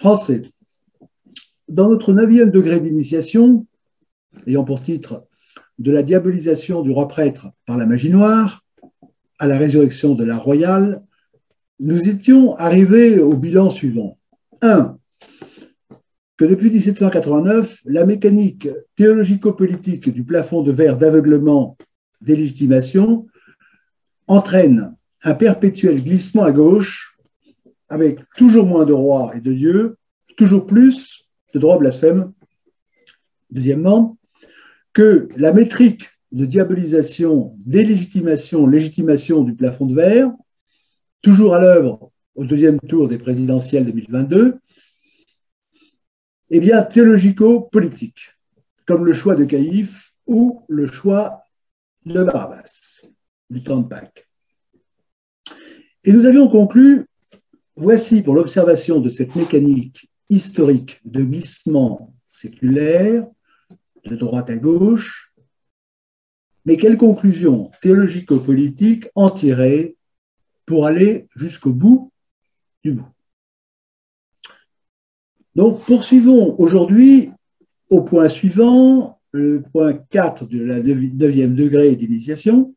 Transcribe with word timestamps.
français. 0.00 0.42
Dans 1.68 1.90
notre 1.90 2.14
neuvième 2.14 2.50
degré 2.50 2.80
d'initiation, 2.80 3.66
ayant 4.46 4.64
pour 4.64 4.80
titre 4.80 5.26
De 5.78 5.92
la 5.92 6.02
diabolisation 6.02 6.80
du 6.80 6.90
roi 6.90 7.06
prêtre 7.06 7.48
par 7.66 7.76
la 7.76 7.84
magie 7.84 8.08
noire 8.08 8.64
à 9.38 9.46
la 9.46 9.58
résurrection 9.58 10.14
de 10.14 10.24
l'art 10.24 10.42
royal, 10.42 11.02
nous 11.80 12.08
étions 12.08 12.56
arrivés 12.56 13.18
au 13.18 13.36
bilan 13.36 13.68
suivant. 13.68 14.16
1. 14.62 14.96
Que 16.38 16.46
depuis 16.46 16.70
1789, 16.70 17.82
la 17.84 18.06
mécanique 18.06 18.68
théologico-politique 18.96 20.08
du 20.08 20.24
plafond 20.24 20.62
de 20.62 20.72
verre 20.72 20.96
d'aveuglement 20.96 21.76
délégitimation 22.22 23.26
entraîne 24.28 24.94
un 25.24 25.34
perpétuel 25.34 26.02
glissement 26.02 26.44
à 26.44 26.52
gauche 26.52 27.09
avec 27.90 28.20
toujours 28.36 28.66
moins 28.66 28.86
de 28.86 28.92
rois 28.92 29.32
et 29.36 29.40
de 29.40 29.52
dieux, 29.52 29.98
toujours 30.36 30.66
plus 30.66 31.26
de 31.52 31.58
droits 31.58 31.78
blasphèmes. 31.78 32.32
Deuxièmement, 33.50 34.16
que 34.92 35.28
la 35.36 35.52
métrique 35.52 36.08
de 36.32 36.46
diabolisation, 36.46 37.56
délégitimation, 37.66 38.66
légitimation 38.66 39.42
du 39.42 39.54
plafond 39.54 39.86
de 39.86 39.94
verre, 39.94 40.32
toujours 41.20 41.54
à 41.54 41.60
l'œuvre 41.60 42.12
au 42.36 42.44
deuxième 42.44 42.78
tour 42.80 43.08
des 43.08 43.18
présidentielles 43.18 43.86
2022, 43.86 44.58
est 46.50 46.60
bien 46.60 46.82
théologico-politique, 46.82 48.36
comme 48.86 49.04
le 49.04 49.12
choix 49.12 49.34
de 49.34 49.44
Caïphe 49.44 50.12
ou 50.26 50.64
le 50.68 50.86
choix 50.86 51.42
de 52.06 52.22
Barabbas, 52.22 53.02
du 53.50 53.62
temps 53.62 53.80
de 53.80 53.88
Pâques. 53.88 54.28
Et 56.04 56.12
nous 56.12 56.24
avions 56.24 56.48
conclu, 56.48 57.06
voici 57.80 58.20
pour 58.20 58.34
l'observation 58.34 59.00
de 59.00 59.08
cette 59.08 59.34
mécanique 59.34 60.10
historique 60.28 61.00
de 61.06 61.24
glissement 61.24 62.14
séculaire, 62.28 63.26
de 64.04 64.16
droite 64.16 64.50
à 64.50 64.56
gauche, 64.56 65.32
mais 66.66 66.76
quelle 66.76 66.98
conclusion 66.98 67.70
théologico-politique 67.80 69.06
en 69.14 69.30
tirer 69.30 69.96
pour 70.66 70.84
aller 70.84 71.26
jusqu'au 71.36 71.72
bout 71.72 72.12
du 72.84 72.92
bout? 72.92 73.08
Donc, 75.54 75.82
poursuivons 75.86 76.54
aujourd'hui 76.60 77.30
au 77.88 78.02
point 78.02 78.28
suivant, 78.28 79.18
le 79.32 79.62
point 79.72 79.94
4 79.94 80.46
de 80.46 80.62
la 80.62 80.80
9e 80.80 81.54
degré 81.54 81.96
d'initiation, 81.96 82.74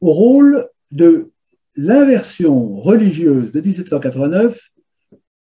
au 0.00 0.12
rôle 0.12 0.68
de 0.92 1.31
l'inversion 1.76 2.80
religieuse 2.80 3.52
de 3.52 3.60
1789 3.60 4.58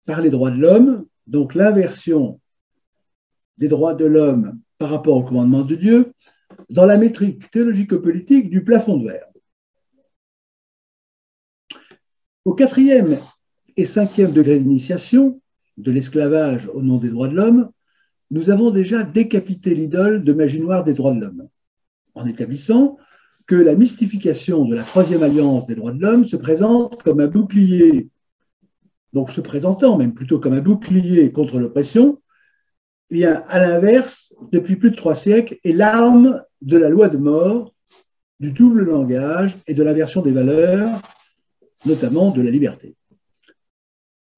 par 0.06 0.22
les 0.22 0.30
droits 0.30 0.52
de 0.52 0.58
l'homme, 0.58 1.06
donc 1.28 1.54
l'inversion 1.54 2.40
des 3.58 3.68
droits 3.68 3.96
de 3.96 4.06
l'homme 4.06 4.60
par 4.78 4.90
rapport 4.90 5.18
au 5.18 5.24
commandement 5.24 5.64
de 5.64 5.76
Dieu, 5.76 6.14
dans 6.70 6.86
la 6.86 6.98
métrique 6.98 7.50
théologico-politique 7.52 8.50
du 8.50 8.64
plafond 8.64 8.98
de 8.98 9.10
verre. 9.10 9.28
Au 12.46 12.54
quatrième 12.54 13.20
et 13.76 13.86
cinquième 13.86 14.32
degré 14.32 14.60
d'initiation 14.60 15.42
de 15.78 15.92
l'esclavage 15.92 16.68
au 16.74 16.82
nom 16.82 16.98
des 16.98 17.10
droits 17.10 17.28
de 17.28 17.36
l'homme, 17.36 17.72
nous 18.32 18.50
avons 18.50 18.72
déjà 18.72 19.04
décapité 19.04 19.76
l'idole 19.76 20.24
de 20.24 20.34
magie 20.34 20.62
noire 20.62 20.84
des 20.84 20.94
droits 20.94 21.14
de 21.14 21.22
l'homme, 21.22 21.50
en 22.16 22.26
établissant 22.26 22.98
que 23.48 23.56
la 23.56 23.76
mystification 23.76 24.66
de 24.66 24.76
la 24.76 24.84
troisième 24.84 25.24
alliance 25.24 25.66
des 25.66 25.76
droits 25.76 25.94
de 25.94 26.02
l'homme 26.02 26.26
se 26.26 26.36
présente 26.36 27.02
comme 27.02 27.22
un 27.22 27.28
bouclier, 27.28 28.10
donc 29.14 29.32
se 29.32 29.40
présentant 29.40 29.98
même 29.98 30.14
plutôt 30.14 30.40
comme 30.40 30.54
un 30.54 30.62
bouclier 30.62 31.32
contre 31.32 31.58
l'oppression, 31.58 32.22
bien 33.10 33.42
à 33.48 33.60
l'inverse, 33.60 34.36
depuis 34.52 34.76
plus 34.76 34.92
de 34.92 34.98
trois 34.98 35.16
siècles, 35.16 35.58
est 35.64 35.72
l'arme 35.72 36.44
de 36.62 36.78
la 36.78 36.90
loi 36.90 37.08
de 37.08 37.18
mort, 37.18 37.74
du 38.42 38.52
double 38.52 38.84
langage 38.84 39.58
et 39.66 39.74
de 39.74 39.82
l'inversion 39.82 40.22
des 40.22 40.32
valeurs, 40.32 41.02
notamment 41.86 42.32
de 42.32 42.42
la 42.42 42.52
liberté. 42.52 42.96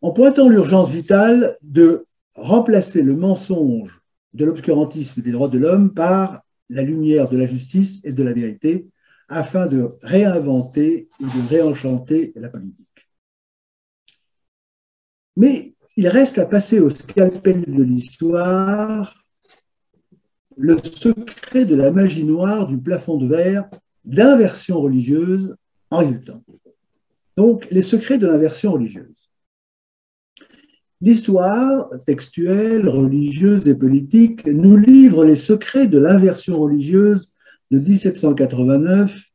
En 0.01 0.11
pointant 0.11 0.47
l'urgence 0.47 0.89
vitale 0.89 1.57
de 1.63 2.05
remplacer 2.35 3.01
le 3.01 3.15
mensonge 3.15 4.01
de 4.33 4.45
l'obscurantisme 4.45 5.21
des 5.21 5.31
droits 5.31 5.49
de 5.49 5.57
l'homme 5.57 5.93
par 5.93 6.41
la 6.69 6.83
lumière 6.83 7.27
de 7.27 7.37
la 7.37 7.47
justice 7.47 8.01
et 8.05 8.13
de 8.13 8.23
la 8.23 8.33
vérité, 8.33 8.87
afin 9.29 9.67
de 9.67 9.95
réinventer 10.01 11.07
et 11.19 11.23
de 11.23 11.49
réenchanter 11.49 12.33
la 12.35 12.49
politique. 12.49 12.87
Mais 15.37 15.75
il 15.95 16.07
reste 16.07 16.37
à 16.37 16.45
passer 16.45 16.79
au 16.79 16.89
scalpel 16.89 17.63
de 17.65 17.83
l'histoire 17.83 19.23
le 20.57 20.77
secret 20.83 21.63
de 21.63 21.75
la 21.75 21.91
magie 21.91 22.25
noire 22.25 22.67
du 22.67 22.77
plafond 22.77 23.17
de 23.17 23.27
verre 23.27 23.69
d'inversion 24.03 24.81
religieuse 24.81 25.55
en 25.89 25.99
résultant. 25.99 26.43
Donc, 27.37 27.67
les 27.71 27.81
secrets 27.81 28.17
de 28.17 28.27
l'inversion 28.27 28.73
religieuse. 28.73 29.29
L'histoire 31.01 31.89
textuelle, 32.05 32.89
religieuse 32.89 33.67
et 33.69 33.75
politique 33.75 34.45
nous 34.45 34.75
livre 34.75 35.23
les 35.23 35.37
secrets 35.37 35.87
de 35.87 35.97
l'inversion 35.97 36.59
religieuse 36.59 37.28
de 37.71 37.79
1789 37.79 39.29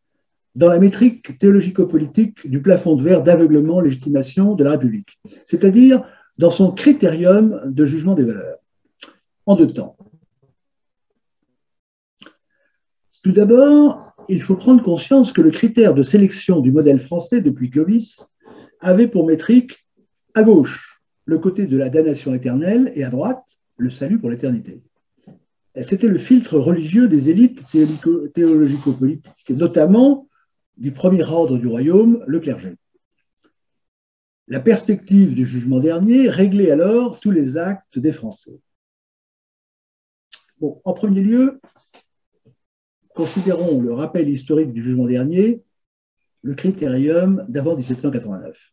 dans 0.55 0.69
la 0.69 0.79
métrique 0.79 1.39
théologico-politique 1.39 2.49
du 2.49 2.63
plafond 2.63 2.97
de 2.97 3.03
verre 3.03 3.23
d'aveuglement 3.23 3.81
légitimation 3.81 4.55
de 4.55 4.65
la 4.65 4.73
République, 4.73 5.19
c'est-à-dire 5.45 6.05
dans 6.39 6.51
son 6.51 6.73
critérium 6.73 7.63
de 7.67 7.85
jugement 7.85 8.15
des 8.15 8.25
valeurs, 8.25 8.59
en 9.47 9.57
deux 9.57 9.73
temps. 9.73 9.97
Tout 13.23 13.33
d'abord, 13.33 14.15
il 14.29 14.43
faut 14.43 14.57
prendre 14.57 14.83
conscience 14.83 15.33
que 15.33 15.41
le 15.41 15.51
critère 15.51 15.95
de 15.95 16.03
sélection 16.03 16.61
du 16.61 16.73
modèle 16.73 17.01
français 17.01 17.41
depuis 17.41 17.71
Clovis 17.71 18.33
avait 18.81 19.09
pour 19.09 19.27
métrique 19.27 19.89
à 20.35 20.43
gauche 20.43 21.01
le 21.25 21.39
côté 21.39 21.67
de 21.67 21.77
la 21.77 21.89
damnation 21.89 22.35
éternelle 22.35 22.93
et 22.95 23.05
à 23.05 23.11
droite 23.11 23.45
le 23.77 23.91
salut 23.91 24.19
pour 24.19 24.31
l'éternité 24.31 24.83
c'était 25.83 26.09
le 26.09 26.19
filtre 26.19 26.59
religieux 26.59 27.09
des 27.09 27.31
élites 27.31 27.65
théologico-politiques, 28.35 29.51
notamment 29.51 30.29
du 30.77 30.93
premier 30.93 31.25
ordre 31.25 31.59
du 31.59 31.67
royaume, 31.67 32.23
le 32.27 32.41
clergé. 32.41 32.77
La 34.47 34.61
perspective 34.61 35.35
du 35.35 35.47
jugement 35.47 35.81
dernier 35.81 36.29
réglait 36.29 36.71
alors 36.71 37.19
tous 37.19 37.31
les 37.31 37.57
actes 37.57 37.99
des 37.99 38.13
Français. 38.13 38.61
En 40.61 40.93
premier 40.93 41.23
lieu, 41.23 41.61
considérons 43.15 43.81
le 43.81 43.93
rappel 43.93 44.29
historique 44.29 44.73
du 44.73 44.83
jugement 44.83 45.07
dernier, 45.07 45.63
le 46.43 46.55
critérium 46.55 47.45
d'avant 47.49 47.75
1789. 47.75 48.73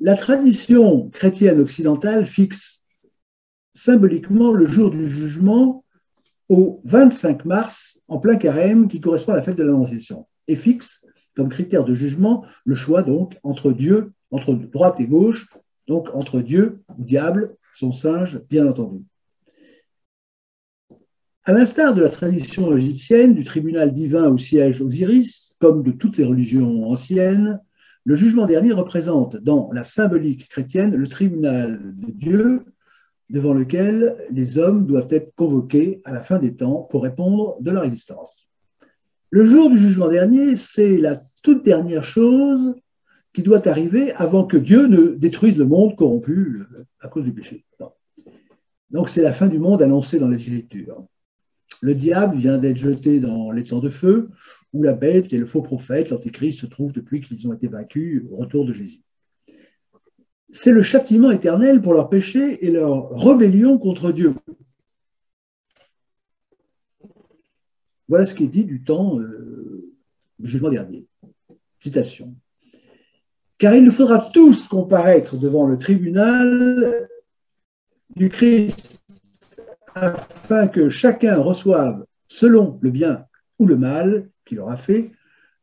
La 0.00 0.16
tradition 0.16 1.10
chrétienne 1.10 1.60
occidentale 1.60 2.26
fixe 2.26 2.81
symboliquement 3.74 4.52
le 4.52 4.66
jour 4.66 4.90
du 4.90 5.08
jugement 5.08 5.84
au 6.48 6.80
25 6.84 7.44
mars, 7.44 8.02
en 8.08 8.18
plein 8.18 8.36
carême, 8.36 8.88
qui 8.88 9.00
correspond 9.00 9.32
à 9.32 9.36
la 9.36 9.42
fête 9.42 9.56
de 9.56 9.62
l'Annonciation, 9.62 10.26
et 10.48 10.56
fixe 10.56 11.04
comme 11.34 11.48
critère 11.48 11.84
de 11.84 11.94
jugement 11.94 12.44
le 12.64 12.74
choix 12.74 13.02
donc 13.02 13.38
entre 13.42 13.72
Dieu, 13.72 14.12
entre 14.30 14.52
droite 14.54 15.00
et 15.00 15.06
gauche, 15.06 15.48
donc 15.88 16.14
entre 16.14 16.40
Dieu 16.40 16.80
diable, 16.98 17.56
son 17.74 17.92
singe, 17.92 18.42
bien 18.50 18.66
entendu. 18.66 19.02
À 21.44 21.52
l'instar 21.52 21.94
de 21.94 22.02
la 22.02 22.10
tradition 22.10 22.76
égyptienne 22.76 23.34
du 23.34 23.44
tribunal 23.44 23.92
divin 23.92 24.28
au 24.28 24.38
siège 24.38 24.80
Osiris, 24.80 25.56
comme 25.58 25.82
de 25.82 25.90
toutes 25.90 26.16
les 26.16 26.24
religions 26.24 26.88
anciennes, 26.88 27.60
le 28.04 28.14
jugement 28.14 28.46
dernier 28.46 28.72
représente 28.72 29.36
dans 29.36 29.70
la 29.72 29.84
symbolique 29.84 30.48
chrétienne 30.48 30.94
le 30.94 31.08
tribunal 31.08 31.80
de 31.96 32.10
Dieu 32.12 32.64
devant 33.32 33.54
lequel 33.54 34.14
les 34.30 34.58
hommes 34.58 34.86
doivent 34.86 35.08
être 35.10 35.34
convoqués 35.34 36.02
à 36.04 36.12
la 36.12 36.22
fin 36.22 36.38
des 36.38 36.54
temps 36.54 36.86
pour 36.90 37.02
répondre 37.02 37.56
de 37.60 37.70
leur 37.70 37.82
existence. 37.82 38.46
Le 39.30 39.46
jour 39.46 39.70
du 39.70 39.78
jugement 39.78 40.08
dernier, 40.08 40.54
c'est 40.54 40.98
la 40.98 41.18
toute 41.42 41.64
dernière 41.64 42.04
chose 42.04 42.74
qui 43.32 43.42
doit 43.42 43.66
arriver 43.66 44.12
avant 44.12 44.44
que 44.44 44.58
Dieu 44.58 44.86
ne 44.86 45.14
détruise 45.14 45.56
le 45.56 45.64
monde 45.64 45.96
corrompu 45.96 46.62
à 47.00 47.08
cause 47.08 47.24
du 47.24 47.32
péché. 47.32 47.64
Donc 48.90 49.08
c'est 49.08 49.22
la 49.22 49.32
fin 49.32 49.48
du 49.48 49.58
monde 49.58 49.80
annoncée 49.80 50.18
dans 50.18 50.28
les 50.28 50.42
Écritures. 50.42 51.02
Le 51.80 51.94
diable 51.94 52.36
vient 52.36 52.58
d'être 52.58 52.76
jeté 52.76 53.18
dans 53.18 53.50
les 53.50 53.64
temps 53.64 53.80
de 53.80 53.88
feu, 53.88 54.28
où 54.74 54.82
la 54.82 54.92
bête 54.92 55.32
et 55.32 55.38
le 55.38 55.46
faux 55.46 55.62
prophète, 55.62 56.10
l'antéchrist, 56.10 56.58
se 56.58 56.66
trouvent 56.66 56.92
depuis 56.92 57.22
qu'ils 57.22 57.48
ont 57.48 57.54
été 57.54 57.66
vaincus 57.66 58.24
au 58.30 58.36
retour 58.36 58.66
de 58.66 58.74
Jésus 58.74 59.01
c'est 60.52 60.70
le 60.70 60.82
châtiment 60.82 61.30
éternel 61.30 61.80
pour 61.80 61.94
leur 61.94 62.10
péché 62.10 62.64
et 62.64 62.70
leur 62.70 63.10
rébellion 63.18 63.78
contre 63.78 64.12
Dieu. 64.12 64.34
Voilà 68.06 68.26
ce 68.26 68.34
qui 68.34 68.44
est 68.44 68.48
dit 68.48 68.64
du 68.64 68.84
temps 68.84 69.18
euh, 69.18 69.90
du 70.38 70.50
jugement 70.50 70.70
dernier. 70.70 71.06
Citation. 71.80 72.36
car 73.58 73.74
il 73.74 73.82
nous 73.82 73.90
faudra 73.90 74.30
tous 74.32 74.68
comparaître 74.68 75.36
devant 75.36 75.66
le 75.66 75.78
tribunal 75.78 77.08
du 78.14 78.28
Christ 78.28 79.04
afin 79.94 80.68
que 80.68 80.88
chacun 80.90 81.38
reçoive 81.38 82.04
selon 82.28 82.78
le 82.82 82.90
bien 82.90 83.26
ou 83.58 83.66
le 83.66 83.76
mal 83.76 84.30
qu'il 84.44 84.60
aura 84.60 84.76
fait 84.76 85.12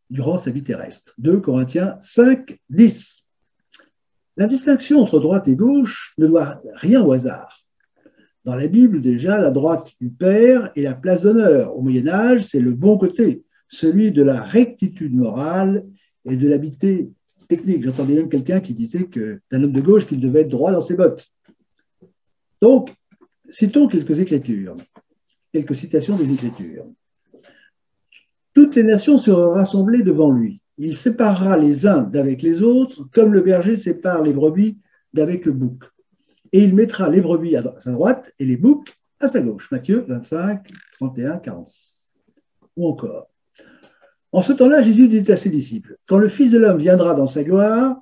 durant 0.09 0.35
sa 0.35 0.51
vie 0.51 0.63
terrestre. 0.63 1.13
2 1.19 1.39
Corinthiens 1.39 1.97
5, 2.01 2.59
10. 2.69 3.18
La 4.39 4.47
distinction 4.47 5.01
entre 5.01 5.19
droite 5.19 5.49
et 5.49 5.55
gauche 5.57 6.13
ne 6.17 6.25
doit 6.25 6.61
rien 6.75 7.03
au 7.03 7.11
hasard. 7.11 7.65
Dans 8.45 8.55
la 8.55 8.67
Bible, 8.67 9.01
déjà, 9.01 9.37
la 9.37 9.51
droite 9.51 9.91
du 9.99 10.09
Père 10.11 10.71
est 10.77 10.83
la 10.83 10.93
place 10.93 11.21
d'honneur. 11.21 11.75
Au 11.75 11.81
Moyen 11.81 12.07
Âge, 12.07 12.45
c'est 12.45 12.61
le 12.61 12.71
bon 12.71 12.97
côté, 12.97 13.43
celui 13.67 14.13
de 14.13 14.23
la 14.23 14.41
rectitude 14.41 15.13
morale 15.13 15.85
et 16.23 16.37
de 16.37 16.47
l'habité 16.47 17.09
technique. 17.49 17.83
J'entendais 17.83 18.15
même 18.15 18.29
quelqu'un 18.29 18.61
qui 18.61 18.73
disait 18.73 19.07
que 19.07 19.41
d'un 19.51 19.61
homme 19.61 19.73
de 19.73 19.81
gauche 19.81 20.07
qu'il 20.07 20.21
devait 20.21 20.43
être 20.43 20.47
droit 20.47 20.71
dans 20.71 20.79
ses 20.79 20.95
bottes. 20.95 21.27
Donc, 22.61 22.95
citons 23.49 23.89
quelques 23.89 24.21
écritures, 24.21 24.77
quelques 25.51 25.75
citations 25.75 26.15
des 26.15 26.31
écritures. 26.31 26.85
Toutes 28.53 28.75
les 28.75 28.83
nations 28.83 29.17
seront 29.17 29.51
rassemblées 29.51 30.03
devant 30.03 30.31
lui. 30.31 30.61
Il 30.81 30.95
séparera 30.95 31.57
les 31.57 31.85
uns 31.85 32.03
d'avec 32.03 32.41
les 32.41 32.61
autres, 32.61 33.03
comme 33.13 33.33
le 33.33 33.41
berger 33.41 33.75
sépare 33.75 34.23
les 34.23 34.31
brebis 34.31 34.77
d'avec 35.13 35.45
le 35.45 35.51
bouc. 35.51 35.83
Et 36.53 36.63
il 36.63 36.73
mettra 36.73 37.09
les 37.09 37.19
brebis 37.19 37.57
à 37.57 37.75
sa 37.79 37.91
droite 37.91 38.31
et 38.39 38.45
les 38.45 38.55
boucs 38.55 38.97
à 39.19 39.27
sa 39.27 39.41
gauche. 39.41 39.69
Matthieu 39.71 40.05
25, 40.07 40.67
31, 40.93 41.37
46. 41.39 42.09
Ou 42.77 42.87
encore, 42.87 43.29
en 44.31 44.41
ce 44.41 44.53
temps-là, 44.53 44.81
Jésus 44.81 45.09
dit 45.09 45.29
à 45.29 45.35
ses 45.35 45.49
disciples, 45.49 45.97
Quand 46.05 46.17
le 46.17 46.29
Fils 46.29 46.51
de 46.51 46.59
l'homme 46.59 46.77
viendra 46.77 47.13
dans 47.13 47.27
sa 47.27 47.43
gloire, 47.43 47.97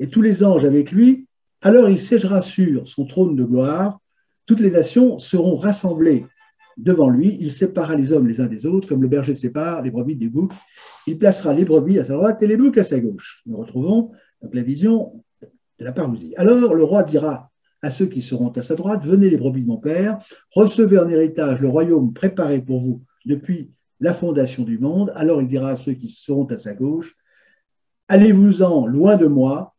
et 0.00 0.08
tous 0.08 0.22
les 0.22 0.42
anges 0.42 0.64
avec 0.64 0.90
lui, 0.90 1.26
alors 1.60 1.88
il 1.88 2.00
siégera 2.00 2.40
sur 2.40 2.88
son 2.88 3.04
trône 3.04 3.36
de 3.36 3.44
gloire, 3.44 4.00
toutes 4.46 4.60
les 4.60 4.70
nations 4.72 5.20
seront 5.20 5.54
rassemblées 5.54 6.26
devant 6.78 7.10
lui, 7.10 7.36
il 7.40 7.52
séparera 7.52 7.96
les 7.96 8.12
hommes 8.12 8.28
les 8.28 8.40
uns 8.40 8.46
des 8.46 8.64
autres, 8.64 8.88
comme 8.88 9.02
le 9.02 9.08
berger 9.08 9.34
sépare 9.34 9.82
les 9.82 9.90
brebis 9.90 10.16
des 10.16 10.28
boucs, 10.28 10.54
il 11.06 11.18
placera 11.18 11.52
les 11.52 11.64
brebis 11.64 11.98
à 11.98 12.04
sa 12.04 12.14
droite 12.14 12.42
et 12.42 12.46
les 12.46 12.56
boucs 12.56 12.78
à 12.78 12.84
sa 12.84 13.00
gauche. 13.00 13.42
Nous 13.46 13.56
retrouvons 13.56 14.12
la 14.52 14.62
vision 14.62 15.24
de 15.42 15.84
la 15.84 15.92
parousie. 15.92 16.34
Alors 16.36 16.74
le 16.74 16.84
roi 16.84 17.02
dira 17.02 17.50
à 17.82 17.90
ceux 17.90 18.06
qui 18.06 18.22
seront 18.22 18.50
à 18.50 18.62
sa 18.62 18.76
droite, 18.76 19.04
venez 19.04 19.28
les 19.28 19.36
brebis 19.36 19.62
de 19.62 19.66
mon 19.66 19.76
père, 19.76 20.18
recevez 20.52 20.98
en 20.98 21.08
héritage 21.08 21.60
le 21.60 21.68
royaume 21.68 22.12
préparé 22.12 22.60
pour 22.60 22.80
vous 22.80 23.02
depuis 23.26 23.70
la 24.00 24.14
fondation 24.14 24.62
du 24.62 24.78
monde. 24.78 25.12
Alors 25.16 25.42
il 25.42 25.48
dira 25.48 25.70
à 25.70 25.76
ceux 25.76 25.92
qui 25.92 26.08
seront 26.08 26.46
à 26.46 26.56
sa 26.56 26.74
gauche, 26.74 27.16
allez-vous-en 28.06 28.86
loin 28.86 29.16
de 29.16 29.26
moi, 29.26 29.74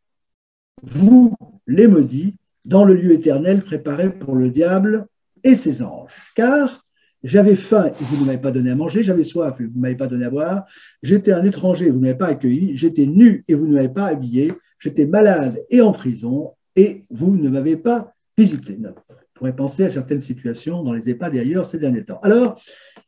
vous 0.83 1.33
les 1.65 1.87
maudits, 1.87 2.35
dans 2.65 2.83
le 2.83 2.93
lieu 2.93 3.13
éternel 3.13 3.63
préparé 3.63 4.11
pour 4.11 4.35
le 4.35 4.49
diable 4.49 5.07
et 5.43 5.55
ses 5.55 5.81
anges. 5.81 6.33
Car 6.35 6.85
j'avais 7.23 7.55
faim 7.55 7.87
et 7.87 8.03
vous 8.03 8.17
ne 8.17 8.25
m'avez 8.25 8.37
pas 8.37 8.51
donné 8.51 8.71
à 8.71 8.75
manger, 8.75 9.03
j'avais 9.03 9.23
soif 9.23 9.59
et 9.59 9.65
vous 9.65 9.75
ne 9.75 9.81
m'avez 9.81 9.95
pas 9.95 10.07
donné 10.07 10.25
à 10.25 10.29
boire, 10.29 10.65
j'étais 11.03 11.31
un 11.31 11.43
étranger 11.43 11.87
et 11.87 11.89
vous 11.89 11.97
ne 11.97 12.03
m'avez 12.03 12.17
pas 12.17 12.27
accueilli, 12.27 12.77
j'étais 12.77 13.05
nu 13.05 13.43
et 13.47 13.55
vous 13.55 13.67
ne 13.67 13.73
m'avez 13.73 13.89
pas 13.89 14.05
habillé, 14.05 14.53
j'étais 14.79 15.05
malade 15.05 15.63
et 15.69 15.81
en 15.81 15.91
prison 15.91 16.53
et 16.75 17.05
vous 17.09 17.35
ne 17.35 17.49
m'avez 17.49 17.75
pas 17.75 18.13
visité. 18.37 18.77
On 18.81 18.93
pourrait 19.33 19.55
penser 19.55 19.85
à 19.85 19.89
certaines 19.89 20.19
situations 20.19 20.83
dans 20.83 20.93
les 20.93 21.09
EHPAD 21.09 21.33
d'ailleurs 21.33 21.65
ces 21.65 21.79
derniers 21.79 22.05
temps. 22.05 22.19
Alors, 22.23 22.61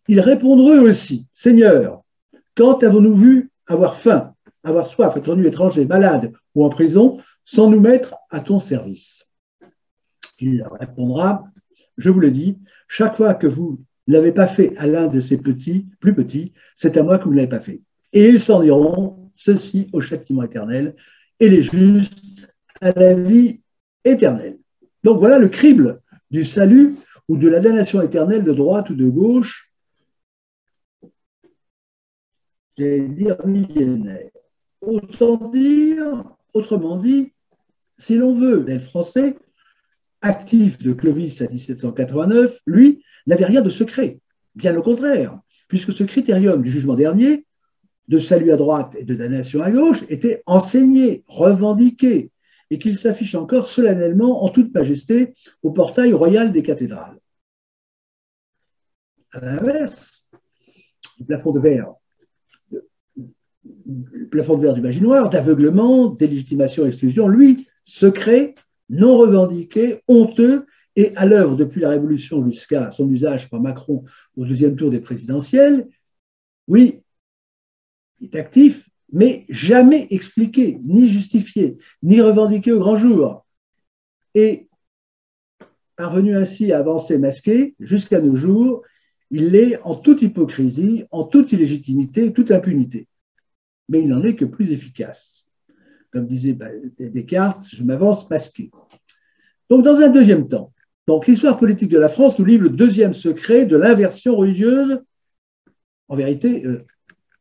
ils 0.07 0.19
répondront 0.19 0.75
eux 0.75 0.89
aussi, 0.89 1.27
Seigneur, 1.33 2.03
quand 2.55 2.83
avons-nous 2.83 3.15
vu 3.15 3.49
avoir 3.67 3.95
faim, 3.95 4.33
avoir 4.63 4.87
soif, 4.87 5.15
être 5.15 5.35
nu 5.35 5.45
étranger, 5.47 5.85
malade 5.85 6.33
ou 6.55 6.65
en 6.65 6.69
prison, 6.69 7.17
sans 7.45 7.69
nous 7.69 7.79
mettre 7.79 8.15
à 8.29 8.41
ton 8.41 8.59
service? 8.59 9.29
Il 10.39 10.65
répondra, 10.79 11.45
je 11.97 12.09
vous 12.09 12.19
le 12.19 12.31
dis, 12.31 12.57
chaque 12.87 13.15
fois 13.15 13.33
que 13.33 13.47
vous 13.47 13.79
ne 14.19 14.31
pas 14.31 14.47
fait 14.47 14.75
à 14.77 14.87
l'un 14.87 15.07
de 15.07 15.19
ces 15.19 15.37
petits, 15.37 15.87
plus 15.99 16.13
petits, 16.13 16.53
c'est 16.75 16.97
à 16.97 17.03
moi 17.03 17.17
que 17.17 17.25
vous 17.25 17.31
ne 17.31 17.37
l'avez 17.37 17.49
pas 17.49 17.59
fait. 17.59 17.81
Et 18.13 18.29
ils 18.29 18.39
s'en 18.39 18.61
iront, 18.63 19.31
ceux-ci 19.35 19.89
au 19.93 20.01
châtiment 20.01 20.43
éternel, 20.43 20.95
et 21.39 21.49
les 21.49 21.61
justes 21.61 22.49
à 22.81 22.91
la 22.91 23.13
vie 23.13 23.61
éternelle. 24.03 24.57
Donc 25.03 25.19
voilà 25.19 25.39
le 25.39 25.47
crible 25.47 26.01
du 26.29 26.43
salut 26.43 26.95
ou 27.27 27.37
de 27.37 27.47
la 27.47 27.59
damnation 27.59 28.01
éternelle 28.01 28.43
de 28.43 28.53
droite 28.53 28.89
ou 28.89 28.95
de 28.95 29.09
gauche 29.09 29.71
j'allais 32.77 33.07
dire 33.07 33.37
millénaire. 33.45 34.31
Autant 34.81 35.49
dire, 35.49 36.23
autrement 36.53 36.97
dit, 36.97 37.33
si 37.97 38.15
l'on 38.15 38.33
veut, 38.33 38.65
le 38.67 38.79
français, 38.79 39.37
actif 40.21 40.77
de 40.79 40.93
Clovis 40.93 41.41
à 41.41 41.47
1789, 41.47 42.59
lui, 42.65 43.03
n'avait 43.27 43.45
rien 43.45 43.61
de 43.61 43.69
secret. 43.69 44.19
Bien 44.55 44.75
au 44.75 44.81
contraire, 44.81 45.39
puisque 45.67 45.93
ce 45.93 46.03
critérium 46.03 46.61
du 46.61 46.71
jugement 46.71 46.95
dernier, 46.95 47.45
de 48.07 48.19
salut 48.19 48.51
à 48.51 48.57
droite 48.57 48.95
et 48.97 49.03
de 49.03 49.15
damnation 49.15 49.61
à 49.61 49.71
gauche, 49.71 50.03
était 50.09 50.43
enseigné, 50.45 51.23
revendiqué, 51.27 52.31
et 52.69 52.79
qu'il 52.79 52.97
s'affiche 52.97 53.35
encore 53.35 53.67
solennellement 53.67 54.43
en 54.43 54.49
toute 54.49 54.73
majesté 54.73 55.33
au 55.61 55.71
portail 55.71 56.13
royal 56.13 56.51
des 56.51 56.63
cathédrales. 56.63 57.19
À 59.31 59.39
l'inverse, 59.41 60.29
le 61.19 61.25
plafond 61.25 61.51
de 61.51 61.59
verre 61.59 61.93
plafond 64.29 64.57
de 64.57 64.63
verre 64.63 64.73
du 64.73 64.81
d'aveuglement, 65.29 66.07
d'élégitimation, 66.07 66.85
exclusion, 66.85 67.27
lui, 67.27 67.67
secret, 67.83 68.55
non 68.91 69.17
revendiqué, 69.17 70.01
honteux, 70.07 70.67
et 70.95 71.15
à 71.15 71.25
l'œuvre 71.25 71.55
depuis 71.55 71.81
la 71.81 71.89
Révolution 71.89 72.47
jusqu'à 72.47 72.91
son 72.91 73.09
usage 73.09 73.49
par 73.49 73.61
Macron 73.61 74.03
au 74.35 74.45
deuxième 74.45 74.75
tour 74.75 74.91
des 74.91 74.99
présidentielles, 74.99 75.87
oui, 76.67 77.01
il 78.19 78.27
est 78.27 78.35
actif, 78.35 78.87
mais 79.11 79.45
jamais 79.49 80.07
expliqué, 80.11 80.79
ni 80.83 81.09
justifié, 81.09 81.77
ni 82.03 82.21
revendiqué 82.21 82.71
au 82.71 82.79
grand 82.79 82.97
jour. 82.97 83.45
Et 84.35 84.67
parvenu 85.95 86.35
ainsi 86.35 86.71
à 86.71 86.79
avancer 86.79 87.17
masqué 87.17 87.75
jusqu'à 87.79 88.21
nos 88.21 88.35
jours, 88.35 88.83
il 89.31 89.49
l'est 89.49 89.81
en 89.83 89.95
toute 89.95 90.21
hypocrisie, 90.21 91.05
en 91.09 91.23
toute 91.23 91.51
illégitimité, 91.51 92.31
toute 92.31 92.51
impunité 92.51 93.07
mais 93.91 93.99
il 93.99 94.07
n'en 94.07 94.23
est 94.23 94.37
que 94.37 94.45
plus 94.45 94.71
efficace. 94.71 95.40
Comme 96.11 96.27
disait 96.27 96.57
Descartes, 96.99 97.67
je 97.71 97.83
m'avance 97.83 98.29
masqué. 98.29 98.69
Donc, 99.69 99.83
dans 99.83 99.95
un 99.95 100.09
deuxième 100.09 100.47
temps, 100.47 100.73
l'histoire 101.27 101.57
politique 101.57 101.89
de 101.89 101.99
la 101.99 102.09
France 102.09 102.37
nous 102.39 102.45
livre 102.45 102.63
le 102.63 102.69
deuxième 102.69 103.13
secret 103.13 103.65
de 103.65 103.75
l'inversion 103.75 104.35
religieuse, 104.35 105.01
en 106.07 106.15
vérité, 106.15 106.65
euh, 106.65 106.85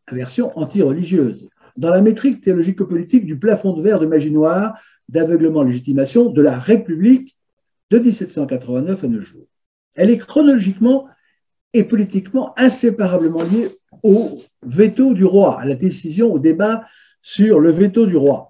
inversion 0.09 0.57
anti-religieuse, 0.59 1.49
dans 1.77 1.91
la 1.91 2.01
métrique 2.01 2.41
théologico-politique 2.41 3.27
du 3.27 3.39
plafond 3.39 3.73
de 3.75 3.83
verre 3.83 4.01
de 4.01 4.07
magie 4.07 4.31
noire, 4.31 4.79
d'aveuglement 5.09 5.63
légitimation 5.63 6.31
de 6.31 6.43
la 6.43 6.59
République 6.59 7.37
de 7.91 7.99
1789 7.99 9.05
à 9.05 9.09
nos 9.09 9.21
jours. 9.21 9.47
Elle 9.95 10.11
est 10.11 10.19
chronologiquement 10.19 11.09
et 11.73 11.85
politiquement 11.85 12.53
inséparablement 12.57 13.43
liée 13.43 13.79
au 14.03 14.39
veto 14.63 15.15
du 15.15 15.25
roi, 15.25 15.61
à 15.61 15.65
la 15.65 15.75
décision, 15.75 16.33
au 16.33 16.39
débat 16.39 16.85
sur 17.23 17.61
le 17.61 17.71
veto 17.71 18.07
du 18.07 18.17
roi. 18.17 18.50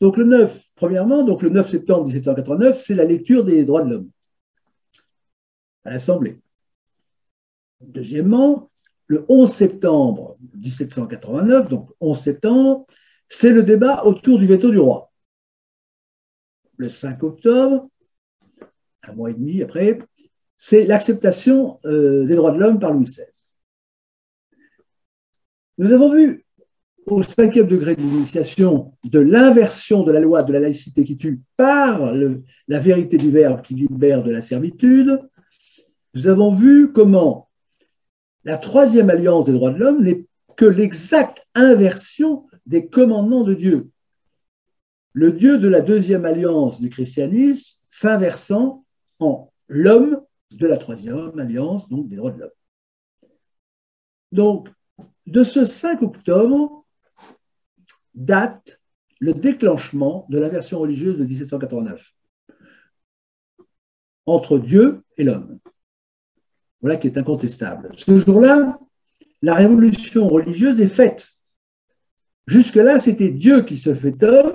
Donc 0.00 0.16
le 0.16 0.24
9, 0.24 0.62
premièrement, 0.74 1.24
le 1.24 1.48
9 1.48 1.70
septembre 1.70 2.04
1789, 2.04 2.78
c'est 2.78 2.94
la 2.94 3.04
lecture 3.04 3.44
des 3.44 3.64
droits 3.64 3.82
de 3.82 3.90
l'homme 3.90 4.10
à 5.84 5.90
l'Assemblée. 5.90 6.40
Deuxièmement, 7.80 8.70
le 9.06 9.24
11 9.28 9.50
septembre 9.50 10.36
1789, 10.54 11.68
donc 11.68 11.90
11 12.00 12.18
septembre, 12.18 12.86
c'est 13.28 13.52
le 13.52 13.62
débat 13.62 14.04
autour 14.04 14.38
du 14.38 14.46
veto 14.46 14.70
du 14.70 14.78
roi. 14.78 15.12
Le 16.76 16.88
5 16.88 17.22
octobre, 17.22 17.88
un 19.02 19.12
mois 19.14 19.30
et 19.30 19.34
demi 19.34 19.62
après, 19.62 19.98
c'est 20.56 20.84
l'acceptation 20.84 21.78
euh, 21.84 22.24
des 22.24 22.34
droits 22.34 22.52
de 22.52 22.58
l'homme 22.58 22.78
par 22.78 22.92
Louis 22.92 23.04
XVI. 23.04 23.24
Nous 25.78 25.92
avons 25.92 26.12
vu 26.12 26.45
au 27.06 27.22
cinquième 27.22 27.68
degré 27.68 27.94
de 27.94 28.02
l'initiation 28.02 28.92
de 29.04 29.20
l'inversion 29.20 30.02
de 30.02 30.12
la 30.12 30.20
loi 30.20 30.42
de 30.42 30.52
la 30.52 30.60
laïcité 30.60 31.04
qui 31.04 31.16
tue 31.16 31.40
par 31.56 32.12
la 32.68 32.78
vérité 32.78 33.16
du 33.16 33.30
Verbe 33.30 33.62
qui 33.62 33.74
libère 33.74 34.24
de 34.24 34.32
la 34.32 34.42
servitude. 34.42 35.20
Nous 36.14 36.26
avons 36.26 36.50
vu 36.50 36.92
comment 36.92 37.48
la 38.44 38.56
troisième 38.56 39.10
alliance 39.10 39.44
des 39.44 39.52
droits 39.52 39.70
de 39.70 39.78
l'homme 39.78 40.02
n'est 40.02 40.26
que 40.56 40.64
l'exacte 40.64 41.46
inversion 41.54 42.46
des 42.66 42.88
commandements 42.88 43.44
de 43.44 43.54
Dieu. 43.54 43.90
Le 45.12 45.32
Dieu 45.32 45.58
de 45.58 45.68
la 45.68 45.80
deuxième 45.80 46.24
alliance 46.24 46.80
du 46.80 46.90
christianisme 46.90 47.80
s'inversant 47.88 48.84
en 49.20 49.52
l'homme 49.68 50.20
de 50.50 50.66
la 50.66 50.76
troisième 50.76 51.38
alliance, 51.38 51.88
donc 51.88 52.08
des 52.08 52.16
droits 52.16 52.32
de 52.32 52.40
l'homme. 52.40 52.50
Donc, 54.32 54.68
de 55.26 55.42
ce 55.42 55.64
5 55.64 56.02
octobre 56.02 56.85
date 58.16 58.80
le 59.20 59.32
déclenchement 59.32 60.26
de 60.28 60.38
l'inversion 60.38 60.78
religieuse 60.78 61.18
de 61.18 61.24
1789 61.24 62.12
entre 64.26 64.58
Dieu 64.58 65.02
et 65.16 65.24
l'homme. 65.24 65.58
Voilà 66.80 66.96
qui 66.96 67.06
est 67.06 67.16
incontestable. 67.16 67.90
Ce 67.96 68.18
jour-là, 68.18 68.78
la 69.42 69.54
révolution 69.54 70.28
religieuse 70.28 70.80
est 70.80 70.88
faite. 70.88 71.32
Jusque-là, 72.46 72.98
c'était 72.98 73.30
Dieu 73.30 73.62
qui 73.62 73.76
se 73.76 73.94
fait 73.94 74.22
homme, 74.22 74.52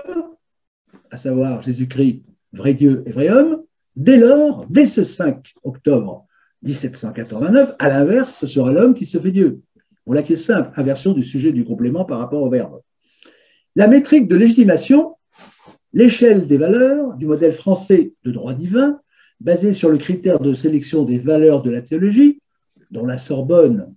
à 1.09 1.17
savoir 1.17 1.61
Jésus-Christ, 1.61 2.23
vrai 2.53 2.73
Dieu 2.73 3.01
et 3.05 3.11
vrai 3.11 3.29
homme. 3.29 3.63
Dès 3.95 4.17
lors, 4.17 4.65
dès 4.69 4.87
ce 4.87 5.03
5 5.03 5.53
octobre 5.63 6.25
1789, 6.63 7.75
à 7.79 7.89
l'inverse, 7.89 8.33
ce 8.33 8.47
sera 8.47 8.71
l'homme 8.71 8.93
qui 8.93 9.05
se 9.05 9.17
fait 9.17 9.31
Dieu. 9.31 9.61
Voilà 10.05 10.23
qui 10.23 10.33
est 10.33 10.37
simple, 10.37 10.71
inversion 10.79 11.13
du 11.13 11.23
sujet 11.23 11.51
du 11.51 11.65
complément 11.65 12.05
par 12.05 12.19
rapport 12.19 12.41
au 12.41 12.49
verbe. 12.49 12.81
La 13.77 13.87
métrique 13.87 14.27
de 14.27 14.35
légitimation, 14.35 15.15
l'échelle 15.93 16.45
des 16.45 16.57
valeurs 16.57 17.13
du 17.15 17.25
modèle 17.25 17.53
français 17.53 18.13
de 18.25 18.31
droit 18.31 18.53
divin, 18.53 18.99
basé 19.39 19.71
sur 19.71 19.89
le 19.89 19.97
critère 19.97 20.41
de 20.41 20.53
sélection 20.53 21.03
des 21.03 21.17
valeurs 21.17 21.61
de 21.61 21.71
la 21.71 21.81
théologie, 21.81 22.41
dont 22.91 23.05
la 23.05 23.17
Sorbonne 23.17 23.95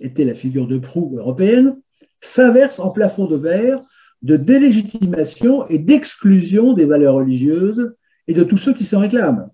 était 0.00 0.24
la 0.24 0.32
figure 0.34 0.66
de 0.66 0.78
proue 0.78 1.14
européenne, 1.18 1.76
s'inverse 2.22 2.78
en 2.78 2.90
plafond 2.90 3.26
de 3.26 3.36
verre 3.36 3.82
de 4.22 4.36
délégitimation 4.36 5.66
et 5.68 5.78
d'exclusion 5.78 6.72
des 6.72 6.86
valeurs 6.86 7.16
religieuses 7.16 7.94
et 8.26 8.32
de 8.32 8.42
tous 8.42 8.56
ceux 8.56 8.72
qui 8.72 8.84
s'en 8.86 9.00
réclament, 9.00 9.50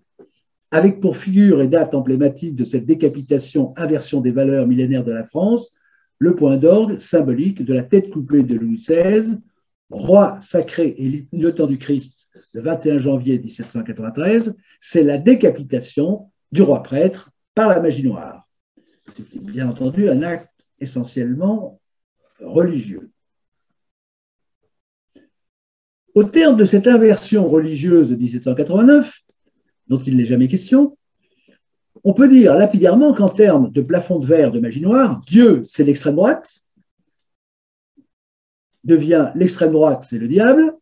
avec 0.71 1.01
pour 1.01 1.17
figure 1.17 1.61
et 1.61 1.69
date 1.69 1.93
emblématique 1.93 2.55
de 2.55 2.65
cette 2.65 2.87
décapitation 2.87 3.73
inversion 3.77 4.21
des 4.21 4.31
valeurs 4.31 4.69
millénaires 4.69 5.05
de 5.05 5.13
la 5.13 5.25
France, 5.25 5.75
le 6.19 6.37
point 6.37 6.57
d'orgue 6.57 6.99
symbolique 6.99 7.65
de 7.65 7.75
la 7.75 7.83
tête 7.83 8.11
coupée 8.11 8.45
de 8.45 8.55
Louis 8.55 8.77
XVI, 8.77 9.39
roi 9.91 10.39
sacré 10.41 10.95
et 10.99 11.27
le 11.33 11.55
temps 11.55 11.67
du 11.67 11.79
Christ 11.79 12.27
le 12.53 12.63
21 12.63 12.99
janvier 12.99 13.39
1793, 13.39 14.57
c'est 14.81 15.03
la 15.03 15.19
décapitation 15.19 16.31
du 16.53 16.63
roi 16.63 16.83
prêtre 16.83 17.31
par 17.55 17.69
la 17.69 17.81
magie 17.81 18.03
noire. 18.03 18.49
C'était 19.09 19.39
bien 19.39 19.69
entendu 19.69 20.09
un 20.09 20.23
acte 20.23 20.51
essentiellement 20.81 21.81
religieux. 22.41 23.11
Au 26.15 26.25
terme 26.25 26.57
de 26.57 26.65
cette 26.65 26.87
inversion 26.87 27.47
religieuse 27.47 28.09
de 28.09 28.17
1789, 28.17 29.21
dont 29.89 29.99
il 29.99 30.17
n'est 30.17 30.25
jamais 30.25 30.49
question, 30.49 30.97
on 32.05 32.15
peut 32.15 32.29
dire 32.29 32.55
lapidairement 32.55 33.13
qu'en 33.13 33.29
termes 33.29 33.71
de 33.71 33.83
plafond 33.83 34.19
de 34.19 34.27
verre 34.27 34.51
de 34.51 34.61
magie 34.61 34.81
noire, 34.81 35.21
Dieu, 35.27 35.63
c'est 35.63 35.85
l'extrême 35.85 36.17
droite, 36.17 36.65
devient 38.87 39.31
l'extrême 39.35 39.73
droite, 39.73 40.07
c'est 40.09 40.19
le 40.19 40.29
diable, 40.29 40.75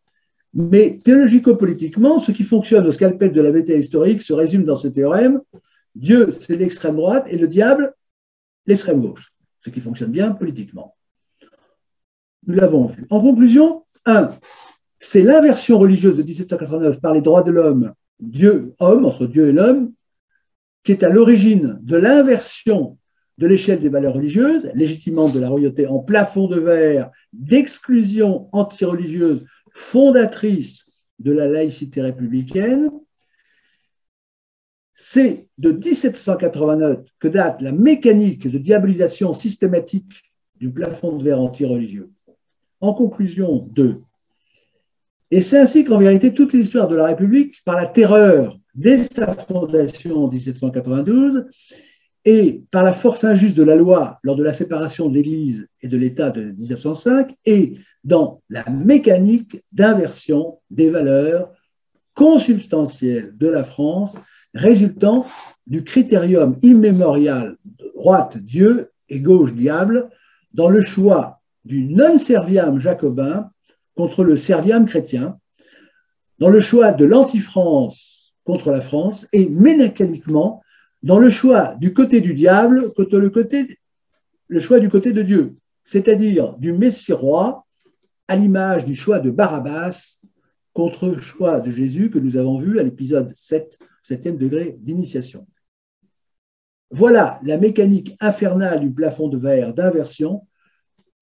mais 0.52 1.00
théologico-politiquement, 1.02 2.20
ce 2.20 2.30
qui 2.30 2.44
fonctionne 2.44 2.86
au 2.86 2.92
scalpel 2.92 3.32
de 3.32 3.40
la 3.40 3.50
méta 3.50 3.74
historique 3.74 4.22
se 4.22 4.32
résume 4.32 4.64
dans 4.64 4.76
ce 4.76 4.86
théorème 4.86 5.40
Dieu, 5.94 6.30
c'est 6.32 6.56
l'extrême 6.56 6.96
droite 6.96 7.26
et 7.28 7.38
le 7.38 7.46
diable, 7.46 7.94
l'extrême 8.66 9.00
gauche, 9.00 9.32
ce 9.60 9.70
qui 9.70 9.80
fonctionne 9.80 10.10
bien 10.10 10.32
politiquement. 10.32 10.96
Nous 12.46 12.54
l'avons 12.54 12.86
vu. 12.86 13.06
En 13.10 13.20
conclusion, 13.20 13.84
un, 14.04 14.30
c'est 14.98 15.22
l'inversion 15.22 15.78
religieuse 15.78 16.16
de 16.16 16.22
1789 16.22 17.00
par 17.00 17.14
les 17.14 17.20
droits 17.20 17.42
de 17.42 17.52
l'homme, 17.52 17.94
Dieu-homme, 18.20 19.04
entre 19.04 19.26
Dieu 19.26 19.48
et 19.48 19.52
l'homme, 19.52 19.92
qui 20.82 20.92
est 20.92 21.02
à 21.04 21.08
l'origine 21.08 21.78
de 21.82 21.96
l'inversion 21.96 22.98
de 23.38 23.46
l'échelle 23.46 23.80
des 23.80 23.88
valeurs 23.88 24.14
religieuses, 24.14 24.70
légitimement 24.74 25.28
de 25.28 25.40
la 25.40 25.48
royauté 25.48 25.86
en 25.86 25.98
plafond 25.98 26.46
de 26.46 26.60
verre, 26.60 27.10
d'exclusion 27.32 28.48
anti-religieuse 28.52 29.44
fondatrice 29.72 30.86
de 31.18 31.32
la 31.32 31.46
laïcité 31.46 32.00
républicaine. 32.00 32.90
C'est 34.92 35.48
de 35.58 35.72
1789 35.72 37.00
que 37.18 37.28
date 37.28 37.60
la 37.60 37.72
mécanique 37.72 38.48
de 38.48 38.58
diabolisation 38.58 39.32
systématique 39.32 40.22
du 40.56 40.70
plafond 40.70 41.16
de 41.16 41.24
verre 41.24 41.40
anti-religieux. 41.40 42.10
En 42.80 42.94
conclusion, 42.94 43.68
deux. 43.72 44.00
Et 45.32 45.42
c'est 45.42 45.58
ainsi 45.58 45.84
qu'en 45.84 45.98
vérité, 45.98 46.32
toute 46.32 46.52
l'histoire 46.52 46.86
de 46.86 46.94
la 46.94 47.06
République, 47.06 47.62
par 47.64 47.76
la 47.76 47.88
terreur 47.88 48.56
dès 48.74 49.02
sa 49.02 49.34
fondation 49.34 50.24
en 50.24 50.28
1792, 50.28 51.46
et 52.24 52.62
par 52.70 52.84
la 52.84 52.92
force 52.92 53.24
injuste 53.24 53.56
de 53.56 53.62
la 53.62 53.76
loi 53.76 54.18
lors 54.22 54.36
de 54.36 54.42
la 54.42 54.52
séparation 54.52 55.08
de 55.08 55.14
l'Église 55.14 55.68
et 55.82 55.88
de 55.88 55.96
l'État 55.96 56.30
de 56.30 56.42
1905, 56.42 57.34
et 57.44 57.74
dans 58.02 58.40
la 58.48 58.64
mécanique 58.70 59.62
d'inversion 59.72 60.58
des 60.70 60.90
valeurs 60.90 61.52
consubstantielles 62.14 63.36
de 63.36 63.48
la 63.48 63.64
France, 63.64 64.16
résultant 64.54 65.26
du 65.66 65.84
critérium 65.84 66.56
immémorial 66.62 67.56
droite 67.94 68.38
Dieu 68.38 68.90
et 69.08 69.20
gauche 69.20 69.52
diable 69.52 70.08
dans 70.52 70.68
le 70.68 70.80
choix 70.80 71.40
du 71.64 71.84
non-serviam 71.84 72.78
jacobin 72.78 73.50
contre 73.96 74.24
le 74.24 74.36
serviam 74.36 74.86
chrétien, 74.86 75.38
dans 76.38 76.48
le 76.48 76.60
choix 76.60 76.92
de 76.92 77.04
l'anti-France 77.04 78.34
contre 78.44 78.70
la 78.70 78.80
France 78.80 79.26
et 79.32 79.48
mécaniquement 79.48 80.62
dans 81.04 81.18
le 81.18 81.28
choix 81.28 81.76
du 81.78 81.92
côté 81.92 82.22
du 82.22 82.32
diable 82.32 82.90
le 84.48 84.60
choix 84.60 84.80
du 84.80 84.88
côté 84.88 85.12
de 85.12 85.22
Dieu, 85.22 85.56
c'est-à-dire 85.82 86.56
du 86.56 86.72
Messie 86.72 87.12
roi 87.12 87.66
à 88.26 88.36
l'image 88.36 88.86
du 88.86 88.94
choix 88.94 89.18
de 89.18 89.30
Barabbas 89.30 90.16
contre 90.72 91.08
le 91.08 91.20
choix 91.20 91.60
de 91.60 91.70
Jésus 91.70 92.08
que 92.08 92.18
nous 92.18 92.38
avons 92.38 92.56
vu 92.56 92.80
à 92.80 92.82
l'épisode 92.82 93.30
7, 93.34 93.78
7e 94.08 94.38
degré 94.38 94.76
d'initiation. 94.80 95.46
Voilà 96.90 97.38
la 97.44 97.58
mécanique 97.58 98.16
infernale 98.18 98.80
du 98.80 98.90
plafond 98.90 99.28
de 99.28 99.36
verre 99.36 99.74
d'inversion, 99.74 100.46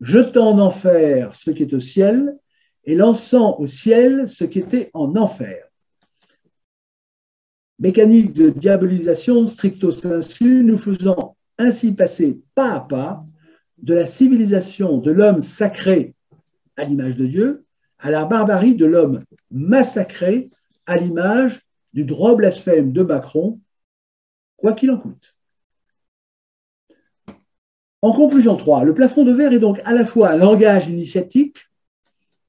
jetant 0.00 0.50
en 0.50 0.60
enfer 0.60 1.34
ce 1.34 1.50
qui 1.50 1.64
est 1.64 1.74
au 1.74 1.80
ciel 1.80 2.38
et 2.84 2.94
lançant 2.94 3.58
au 3.58 3.66
ciel 3.66 4.28
ce 4.28 4.44
qui 4.44 4.60
était 4.60 4.90
en 4.94 5.16
enfer 5.16 5.71
mécanique 7.82 8.32
de 8.32 8.48
diabolisation 8.48 9.48
stricto 9.48 9.90
sensu, 9.90 10.62
nous 10.62 10.78
faisant 10.78 11.36
ainsi 11.58 11.92
passer 11.92 12.40
pas 12.54 12.74
à 12.74 12.80
pas 12.80 13.26
de 13.78 13.92
la 13.92 14.06
civilisation 14.06 14.98
de 14.98 15.10
l'homme 15.10 15.40
sacré 15.40 16.14
à 16.76 16.84
l'image 16.84 17.16
de 17.16 17.26
Dieu 17.26 17.64
à 17.98 18.12
la 18.12 18.24
barbarie 18.24 18.76
de 18.76 18.86
l'homme 18.86 19.24
massacré 19.50 20.48
à 20.86 20.96
l'image 20.96 21.66
du 21.92 22.04
droit 22.04 22.36
blasphème 22.36 22.92
de 22.92 23.02
Macron, 23.02 23.60
quoi 24.56 24.74
qu'il 24.74 24.92
en 24.92 24.98
coûte. 24.98 25.34
En 28.00 28.12
conclusion 28.12 28.56
3, 28.56 28.84
le 28.84 28.94
plafond 28.94 29.24
de 29.24 29.32
verre 29.32 29.52
est 29.52 29.58
donc 29.58 29.80
à 29.84 29.92
la 29.92 30.06
fois 30.06 30.30
un 30.30 30.36
langage 30.36 30.88
initiatique, 30.88 31.66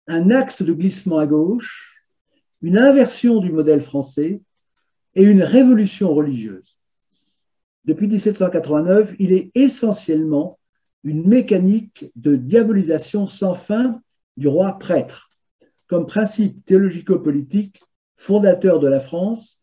un 0.05 0.29
axe 0.29 0.61
de 0.61 0.73
glissement 0.73 1.17
à 1.17 1.25
gauche, 1.25 2.07
une 2.61 2.77
inversion 2.77 3.39
du 3.39 3.51
modèle 3.51 3.81
français 3.81 4.39
et 5.15 5.23
une 5.23 5.43
révolution 5.43 6.13
religieuse. 6.13 6.77
Depuis 7.85 8.07
1789, 8.07 9.15
il 9.19 9.33
est 9.33 9.51
essentiellement 9.55 10.59
une 11.03 11.27
mécanique 11.27 12.11
de 12.15 12.35
diabolisation 12.35 13.27
sans 13.27 13.55
fin 13.55 14.01
du 14.37 14.47
roi 14.47 14.79
prêtre, 14.79 15.29
comme 15.87 16.07
principe 16.07 16.63
théologico-politique 16.65 17.81
fondateur 18.15 18.79
de 18.79 18.87
la 18.87 18.99
France 18.99 19.61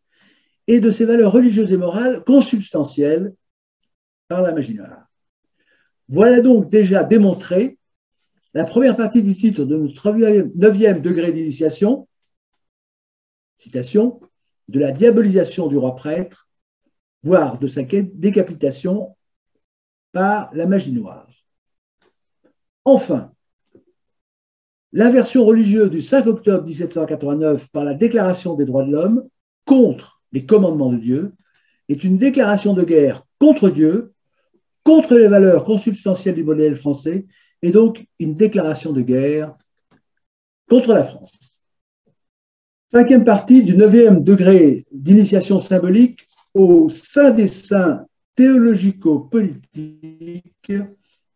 et 0.66 0.80
de 0.80 0.90
ses 0.90 1.06
valeurs 1.06 1.32
religieuses 1.32 1.72
et 1.72 1.78
morales 1.78 2.22
consubstantielles 2.24 3.34
par 4.28 4.42
la 4.42 4.52
magie 4.52 4.74
noire. 4.74 5.06
Voilà 6.08 6.40
donc 6.40 6.68
déjà 6.68 7.04
démontré 7.04 7.78
la 8.52 8.64
première 8.64 8.96
partie 8.96 9.22
du 9.22 9.36
titre 9.36 9.64
de 9.64 9.76
notre 9.76 10.12
neuvième 10.56 11.00
degré 11.00 11.32
d'initiation, 11.32 12.08
citation, 13.58 14.20
de 14.70 14.78
la 14.78 14.92
diabolisation 14.92 15.66
du 15.66 15.76
roi 15.76 15.96
prêtre, 15.96 16.48
voire 17.22 17.58
de 17.58 17.66
sa 17.66 17.82
décapitation 17.82 19.16
par 20.12 20.50
la 20.54 20.66
magie 20.66 20.92
noire. 20.92 21.28
Enfin, 22.84 23.32
l'inversion 24.92 25.44
religieuse 25.44 25.90
du 25.90 26.00
5 26.00 26.26
octobre 26.26 26.64
1789 26.64 27.68
par 27.70 27.84
la 27.84 27.94
Déclaration 27.94 28.54
des 28.54 28.64
droits 28.64 28.84
de 28.84 28.92
l'homme 28.92 29.28
contre 29.64 30.22
les 30.32 30.46
commandements 30.46 30.92
de 30.92 30.98
Dieu 30.98 31.32
est 31.88 32.04
une 32.04 32.16
déclaration 32.16 32.72
de 32.72 32.84
guerre 32.84 33.26
contre 33.40 33.70
Dieu, 33.70 34.12
contre 34.84 35.14
les 35.14 35.28
valeurs 35.28 35.64
consubstantielles 35.64 36.36
du 36.36 36.44
modèle 36.44 36.76
français, 36.76 37.26
et 37.62 37.70
donc 37.70 38.06
une 38.20 38.36
déclaration 38.36 38.92
de 38.92 39.02
guerre 39.02 39.56
contre 40.68 40.94
la 40.94 41.02
France. 41.02 41.59
Cinquième 42.92 43.22
partie 43.22 43.62
du 43.62 43.76
neuvième 43.76 44.24
degré 44.24 44.84
d'initiation 44.90 45.60
symbolique 45.60 46.26
au 46.54 46.88
sein 46.88 47.30
des 47.30 47.46
saints 47.46 48.04
théologico-politiques 48.34 50.72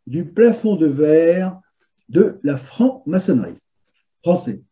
du 0.05 0.25
plafond 0.25 0.75
de 0.75 0.89
verre 0.89 1.61
de 2.09 2.41
la 2.43 2.57
franc-maçonnerie 2.57 3.61
français. 4.25 4.65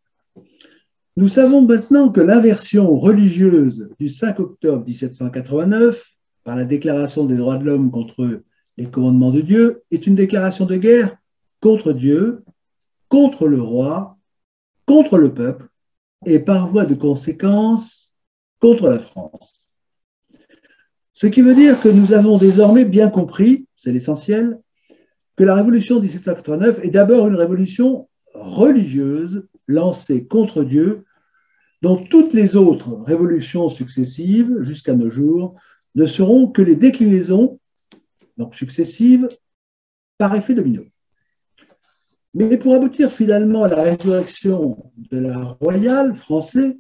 Nous 1.17 1.29
savons 1.29 1.63
maintenant 1.63 2.11
que 2.11 2.21
l'inversion 2.21 2.99
religieuse 2.99 3.89
du 4.01 4.09
5 4.09 4.41
octobre 4.41 4.85
1789, 4.85 6.05
par 6.43 6.57
la 6.57 6.65
Déclaration 6.65 7.27
des 7.27 7.37
droits 7.37 7.59
de 7.59 7.65
l'homme 7.65 7.93
contre 7.93 8.43
les 8.77 8.91
commandements 8.91 9.31
de 9.31 9.43
Dieu, 9.43 9.85
est 9.93 10.09
une 10.09 10.17
déclaration 10.17 10.67
de 10.67 10.77
guerre 10.77 11.17
contre 11.61 11.93
Dieu, 11.93 12.43
contre 13.09 13.47
le 13.47 13.63
roi, 13.63 14.19
contre 14.85 15.17
le 15.17 15.33
peuple 15.33 15.69
et 16.27 16.39
par 16.39 16.69
voie 16.69 16.87
de 16.87 16.95
conséquence 16.95 18.13
contre 18.61 18.89
la 18.89 18.99
France. 18.99 19.65
Ce 21.13 21.27
qui 21.27 21.43
veut 21.43 21.55
dire 21.55 21.81
que 21.81 21.89
nous 21.89 22.13
avons 22.13 22.39
désormais 22.39 22.85
bien 22.85 23.11
compris, 23.11 23.67
c'est 23.77 23.93
l'essentiel, 23.93 24.59
que 25.37 25.45
la 25.45 25.55
révolution 25.55 26.01
1789 26.01 26.81
est 26.85 26.91
d'abord 26.91 27.29
une 27.29 27.37
révolution 27.37 28.09
religieuse 28.35 29.47
lancée 29.67 30.27
contre 30.27 30.65
Dieu, 30.65 31.05
dont 31.81 31.97
toutes 31.97 32.33
les 32.33 32.57
autres 32.57 32.93
révolutions 33.03 33.69
successives 33.69 34.63
jusqu'à 34.63 34.95
nos 34.95 35.11
jours 35.11 35.57
ne 35.95 36.07
seront 36.07 36.49
que 36.49 36.63
les 36.63 36.77
déclinaisons, 36.77 37.61
donc 38.37 38.55
successives, 38.55 39.29
par 40.19 40.35
effet 40.35 40.55
domino. 40.55 40.85
Mais 42.35 42.57
pour 42.57 42.75
aboutir 42.75 43.13
finalement 43.13 43.65
à 43.65 43.69
la 43.69 43.83
résurrection 43.83 44.91
de 45.11 45.19
la 45.19 45.39
royale 45.61 46.15
française, 46.15 46.75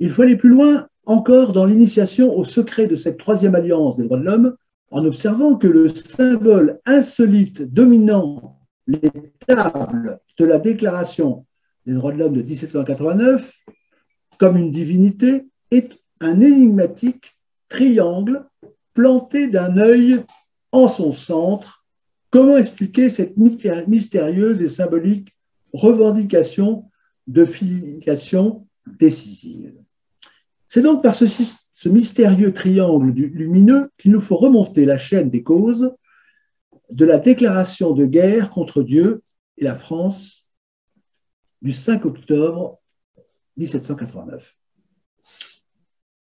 il 0.00 0.10
faut 0.10 0.22
aller 0.22 0.36
plus 0.36 0.48
loin 0.48 0.88
encore 1.06 1.52
dans 1.52 1.64
l'initiation 1.64 2.36
au 2.36 2.44
secret 2.44 2.88
de 2.88 2.96
cette 2.96 3.18
troisième 3.18 3.54
alliance 3.54 3.96
des 3.96 4.04
droits 4.04 4.18
de 4.18 4.24
l'homme, 4.24 4.56
en 4.90 5.04
observant 5.04 5.56
que 5.56 5.66
le 5.68 5.88
symbole 5.88 6.80
insolite 6.84 7.62
dominant 7.62 8.60
les 8.86 9.10
tables 9.46 10.20
de 10.38 10.44
la 10.44 10.58
Déclaration 10.58 11.46
des 11.86 11.94
droits 11.94 12.12
de 12.12 12.18
l'homme 12.18 12.34
de 12.34 12.42
1789, 12.42 13.52
comme 14.38 14.56
une 14.56 14.70
divinité, 14.70 15.46
est 15.70 15.98
un 16.20 16.40
énigmatique 16.40 17.36
triangle 17.68 18.44
planté 18.94 19.48
d'un 19.48 19.76
œil 19.76 20.24
en 20.72 20.88
son 20.88 21.12
centre. 21.12 21.84
Comment 22.36 22.58
expliquer 22.58 23.08
cette 23.08 23.38
mystérieuse 23.38 24.60
et 24.60 24.68
symbolique 24.68 25.34
revendication 25.72 26.90
de 27.26 27.46
filiation 27.46 28.68
décisive? 28.86 29.72
C'est 30.68 30.82
donc 30.82 31.02
par 31.02 31.14
ce, 31.14 31.88
mystérieux 31.88 32.52
triangle 32.52 33.08
lumineux 33.08 33.88
qu'il 33.96 34.10
nous 34.10 34.20
faut 34.20 34.36
remonter 34.36 34.84
la 34.84 34.98
chaîne 34.98 35.30
des 35.30 35.42
causes 35.42 35.90
de 36.90 37.06
la 37.06 37.16
déclaration 37.18 37.94
de 37.94 38.04
guerre 38.04 38.50
contre 38.50 38.82
Dieu 38.82 39.22
et 39.56 39.64
la 39.64 39.74
France 39.74 40.46
du 41.62 41.72
5 41.72 42.04
octobre 42.04 42.82
1789. 43.56 44.54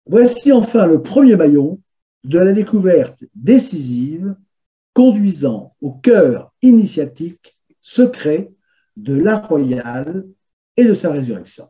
Voici 0.06 0.52
enfin 0.52 0.86
le 0.86 1.02
premier 1.02 1.38
maillon 1.38 1.82
de 2.24 2.38
la 2.38 2.54
découverte 2.54 3.24
décisive 3.34 4.36
conduisant 4.98 5.76
au 5.80 5.92
cœur 5.92 6.52
initiatique 6.64 7.56
secret 7.84 8.50
de 8.96 9.16
la 9.16 9.38
royale 9.38 10.26
et 10.76 10.86
de 10.86 10.96
sa 10.96 11.12
résurrection 11.12 11.70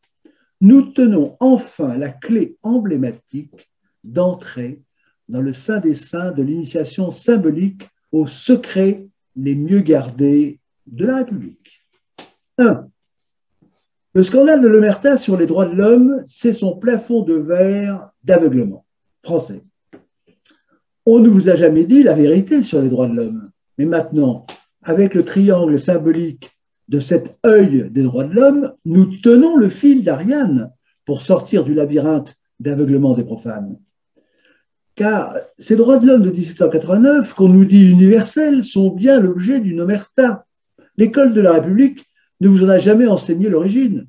nous 0.61 0.83
tenons 0.83 1.35
enfin 1.39 1.97
la 1.97 2.09
clé 2.09 2.57
emblématique 2.63 3.69
d'entrer 4.03 4.81
dans 5.27 5.41
le 5.41 5.53
sein 5.53 5.79
des 5.79 5.95
saints 5.95 6.31
de 6.31 6.43
l'initiation 6.43 7.11
symbolique 7.11 7.87
aux 8.11 8.27
secrets 8.27 9.07
les 9.35 9.55
mieux 9.55 9.81
gardés 9.81 10.59
de 10.85 11.05
la 11.05 11.17
République. 11.17 11.85
1. 12.57 12.87
Le 14.17 14.23
scandale 14.23 14.61
de 14.61 14.67
l'Omerta 14.67 15.15
sur 15.15 15.37
les 15.37 15.45
droits 15.45 15.67
de 15.67 15.75
l'homme, 15.75 16.23
c'est 16.25 16.51
son 16.51 16.75
plafond 16.75 17.21
de 17.21 17.35
verre 17.35 18.09
d'aveuglement 18.23 18.83
français. 19.21 19.61
On 21.05 21.19
ne 21.19 21.29
vous 21.29 21.49
a 21.49 21.55
jamais 21.55 21.83
dit 21.83 22.01
la 22.01 22.15
vérité 22.15 22.63
sur 22.63 22.81
les 22.81 22.89
droits 22.89 23.07
de 23.07 23.13
l'homme. 23.13 23.51
Mais 23.77 23.85
maintenant, 23.85 24.47
avec 24.81 25.13
le 25.13 25.23
triangle 25.23 25.77
symbolique 25.77 26.49
de 26.87 26.99
cet 26.99 27.37
œil 27.45 27.91
des 27.91 28.01
droits 28.01 28.23
de 28.23 28.33
l'homme, 28.33 28.73
nous 28.85 29.05
tenons 29.05 29.55
le 29.55 29.69
fil 29.69 30.03
d'Ariane 30.03 30.71
pour 31.05 31.21
sortir 31.21 31.63
du 31.63 31.75
labyrinthe 31.75 32.37
d'aveuglement 32.59 33.13
des 33.13 33.23
profanes. 33.23 33.77
Car 34.95 35.35
ces 35.59 35.75
droits 35.75 35.99
de 35.99 36.07
l'homme 36.07 36.23
de 36.23 36.31
1789, 36.31 37.35
qu'on 37.35 37.49
nous 37.49 37.65
dit 37.65 37.87
universels, 37.87 38.63
sont 38.63 38.89
bien 38.89 39.19
l'objet 39.19 39.59
d'une 39.59 39.79
omerta. 39.79 40.47
L'école 40.97 41.33
de 41.33 41.41
la 41.41 41.53
République 41.53 42.07
ne 42.39 42.47
vous 42.47 42.63
en 42.63 42.69
a 42.69 42.79
jamais 42.79 43.07
enseigné 43.07 43.49
l'origine. 43.49 44.07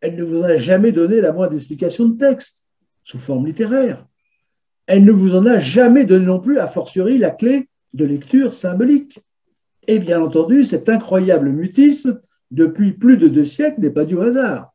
Elle 0.00 0.16
ne 0.16 0.22
vous 0.22 0.40
en 0.40 0.44
a 0.44 0.56
jamais 0.56 0.92
donné 0.92 1.20
la 1.20 1.32
moindre 1.32 1.54
explication 1.54 2.06
de 2.06 2.18
texte, 2.18 2.64
sous 3.04 3.18
forme 3.18 3.46
littéraire 3.46 4.04
elle 4.88 5.04
ne 5.04 5.12
vous 5.12 5.36
en 5.36 5.46
a 5.46 5.58
jamais 5.58 6.06
donné 6.06 6.24
non 6.24 6.40
plus, 6.40 6.58
a 6.58 6.66
fortiori, 6.66 7.18
la 7.18 7.30
clé 7.30 7.68
de 7.92 8.06
lecture 8.06 8.54
symbolique. 8.54 9.20
Et 9.86 9.98
bien 9.98 10.20
entendu, 10.20 10.64
cet 10.64 10.88
incroyable 10.88 11.50
mutisme, 11.50 12.20
depuis 12.50 12.92
plus 12.92 13.18
de 13.18 13.28
deux 13.28 13.44
siècles, 13.44 13.82
n'est 13.82 13.90
pas 13.90 14.06
du 14.06 14.18
hasard. 14.18 14.72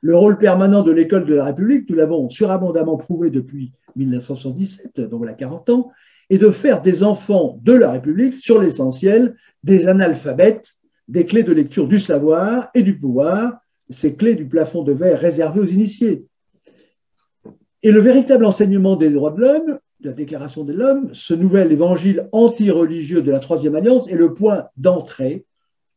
Le 0.00 0.16
rôle 0.16 0.38
permanent 0.38 0.82
de 0.82 0.92
l'école 0.92 1.26
de 1.26 1.34
la 1.34 1.46
République, 1.46 1.90
nous 1.90 1.96
l'avons 1.96 2.30
surabondamment 2.30 2.96
prouvé 2.96 3.30
depuis 3.30 3.72
1977, 3.96 5.00
donc 5.00 5.18
voilà 5.18 5.34
40 5.34 5.68
ans, 5.70 5.90
est 6.30 6.38
de 6.38 6.50
faire 6.50 6.80
des 6.80 7.02
enfants 7.02 7.58
de 7.62 7.72
la 7.72 7.90
République, 7.90 8.34
sur 8.34 8.62
l'essentiel, 8.62 9.34
des 9.64 9.88
analphabètes, 9.88 10.74
des 11.08 11.26
clés 11.26 11.42
de 11.42 11.52
lecture 11.52 11.88
du 11.88 12.00
savoir 12.00 12.70
et 12.74 12.82
du 12.82 12.98
pouvoir, 12.98 13.58
ces 13.90 14.16
clés 14.16 14.34
du 14.34 14.46
plafond 14.46 14.82
de 14.82 14.92
verre 14.92 15.20
réservées 15.20 15.60
aux 15.60 15.66
initiés. 15.66 16.26
Et 17.82 17.92
le 17.92 18.00
véritable 18.00 18.46
enseignement 18.46 18.96
des 18.96 19.10
droits 19.10 19.32
de 19.32 19.40
l'homme, 19.40 19.78
la 20.00 20.12
Déclaration 20.12 20.64
de 20.64 20.72
l'homme, 20.72 21.12
ce 21.12 21.34
nouvel 21.34 21.72
évangile 21.72 22.28
anti-religieux 22.32 23.22
de 23.22 23.30
la 23.30 23.40
Troisième 23.40 23.74
Alliance 23.74 24.08
est 24.08 24.16
le 24.16 24.34
point 24.34 24.68
d'entrée 24.76 25.46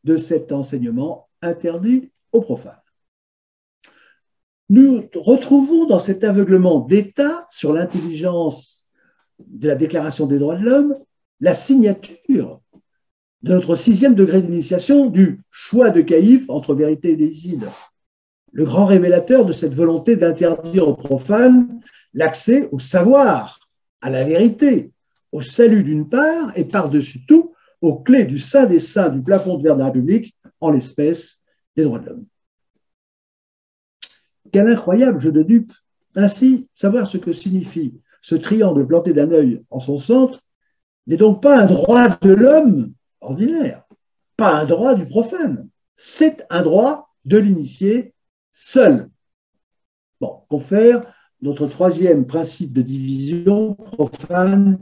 de 0.04 0.16
cet 0.16 0.52
enseignement 0.52 1.28
interdit 1.42 2.10
aux 2.32 2.40
profanes. 2.40 2.80
Nous 4.70 5.08
retrouvons 5.14 5.86
dans 5.86 5.98
cet 5.98 6.24
aveuglement 6.24 6.80
d'État 6.80 7.46
sur 7.50 7.72
l'intelligence 7.72 8.86
de 9.38 9.68
la 9.68 9.74
Déclaration 9.74 10.26
des 10.26 10.38
droits 10.38 10.56
de 10.56 10.64
l'homme 10.64 10.94
la 11.40 11.54
signature 11.54 12.60
de 13.42 13.54
notre 13.54 13.76
sixième 13.76 14.14
degré 14.14 14.42
d'initiation 14.42 15.06
du 15.06 15.40
choix 15.50 15.90
de 15.90 16.00
Caïphe 16.00 16.48
entre 16.48 16.74
vérité 16.74 17.12
et 17.12 17.16
déicide 17.16 17.68
le 18.52 18.64
grand 18.64 18.86
révélateur 18.86 19.44
de 19.44 19.52
cette 19.52 19.74
volonté 19.74 20.16
d'interdire 20.16 20.88
aux 20.88 20.94
profanes 20.94 21.80
l'accès 22.14 22.68
au 22.72 22.78
savoir, 22.78 23.60
à 24.00 24.10
la 24.10 24.24
vérité, 24.24 24.92
au 25.32 25.42
salut 25.42 25.82
d'une 25.82 26.08
part, 26.08 26.52
et 26.56 26.64
par-dessus 26.64 27.24
tout, 27.26 27.52
aux 27.80 27.96
clés 27.98 28.24
du 28.24 28.38
sein 28.38 28.66
des 28.66 28.80
saints 28.80 29.10
du 29.10 29.22
plafond 29.22 29.58
de 29.58 29.62
verre 29.62 29.74
de 29.74 29.80
la 29.80 29.86
République, 29.86 30.34
en 30.60 30.70
l'espèce 30.70 31.42
des 31.76 31.84
droits 31.84 31.98
de 31.98 32.06
l'homme. 32.06 32.26
Quel 34.50 34.66
incroyable 34.68 35.20
jeu 35.20 35.30
de 35.30 35.42
dupes 35.42 35.72
Ainsi, 36.14 36.66
savoir 36.74 37.06
ce 37.06 37.18
que 37.18 37.32
signifie 37.32 37.94
ce 38.22 38.34
triangle 38.34 38.86
planté 38.86 39.12
d'un 39.12 39.30
œil 39.30 39.62
en 39.70 39.78
son 39.78 39.98
centre 39.98 40.42
n'est 41.06 41.16
donc 41.16 41.42
pas 41.42 41.60
un 41.60 41.66
droit 41.66 42.08
de 42.08 42.34
l'homme 42.34 42.92
ordinaire, 43.20 43.84
pas 44.36 44.54
un 44.54 44.64
droit 44.64 44.94
du 44.94 45.04
profane, 45.04 45.68
c'est 45.96 46.44
un 46.50 46.62
droit 46.62 47.10
de 47.24 47.38
l'initié 47.38 48.14
seul. 48.52 49.10
Bon, 50.20 50.42
confère 50.48 51.02
notre 51.42 51.66
troisième 51.66 52.26
principe 52.26 52.72
de 52.72 52.82
division 52.82 53.74
profane 53.74 54.78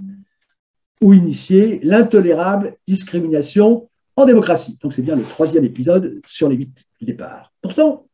ou 1.02 1.12
initié, 1.12 1.80
l'intolérable 1.82 2.76
discrimination 2.86 3.88
en 4.16 4.24
démocratie. 4.24 4.78
Donc 4.82 4.92
c'est 4.92 5.02
bien 5.02 5.16
le 5.16 5.22
troisième 5.22 5.64
épisode 5.64 6.20
sur 6.26 6.48
les 6.48 6.56
huit 6.56 6.84
du 7.00 7.04
départ. 7.04 7.52
Pourtant, 7.60 8.06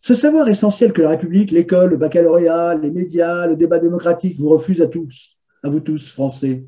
ce 0.00 0.14
savoir 0.14 0.48
essentiel 0.48 0.94
que 0.94 1.02
la 1.02 1.10
République, 1.10 1.50
l'école, 1.50 1.90
le 1.90 1.96
baccalauréat, 1.98 2.74
les 2.76 2.90
médias, 2.90 3.46
le 3.46 3.56
débat 3.56 3.78
démocratique 3.78 4.38
vous 4.40 4.48
refusent 4.48 4.80
à 4.80 4.86
tous, 4.86 5.36
à 5.62 5.68
vous 5.68 5.80
tous, 5.80 6.10
Français. 6.10 6.64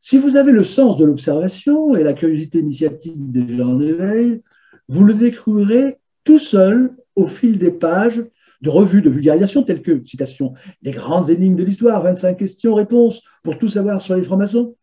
Si 0.00 0.16
vous 0.16 0.36
avez 0.36 0.52
le 0.52 0.64
sens 0.64 0.96
de 0.96 1.04
l'observation 1.04 1.94
et 1.94 2.02
la 2.02 2.14
curiosité 2.14 2.60
initiatique 2.60 3.30
des 3.30 3.56
gens 3.56 3.74
en 3.74 3.80
éveil, 3.80 4.42
vous 4.88 5.04
le 5.04 5.14
découvrirez 5.14 5.98
tout 6.24 6.38
seul 6.38 6.96
au 7.16 7.26
fil 7.26 7.58
des 7.58 7.70
pages 7.70 8.24
de 8.62 8.70
revues 8.70 9.02
de 9.02 9.10
vulgarisation 9.10 9.62
telles 9.62 9.82
que, 9.82 10.04
citation, 10.04 10.54
les 10.82 10.92
grandes 10.92 11.30
énigmes 11.30 11.56
de 11.56 11.64
l'histoire, 11.64 12.02
25 12.02 12.36
questions-réponses 12.36 13.22
pour 13.42 13.58
tout 13.58 13.68
savoir 13.68 14.02
sur 14.02 14.16
les 14.16 14.22
francs-maçons, 14.22 14.76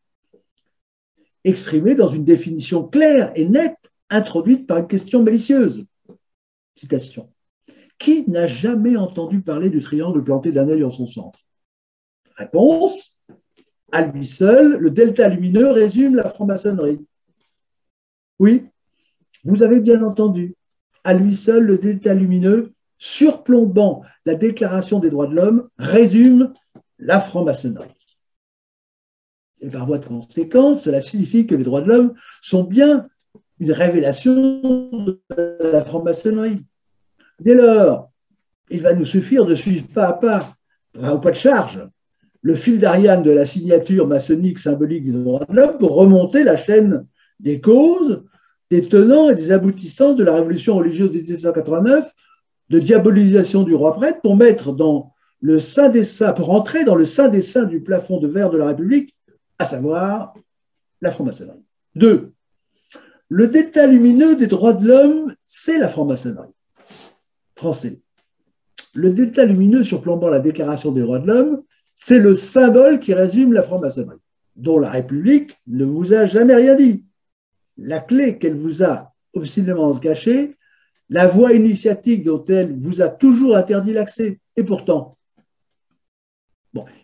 exprimées 1.44 1.96
dans 1.96 2.08
une 2.08 2.24
définition 2.24 2.84
claire 2.84 3.32
et 3.36 3.48
nette, 3.48 3.78
introduite 4.10 4.68
par 4.68 4.78
une 4.78 4.88
question 4.88 5.24
malicieuse. 5.24 5.86
Citation. 6.76 7.30
Qui 7.98 8.30
n'a 8.30 8.48
jamais 8.48 8.96
entendu 8.98 9.42
parler 9.42 9.70
du 9.70 9.80
triangle 9.80 10.24
planté 10.24 10.52
d'un 10.52 10.70
œil 10.70 10.84
en 10.84 10.92
son 10.92 11.08
centre? 11.08 11.40
Réponse 12.36 13.17
à 13.92 14.02
lui 14.02 14.26
seul, 14.26 14.78
le 14.78 14.92
delta 14.92 15.28
lumineux 15.30 15.70
résume 15.70 16.16
la 16.16 16.30
franc-maçonnerie. 16.30 17.06
Oui, 18.40 18.66
vous 19.44 19.64
avez 19.64 19.80
bien 19.80 20.04
entendu. 20.04 20.56
À 21.04 21.14
lui 21.14 21.36
seul, 21.36 21.64
le 21.64 21.78
delta 21.78 22.14
lumineux, 22.14 22.74
surplombant 22.98 24.04
la 24.26 24.36
déclaration 24.36 25.00
des 25.00 25.10
droits 25.10 25.28
de 25.28 25.36
l'homme, 25.36 25.70
résume 25.78 26.54
la 27.00 27.22
franc-maçonnerie. 27.22 27.96
Et 29.62 29.70
par 29.70 29.86
voie 29.86 29.98
de 30.00 30.06
conséquence, 30.06 30.84
cela 30.84 31.02
signifie 31.02 31.48
que 31.48 31.56
les 31.56 31.64
droits 31.64 31.82
de 31.82 31.88
l'homme 31.88 32.14
sont 32.42 32.64
bien 32.64 33.08
une 33.60 33.72
révélation 33.72 34.92
de 35.00 35.22
la 35.60 35.84
franc-maçonnerie. 35.84 36.64
Dès 37.40 37.56
lors, 37.56 38.12
il 38.70 38.82
va 38.82 38.94
nous 38.94 39.06
suffire 39.06 39.46
de 39.46 39.56
suivre 39.56 39.88
pas 39.88 40.08
à 40.08 40.14
pas, 40.14 40.56
pas 40.94 41.32
de 41.32 41.36
charge, 41.36 41.88
le 42.42 42.56
fil 42.56 42.78
d'Ariane 42.78 43.24
de 43.24 43.32
la 43.32 43.46
signature 43.46 44.08
maçonnique 44.08 44.60
symbolique 44.60 45.06
des 45.06 45.12
droits 45.12 45.46
de 45.50 45.56
l'homme 45.56 45.78
pour 45.78 45.96
remonter 45.96 46.44
la 46.44 46.58
chaîne 46.58 47.06
des 47.40 47.62
causes, 47.62 48.24
des 48.70 48.82
tenants 48.82 49.30
et 49.30 49.36
des 49.36 49.52
aboutissants 49.52 50.14
de 50.14 50.24
la 50.24 50.36
révolution 50.36 50.76
religieuse 50.76 51.12
de 51.12 51.20
1789, 51.20 52.12
de 52.70 52.80
diabolisation 52.80 53.64
du 53.64 53.74
roi 53.74 53.94
prêtre, 53.96 54.22
pour 54.22 54.36
mettre 54.36 54.74
dans 54.74 55.14
le 55.40 55.60
sein 55.60 55.90
des 55.90 56.04
saints, 56.04 56.34
pour 56.34 56.50
entrer 56.52 56.84
dans 56.84 56.96
le 56.96 57.06
des 57.30 57.68
du 57.68 57.82
plafond 57.82 58.20
de 58.20 58.28
verre 58.28 58.50
de 58.50 58.58
la 58.58 58.68
République, 58.68 59.16
à 59.60 59.66
savoir 59.66 60.34
la 61.02 61.12
franc-maçonnerie. 61.12 61.64
Deux, 61.96 62.34
le 63.30 63.48
delta 63.48 63.88
lumineux 63.88 64.36
des 64.36 64.48
droits 64.48 64.74
de 64.74 64.88
l'homme, 64.88 65.36
c'est 65.46 65.78
la 65.78 65.90
franc-maçonnerie. 65.90 66.54
Français. 67.56 68.00
Le 68.94 69.12
delta 69.12 69.46
lumineux 69.46 69.84
surplombant 69.84 70.30
la 70.30 70.40
déclaration 70.40 70.92
des 70.92 71.02
droits 71.02 71.20
de 71.20 71.28
l'homme, 71.28 71.62
c'est 71.98 72.20
le 72.20 72.36
symbole 72.36 73.00
qui 73.00 73.14
résume 73.14 73.52
la 73.54 73.64
franc-maçonnerie, 73.64 74.20
dont 74.56 74.80
la 74.80 74.92
République 74.92 75.60
ne 75.66 75.84
vous 75.84 76.14
a 76.14 76.28
jamais 76.28 76.56
rien 76.56 76.76
dit. 76.76 77.04
La 77.76 78.00
clé 78.00 78.38
qu'elle 78.38 78.56
vous 78.56 78.84
a 78.84 79.14
obstinément 79.34 79.94
cachée, 79.96 80.56
la 81.10 81.28
voie 81.28 81.54
initiatique 81.54 82.24
dont 82.24 82.46
elle 82.46 82.78
vous 82.78 83.02
a 83.02 83.10
toujours 83.10 83.58
interdit 83.58 83.94
l'accès. 83.94 84.40
Et 84.56 84.64
pourtant, 84.64 85.18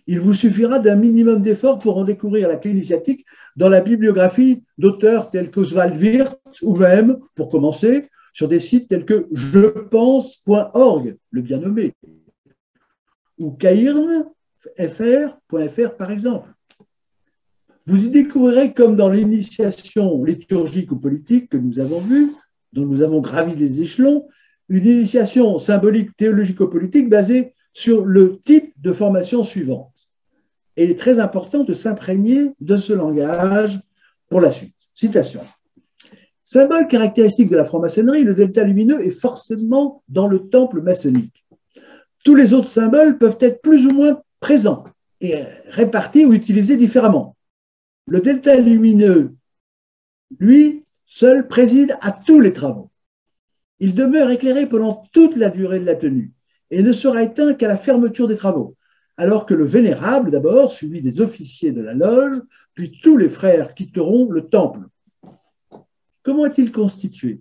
il 0.05 0.19
vous 0.19 0.35
suffira 0.35 0.77
d'un 0.77 0.95
minimum 0.95 1.41
d'effort 1.41 1.79
pour 1.79 1.97
en 1.97 2.03
découvrir 2.03 2.47
la 2.47 2.57
clé 2.57 2.71
initiatique 2.71 3.25
dans 3.55 3.69
la 3.69 3.81
bibliographie 3.81 4.63
d'auteurs 4.77 5.31
tels 5.31 5.49
qu'Oswald 5.49 5.99
Wirth 5.99 6.39
ou 6.61 6.75
même, 6.75 7.19
pour 7.33 7.49
commencer, 7.49 8.09
sur 8.33 8.47
des 8.47 8.59
sites 8.59 8.89
tels 8.89 9.05
que 9.05 9.27
jepense.org, 9.31 11.17
le 11.31 11.41
bien 11.41 11.59
nommé, 11.59 11.93
ou 13.39 13.51
Cairn, 13.51 14.25
fr.fr 14.77 15.95
par 15.97 16.11
exemple. 16.11 16.49
Vous 17.85 18.05
y 18.05 18.09
découvrirez, 18.09 18.73
comme 18.73 18.95
dans 18.95 19.09
l'initiation 19.09 20.23
liturgique 20.23 20.91
ou 20.91 20.95
politique 20.97 21.49
que 21.49 21.57
nous 21.57 21.79
avons 21.79 21.99
vue, 21.99 22.31
dont 22.71 22.85
nous 22.85 23.01
avons 23.01 23.19
gravi 23.19 23.55
les 23.55 23.81
échelons, 23.81 24.27
une 24.69 24.85
initiation 24.85 25.59
symbolique 25.59 26.15
théologico-politique 26.15 27.09
basée 27.09 27.53
sur 27.73 28.05
le 28.05 28.39
type 28.39 28.73
de 28.81 28.93
formation 28.93 29.43
suivante. 29.43 29.91
Et 30.77 30.85
il 30.85 30.91
est 30.91 30.99
très 30.99 31.19
important 31.19 31.63
de 31.63 31.73
s'imprégner 31.73 32.51
de 32.61 32.77
ce 32.77 32.93
langage 32.93 33.79
pour 34.29 34.39
la 34.39 34.49
suite. 34.49 34.75
Citation. 34.95 35.41
Symbole 36.43 36.87
caractéristique 36.87 37.49
de 37.49 37.57
la 37.57 37.65
franc-maçonnerie, 37.65 38.23
le 38.23 38.33
delta 38.33 38.63
lumineux 38.63 39.05
est 39.05 39.11
forcément 39.11 40.03
dans 40.07 40.27
le 40.27 40.49
temple 40.49 40.81
maçonnique. 40.81 41.45
Tous 42.23 42.35
les 42.35 42.53
autres 42.53 42.69
symboles 42.69 43.17
peuvent 43.17 43.37
être 43.41 43.61
plus 43.61 43.85
ou 43.85 43.91
moins 43.91 44.21
présent 44.43 44.83
et 45.21 45.35
réparti 45.69 46.25
ou 46.25 46.33
utilisé 46.33 46.75
différemment. 46.75 47.37
Le 48.07 48.19
delta 48.19 48.57
lumineux, 48.57 49.35
lui, 50.37 50.83
seul 51.05 51.47
préside 51.47 51.97
à 52.01 52.11
tous 52.11 52.41
les 52.41 52.51
travaux. 52.51 52.91
Il 53.79 53.95
demeure 53.95 54.31
éclairé 54.31 54.67
pendant 54.67 55.07
toute 55.13 55.37
la 55.37 55.49
durée 55.49 55.79
de 55.79 55.85
la 55.85 55.95
tenue 55.95 56.33
et 56.71 56.83
ne 56.83 56.91
sera 56.91 57.23
éteint 57.23 57.53
qu'à 57.53 57.69
la 57.69 57.77
fermeture 57.77 58.27
des 58.27 58.35
travaux, 58.35 58.75
alors 59.15 59.45
que 59.45 59.53
le 59.53 59.63
vénérable, 59.63 60.29
d'abord, 60.29 60.73
suivi 60.73 61.01
des 61.01 61.21
officiers 61.21 61.71
de 61.71 61.81
la 61.81 61.93
loge, 61.93 62.41
puis 62.73 62.99
tous 63.01 63.15
les 63.15 63.29
frères 63.29 63.73
quitteront 63.73 64.29
le 64.29 64.49
temple. 64.49 64.87
Comment 66.21 66.47
est-il 66.47 66.73
constitué? 66.73 67.39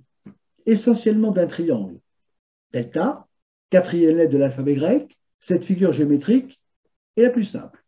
Essentiellement 0.67 1.33
d'un 1.33 1.49
triangle. 1.49 1.99
Delta, 2.73 3.27
quatrième 3.71 4.19
lettre 4.19 4.33
de 4.33 4.39
l'alphabet 4.39 4.77
grec, 4.77 5.19
cette 5.41 5.65
figure 5.65 5.93
géométrique 5.93 6.62
est 7.17 7.23
la 7.23 7.31
plus 7.31 7.45
simple. 7.45 7.83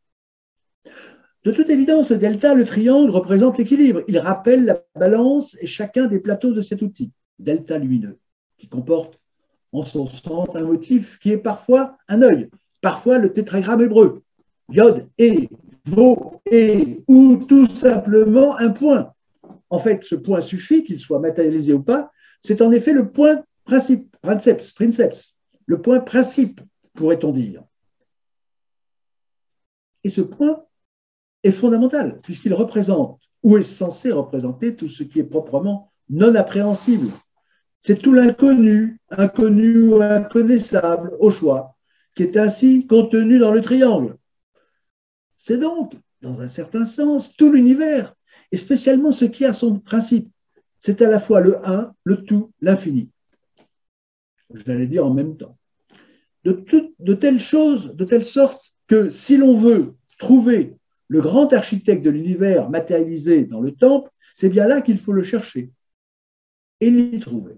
De 1.45 1.51
toute 1.51 1.69
évidence, 1.69 2.09
le 2.11 2.17
delta, 2.17 2.55
le 2.55 2.65
triangle, 2.65 3.11
représente 3.11 3.59
l'équilibre. 3.59 4.03
Il 4.09 4.19
rappelle 4.19 4.65
la 4.65 4.83
balance 4.97 5.57
et 5.61 5.67
chacun 5.67 6.07
des 6.07 6.19
plateaux 6.19 6.53
de 6.53 6.63
cet 6.63 6.81
outil, 6.81 7.13
delta 7.39 7.77
lumineux, 7.79 8.19
qui 8.57 8.67
comporte 8.69 9.19
en 9.73 9.85
son 9.85 10.07
centre 10.07 10.57
un 10.57 10.65
motif 10.65 11.19
qui 11.19 11.33
est 11.33 11.39
parfois 11.39 11.99
un 12.09 12.23
œil, 12.23 12.49
parfois 12.81 13.19
le 13.19 13.33
tétragramme 13.33 13.83
hébreu, 13.83 14.23
yod 14.71 15.07
et, 15.19 15.51
vo 15.85 16.41
et, 16.51 17.03
ou 17.09 17.37
tout 17.37 17.67
simplement 17.67 18.57
un 18.57 18.71
point. 18.71 19.13
En 19.69 19.79
fait, 19.79 20.03
ce 20.05 20.15
point 20.15 20.41
suffit, 20.41 20.85
qu'il 20.85 20.99
soit 20.99 21.19
matérialisé 21.19 21.75
ou 21.75 21.83
pas, 21.83 22.11
c'est 22.43 22.63
en 22.63 22.73
effet 22.73 22.93
le 22.93 23.11
point 23.11 23.43
principe, 23.65 24.17
princeps, 24.23 24.73
princeps, 24.73 25.35
le 25.67 25.83
point 25.83 26.01
principe, 26.01 26.61
pourrait-on 26.95 27.33
dire. 27.33 27.65
Et 30.05 30.11
ce 30.11 30.21
point 30.21 30.65
est 31.43 31.53
fondamental, 31.53 32.21
puisqu'il 32.23 32.55
représente, 32.55 33.21
ou 33.43 33.57
est 33.57 33.63
censé 33.63 34.13
représenter, 34.13 34.77
tout 34.77 34.89
ce 34.89 35.03
qui 35.03 35.21
est 35.21 35.25
proprement 35.25 35.93
non 36.09 36.35
appréhensible. 36.35 37.09
C'est 37.81 38.01
tout 38.01 38.13
l'inconnu, 38.13 39.01
inconnu 39.11 39.89
ou 39.89 40.01
inconnaissable, 40.01 41.15
au 41.19 41.31
choix, 41.31 41.77
qui 42.15 42.23
est 42.23 42.37
ainsi 42.37 42.87
contenu 42.87 43.39
dans 43.39 43.53
le 43.53 43.61
triangle. 43.61 44.17
C'est 45.37 45.59
donc, 45.59 45.95
dans 46.23 46.41
un 46.41 46.49
certain 46.49 46.85
sens, 46.85 47.35
tout 47.37 47.51
l'univers, 47.51 48.15
et 48.53 48.57
spécialement 48.57 49.13
ce 49.13 49.25
qui 49.25 49.45
a 49.45 49.53
son 49.53 49.79
principe. 49.79 50.31
C'est 50.79 51.03
à 51.03 51.11
la 51.11 51.21
fois 51.21 51.41
le 51.41 51.67
un, 51.67 51.93
le 52.05 52.25
tout, 52.25 52.53
l'infini. 52.61 53.11
Je 54.53 54.63
l'allais 54.67 54.87
dire 54.87 55.07
en 55.07 55.13
même 55.13 55.37
temps. 55.37 55.59
De, 56.45 56.65
de 56.99 57.15
telles 57.15 57.41
choses, 57.41 57.95
de 57.95 58.05
telle 58.05 58.25
sorte 58.25 58.74
que 58.87 59.11
si 59.11 59.37
l'on 59.37 59.59
veut 59.59 59.95
trouver 60.19 60.77
le 61.09 61.21
grand 61.21 61.53
architecte 61.53 62.05
de 62.05 62.11
l'univers 62.11 62.71
matérialisé 62.71 63.45
dans 63.45 63.61
le 63.61 63.73
temple, 63.73 64.11
c'est 64.33 64.49
bien 64.49 64.67
là 64.67 64.83
qu'il 64.83 64.99
faut 64.99 65.13
le 65.13 65.23
chercher 65.23 65.71
et 66.81 66.91
l'y 66.91 67.21
trouver. 67.21 67.55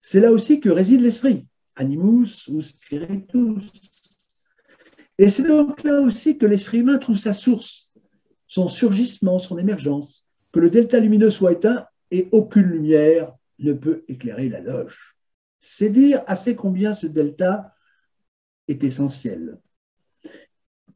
C'est 0.00 0.20
là 0.20 0.32
aussi 0.32 0.60
que 0.60 0.68
réside 0.68 1.00
l'esprit, 1.00 1.46
animus 1.74 2.48
ou 2.48 2.60
spiritus. 2.60 3.70
Et 5.18 5.30
c'est 5.30 5.46
donc 5.46 5.82
là 5.84 6.00
aussi 6.00 6.38
que 6.38 6.46
l'esprit 6.46 6.78
humain 6.78 6.98
trouve 6.98 7.16
sa 7.16 7.32
source, 7.32 7.90
son 8.46 8.68
surgissement, 8.68 9.38
son 9.38 9.58
émergence, 9.58 10.26
que 10.52 10.60
le 10.60 10.70
delta 10.70 11.00
lumineux 11.00 11.30
soit 11.30 11.52
éteint 11.52 11.86
et 12.10 12.28
aucune 12.32 12.66
lumière 12.66 13.32
ne 13.58 13.72
peut 13.72 14.04
éclairer 14.08 14.48
la 14.48 14.60
loge. 14.60 15.16
C'est 15.60 15.90
dire 15.90 16.22
assez 16.26 16.54
combien 16.54 16.94
ce 16.94 17.06
delta 17.06 17.74
est 18.68 18.84
essentiel. 18.84 19.58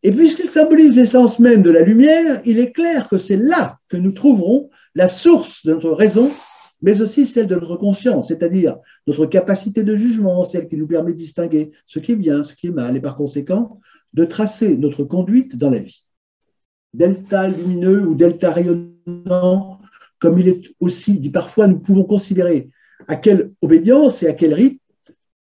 Et 0.02 0.12
puisqu'il 0.12 0.50
symbolise 0.50 0.96
l'essence 0.96 1.38
même 1.38 1.62
de 1.62 1.70
la 1.70 1.82
lumière, 1.82 2.40
il 2.46 2.58
est 2.58 2.72
clair 2.72 3.08
que 3.08 3.18
c'est 3.18 3.36
là 3.36 3.78
que 3.88 3.96
nous 3.96 4.12
trouverons 4.12 4.70
la 4.94 5.08
source 5.08 5.64
de 5.66 5.72
notre 5.72 5.90
raison, 5.90 6.30
mais 6.80 7.02
aussi 7.02 7.26
celle 7.26 7.46
de 7.46 7.54
notre 7.54 7.76
conscience, 7.76 8.28
c'est-à-dire 8.28 8.78
notre 9.06 9.26
capacité 9.26 9.82
de 9.82 9.94
jugement, 9.94 10.44
celle 10.44 10.68
qui 10.68 10.76
nous 10.76 10.86
permet 10.86 11.12
de 11.12 11.18
distinguer 11.18 11.72
ce 11.86 11.98
qui 11.98 12.12
est 12.12 12.16
bien, 12.16 12.42
ce 12.42 12.54
qui 12.54 12.68
est 12.68 12.72
mal, 12.72 12.96
et 12.96 13.00
par 13.00 13.16
conséquent 13.16 13.80
de 14.14 14.24
tracer 14.24 14.76
notre 14.76 15.04
conduite 15.04 15.56
dans 15.56 15.70
la 15.70 15.78
vie. 15.78 16.06
Delta 16.94 17.48
lumineux 17.48 18.06
ou 18.06 18.14
delta 18.14 18.50
rayonnant, 18.50 19.80
comme 20.18 20.38
il 20.38 20.48
est 20.48 20.62
aussi 20.80 21.20
dit 21.20 21.30
parfois, 21.30 21.66
nous 21.66 21.78
pouvons 21.78 22.04
considérer 22.04 22.70
à 23.06 23.16
quelle 23.16 23.52
obédience 23.60 24.22
et 24.22 24.28
à 24.28 24.32
quel 24.32 24.54
rite 24.54 24.80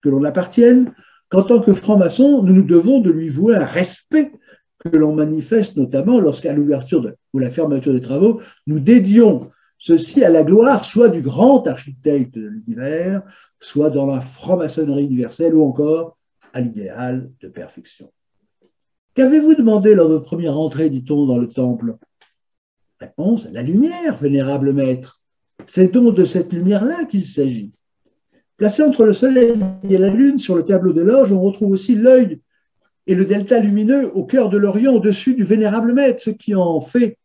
que 0.03 0.11
l'on 0.11 0.23
appartienne, 0.25 0.93
qu'en 1.35 1.43
tant 1.43 1.61
que 1.61 1.75
franc-maçon, 1.75 2.45
nous 2.45 2.55
nous 2.55 2.63
devons 2.63 3.01
de 3.01 3.11
lui 3.11 3.29
vouer 3.29 3.57
un 3.57 3.65
respect 3.65 4.31
que 4.79 4.97
l'on 4.97 5.17
manifeste 5.17 5.77
notamment 5.77 6.21
lorsqu'à 6.21 6.53
l'ouverture 6.53 7.13
ou 7.33 7.41
la 7.41 7.51
fermeture 7.51 7.93
des 7.93 8.01
travaux, 8.01 8.41
nous 8.69 8.79
dédions 8.79 9.51
ceci 9.77 10.23
à 10.23 10.29
la 10.29 10.45
gloire 10.45 10.85
soit 10.85 11.09
du 11.09 11.23
grand 11.23 11.67
architecte 11.67 12.37
de 12.37 12.47
l'univers, 12.47 13.23
soit 13.59 13.91
dans 13.91 14.07
la 14.07 14.21
franc-maçonnerie 14.21 15.07
universelle 15.07 15.57
ou 15.57 15.65
encore 15.65 16.17
à 16.53 16.61
l'idéal 16.61 17.29
de 17.41 17.49
perfection. 17.49 18.13
Qu'avez-vous 19.15 19.57
demandé 19.57 19.97
lors 19.97 20.09
de 20.09 20.15
votre 20.15 20.27
première 20.27 20.57
entrée, 20.57 20.89
dit-on, 20.89 21.27
dans 21.27 21.39
le 21.39 21.49
temple? 21.49 21.97
Réponse, 23.01 23.49
la 23.51 23.63
lumière, 23.63 24.19
vénérable 24.19 24.73
maître. 24.73 25.21
C'est 25.67 25.93
donc 25.93 26.15
de 26.15 26.27
cette 26.27 26.53
lumière-là 26.53 27.07
qu'il 27.07 27.27
s'agit. 27.27 27.73
Placé 28.65 28.83
entre 28.83 29.05
le 29.05 29.13
soleil 29.13 29.61
et 29.91 29.99
la 29.99 30.09
lune 30.09 30.39
sur 30.39 30.57
le 30.57 30.65
tableau 30.65 30.95
de 30.95 31.03
loge, 31.03 31.31
on 31.31 31.39
retrouve 31.39 31.73
aussi 31.73 31.97
l'œil 31.97 32.41
et 33.07 33.15
le 33.15 33.27
delta 33.27 33.59
lumineux 33.59 34.11
au 34.17 34.25
cœur 34.25 34.49
de 34.49 34.57
l'Orient, 34.57 34.95
au-dessus 34.95 35.35
du 35.35 35.45
vénérable 35.45 35.93
maître, 35.93 36.23
ce 36.23 36.31
qui 36.31 36.55
en 36.55 36.81
fait 36.81 37.19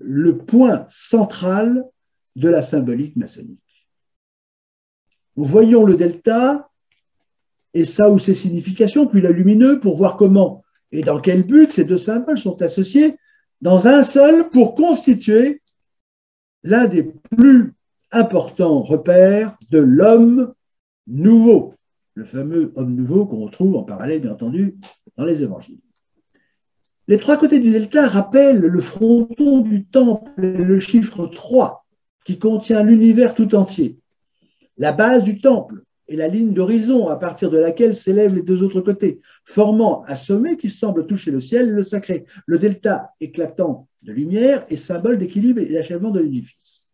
le 0.00 0.38
point 0.38 0.84
central 0.88 1.84
de 2.34 2.48
la 2.48 2.62
symbolique 2.62 3.14
maçonnique. 3.14 3.86
Nous 5.36 5.44
voyons 5.44 5.84
le 5.84 5.94
delta 5.94 6.68
et 7.74 7.84
ça 7.84 8.10
ou 8.10 8.18
ses 8.18 8.34
significations, 8.34 9.06
puis 9.06 9.20
le 9.20 9.30
lumineux 9.30 9.78
pour 9.78 9.96
voir 9.96 10.16
comment 10.16 10.64
et 10.90 11.02
dans 11.02 11.20
quel 11.20 11.44
but 11.44 11.70
ces 11.70 11.84
deux 11.84 11.96
symboles 11.96 12.38
sont 12.38 12.60
associés 12.60 13.14
dans 13.60 13.86
un 13.86 14.02
seul 14.02 14.48
pour 14.48 14.74
constituer 14.74 15.62
l'un 16.64 16.88
des 16.88 17.04
plus 17.04 17.72
importants 18.10 18.82
repères 18.82 19.56
de 19.70 19.78
l'homme 19.78 20.52
nouveau, 21.06 21.74
le 22.14 22.24
fameux 22.24 22.72
homme 22.76 22.94
nouveau 22.94 23.26
qu'on 23.26 23.44
retrouve 23.44 23.76
en 23.76 23.82
parallèle, 23.82 24.20
bien 24.20 24.32
entendu, 24.32 24.76
dans 25.16 25.24
les 25.24 25.42
évangiles. 25.42 25.80
Les 27.08 27.18
trois 27.18 27.36
côtés 27.36 27.58
du 27.58 27.72
delta 27.72 28.08
rappellent 28.08 28.60
le 28.60 28.80
fronton 28.80 29.60
du 29.60 29.84
temple 29.84 30.44
et 30.44 30.64
le 30.64 30.78
chiffre 30.78 31.26
3 31.26 31.84
qui 32.24 32.38
contient 32.38 32.84
l'univers 32.84 33.34
tout 33.34 33.54
entier. 33.54 33.98
La 34.78 34.92
base 34.92 35.24
du 35.24 35.40
temple 35.40 35.82
est 36.08 36.16
la 36.16 36.28
ligne 36.28 36.54
d'horizon 36.54 37.08
à 37.08 37.16
partir 37.16 37.50
de 37.50 37.58
laquelle 37.58 37.96
s'élèvent 37.96 38.34
les 38.34 38.42
deux 38.42 38.62
autres 38.62 38.80
côtés, 38.80 39.20
formant 39.44 40.04
un 40.06 40.14
sommet 40.14 40.56
qui 40.56 40.70
semble 40.70 41.06
toucher 41.06 41.30
le 41.30 41.40
ciel 41.40 41.68
et 41.68 41.72
le 41.72 41.82
sacré. 41.82 42.24
Le 42.46 42.58
delta 42.58 43.10
éclatant 43.20 43.88
de 44.02 44.12
lumière 44.12 44.64
est 44.68 44.76
symbole 44.76 45.18
d'équilibre 45.18 45.60
et 45.60 45.72
d'achèvement 45.72 46.10
de 46.10 46.20
l'édifice. 46.20 46.86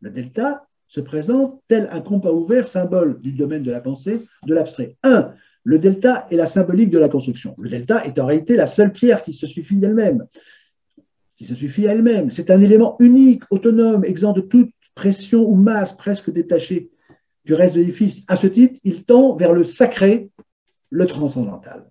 Le 0.00 0.10
delta 0.10 0.66
se 0.92 1.00
présente 1.00 1.58
tel 1.68 1.88
un 1.90 2.02
compas 2.02 2.32
ouvert, 2.32 2.66
symbole 2.66 3.18
du 3.22 3.32
domaine 3.32 3.62
de 3.62 3.70
la 3.70 3.80
pensée, 3.80 4.26
de 4.46 4.54
l'abstrait. 4.54 4.98
1. 5.04 5.32
Le 5.64 5.78
delta 5.78 6.26
est 6.30 6.36
la 6.36 6.46
symbolique 6.46 6.90
de 6.90 6.98
la 6.98 7.08
construction. 7.08 7.54
Le 7.56 7.70
delta 7.70 8.04
est 8.04 8.18
en 8.18 8.26
réalité 8.26 8.56
la 8.56 8.66
seule 8.66 8.92
pierre 8.92 9.22
qui 9.22 9.32
se 9.32 9.46
suffit 9.46 9.76
d'elle-même. 9.76 10.26
Qui 11.38 11.46
se 11.46 11.54
suffit 11.54 11.86
elle-même. 11.86 12.30
C'est 12.30 12.50
un 12.50 12.60
élément 12.60 12.96
unique, 12.98 13.42
autonome, 13.48 14.04
exempt 14.04 14.34
de 14.34 14.42
toute 14.42 14.68
pression 14.94 15.48
ou 15.48 15.54
masse, 15.54 15.94
presque 15.94 16.30
détachée 16.30 16.90
du 17.46 17.54
reste 17.54 17.74
de 17.74 17.80
l'édifice. 17.80 18.20
À 18.28 18.36
ce 18.36 18.46
titre, 18.46 18.78
il 18.84 19.04
tend 19.04 19.34
vers 19.34 19.54
le 19.54 19.64
sacré, 19.64 20.28
le 20.90 21.06
transcendantal. 21.06 21.86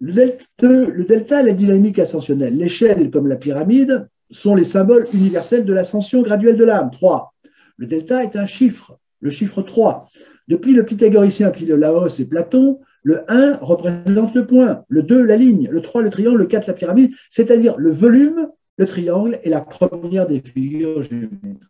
Le 0.00 0.14
delta, 0.14 0.46
le 0.66 1.04
delta 1.04 1.42
la 1.42 1.52
dynamique 1.52 1.98
ascensionnelle. 1.98 2.56
L'échelle, 2.56 3.10
comme 3.10 3.26
la 3.26 3.36
pyramide, 3.36 4.08
sont 4.30 4.54
les 4.54 4.64
symboles 4.64 5.08
universels 5.12 5.66
de 5.66 5.74
l'ascension 5.74 6.22
graduelle 6.22 6.56
de 6.56 6.64
l'âme. 6.64 6.90
3. 6.90 7.31
Le 7.76 7.86
delta 7.86 8.22
est 8.22 8.36
un 8.36 8.46
chiffre, 8.46 8.98
le 9.20 9.30
chiffre 9.30 9.62
3. 9.62 10.08
Depuis 10.48 10.74
le 10.74 10.84
pythagoricien, 10.84 11.50
puis 11.50 11.66
le 11.66 11.76
Laos 11.76 12.20
et 12.20 12.26
Platon, 12.26 12.80
le 13.02 13.24
1 13.30 13.58
représente 13.60 14.34
le 14.34 14.46
point, 14.46 14.84
le 14.88 15.02
2 15.02 15.24
la 15.24 15.36
ligne, 15.36 15.68
le 15.70 15.82
3 15.82 16.02
le 16.02 16.10
triangle, 16.10 16.38
le 16.38 16.46
4 16.46 16.66
la 16.66 16.74
pyramide, 16.74 17.12
c'est-à-dire 17.30 17.76
le 17.76 17.90
volume, 17.90 18.48
le 18.76 18.86
triangle 18.86 19.38
est 19.42 19.50
la 19.50 19.60
première 19.60 20.26
des 20.26 20.40
figures 20.40 21.02
géométriques. 21.02 21.62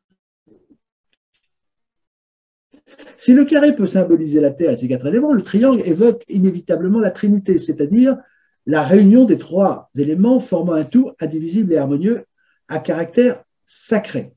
Si 3.16 3.32
le 3.32 3.44
carré 3.44 3.74
peut 3.74 3.86
symboliser 3.86 4.40
la 4.40 4.50
Terre 4.50 4.70
et 4.70 4.76
ses 4.76 4.88
quatre 4.88 5.06
éléments, 5.06 5.32
le 5.32 5.42
triangle 5.42 5.82
évoque 5.86 6.24
inévitablement 6.28 6.98
la 6.98 7.10
Trinité, 7.10 7.58
c'est-à-dire 7.58 8.18
la 8.66 8.82
réunion 8.82 9.24
des 9.24 9.38
trois 9.38 9.90
éléments 9.96 10.40
formant 10.40 10.74
un 10.74 10.84
tout 10.84 11.12
indivisible 11.20 11.72
et 11.72 11.78
harmonieux 11.78 12.24
à 12.68 12.78
caractère 12.78 13.42
sacré. 13.64 14.34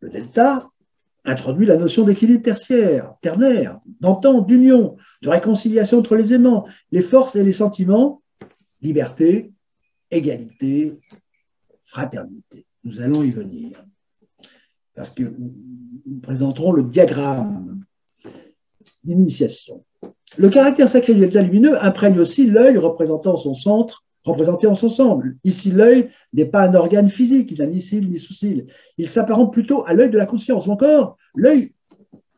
Le 0.00 0.10
delta 0.10 0.70
introduit 1.24 1.66
la 1.66 1.76
notion 1.76 2.04
d'équilibre 2.04 2.42
tertiaire, 2.42 3.14
ternaire, 3.22 3.80
d'entente, 4.00 4.46
d'union, 4.46 4.96
de 5.22 5.28
réconciliation 5.28 5.98
entre 5.98 6.16
les 6.16 6.34
aimants, 6.34 6.66
les 6.92 7.02
forces 7.02 7.36
et 7.36 7.44
les 7.44 7.52
sentiments, 7.52 8.22
liberté, 8.82 9.52
égalité, 10.10 11.00
fraternité. 11.84 12.66
Nous 12.84 13.00
allons 13.00 13.22
y 13.22 13.30
venir. 13.30 13.84
Parce 14.94 15.10
que 15.10 15.22
nous 15.22 16.20
présenterons 16.22 16.72
le 16.72 16.84
diagramme 16.84 17.84
d'initiation. 19.02 19.84
Le 20.36 20.48
caractère 20.48 20.88
sacré 20.88 21.14
du 21.14 21.20
delta 21.20 21.42
lumineux 21.42 21.82
imprègne 21.82 22.18
aussi 22.18 22.46
l'œil 22.46 22.76
représentant 22.76 23.36
son 23.36 23.54
centre 23.54 24.04
représenté 24.24 24.66
en 24.66 24.74
son 24.74 24.86
ensemble. 24.86 25.36
Ici, 25.44 25.70
l'œil 25.70 26.10
n'est 26.32 26.46
pas 26.46 26.68
un 26.68 26.74
organe 26.74 27.08
physique, 27.08 27.50
il 27.52 27.58
n'a 27.58 27.66
ni 27.66 27.80
cils 27.80 28.10
ni 28.10 28.18
sous-cils. 28.18 28.66
Il 28.98 29.08
s'apparente 29.08 29.52
plutôt 29.52 29.84
à 29.86 29.94
l'œil 29.94 30.10
de 30.10 30.18
la 30.18 30.26
conscience, 30.26 30.66
ou 30.66 30.72
encore 30.72 31.16
l'œil 31.34 31.72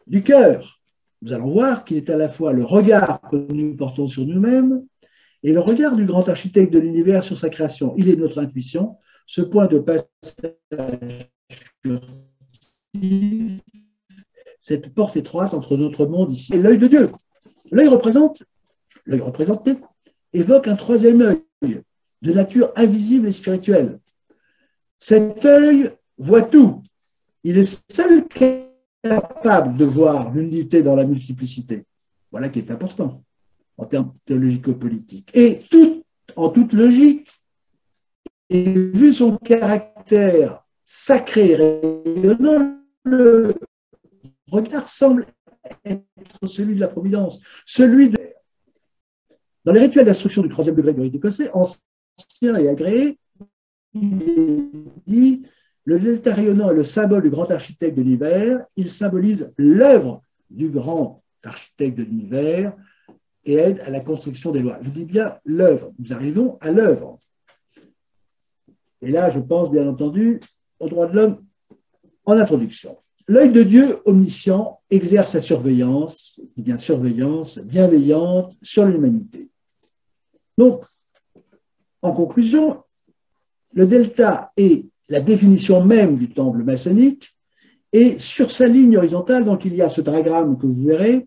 du 0.06 0.22
cœur. 0.22 0.80
Nous 1.22 1.32
allons 1.32 1.50
voir 1.50 1.84
qu'il 1.84 1.96
est 1.96 2.10
à 2.10 2.16
la 2.16 2.28
fois 2.28 2.52
le 2.52 2.64
regard 2.64 3.20
que 3.30 3.36
nous 3.36 3.74
portons 3.76 4.06
sur 4.06 4.26
nous-mêmes 4.26 4.84
et 5.42 5.52
le 5.52 5.60
regard 5.60 5.96
du 5.96 6.04
grand 6.04 6.28
architecte 6.28 6.72
de 6.72 6.78
l'univers 6.78 7.24
sur 7.24 7.38
sa 7.38 7.48
création. 7.48 7.94
Il 7.96 8.08
est 8.08 8.16
notre 8.16 8.38
intuition, 8.38 8.96
ce 9.26 9.40
point 9.40 9.66
de 9.66 9.78
passage 9.78 10.06
cette 14.60 14.92
porte 14.94 15.16
étroite 15.16 15.54
entre 15.54 15.76
notre 15.76 16.06
monde 16.06 16.32
ici 16.32 16.54
et 16.54 16.58
l'œil 16.58 16.78
de 16.78 16.88
Dieu. 16.88 17.10
L'œil 17.70 17.88
représente, 17.88 18.42
l'œil 19.04 19.20
représenté, 19.20 19.76
évoque 20.32 20.68
un 20.68 20.76
troisième 20.76 21.22
œil, 21.22 21.82
de 22.22 22.32
nature 22.32 22.72
invisible 22.76 23.28
et 23.28 23.32
spirituelle. 23.32 24.00
Cet 24.98 25.44
œil 25.44 25.90
voit 26.18 26.42
tout. 26.42 26.82
Il 27.44 27.58
est 27.58 27.84
seul 27.92 28.24
capable 28.26 29.76
de 29.76 29.84
voir 29.84 30.32
l'unité 30.32 30.82
dans 30.82 30.96
la 30.96 31.04
multiplicité. 31.04 31.84
Voilà 32.30 32.48
qui 32.48 32.58
est 32.58 32.70
important 32.70 33.22
en 33.78 33.84
termes 33.84 34.14
théologico-politiques. 34.24 35.30
Et 35.34 35.62
tout, 35.70 36.02
en 36.34 36.48
toute 36.48 36.72
logique, 36.72 37.30
et 38.48 38.72
vu 38.72 39.12
son 39.12 39.36
caractère 39.38 40.64
sacré, 40.84 41.56
rayonnant, 41.56 42.78
le 43.04 43.54
regard 44.50 44.88
semble 44.88 45.26
être 45.84 46.46
celui 46.46 46.76
de 46.76 46.80
la 46.80 46.88
providence, 46.88 47.40
celui 47.66 48.08
dans 49.66 49.72
les 49.72 49.80
rituels 49.80 50.04
d'instruction 50.04 50.42
du 50.42 50.48
troisième 50.48 50.76
degré 50.76 50.94
du 50.94 51.00
rite 51.00 51.16
écossais, 51.16 51.50
ancien 51.52 52.54
et 52.56 52.68
agréé, 52.68 53.18
il 53.94 54.22
est 54.22 54.70
dit 55.06 55.42
le 55.84 55.98
delta 55.98 56.34
rayonnant 56.34 56.70
est 56.70 56.74
le 56.74 56.84
symbole 56.84 57.22
du 57.22 57.30
grand 57.30 57.50
architecte 57.50 57.96
de 57.96 58.02
l'univers. 58.02 58.64
Il 58.76 58.88
symbolise 58.88 59.50
l'œuvre 59.56 60.22
du 60.50 60.68
grand 60.68 61.22
architecte 61.44 61.98
de 61.98 62.04
l'univers 62.04 62.72
et 63.44 63.54
aide 63.54 63.80
à 63.80 63.90
la 63.90 64.00
construction 64.00 64.52
des 64.52 64.60
lois. 64.60 64.78
Je 64.82 64.90
dis 64.90 65.04
bien 65.04 65.36
l'œuvre. 65.44 65.92
Nous 65.98 66.12
arrivons 66.12 66.58
à 66.60 66.70
l'œuvre. 66.70 67.18
Et 69.02 69.10
là, 69.10 69.30
je 69.30 69.40
pense 69.40 69.70
bien 69.70 69.88
entendu 69.88 70.40
aux 70.78 70.88
droits 70.88 71.06
de 71.06 71.16
l'homme 71.16 71.44
en 72.24 72.36
introduction. 72.36 72.98
L'œil 73.26 73.50
de 73.50 73.64
Dieu 73.64 73.98
omniscient 74.04 74.80
exerce 74.90 75.32
sa 75.32 75.40
surveillance, 75.40 76.40
bien 76.56 76.76
surveillance 76.76 77.58
bienveillante 77.58 78.56
sur 78.62 78.86
l'humanité. 78.86 79.50
Donc, 80.56 80.84
en 82.02 82.12
conclusion, 82.12 82.82
le 83.72 83.86
delta 83.86 84.52
est 84.56 84.86
la 85.08 85.20
définition 85.20 85.84
même 85.84 86.16
du 86.16 86.30
temple 86.30 86.62
maçonnique 86.62 87.36
et 87.92 88.18
sur 88.18 88.50
sa 88.50 88.66
ligne 88.66 88.96
horizontale, 88.96 89.44
donc 89.44 89.64
il 89.64 89.74
y 89.74 89.82
a 89.82 89.88
ce 89.88 90.00
diagramme 90.00 90.58
que 90.58 90.66
vous 90.66 90.84
verrez, 90.84 91.26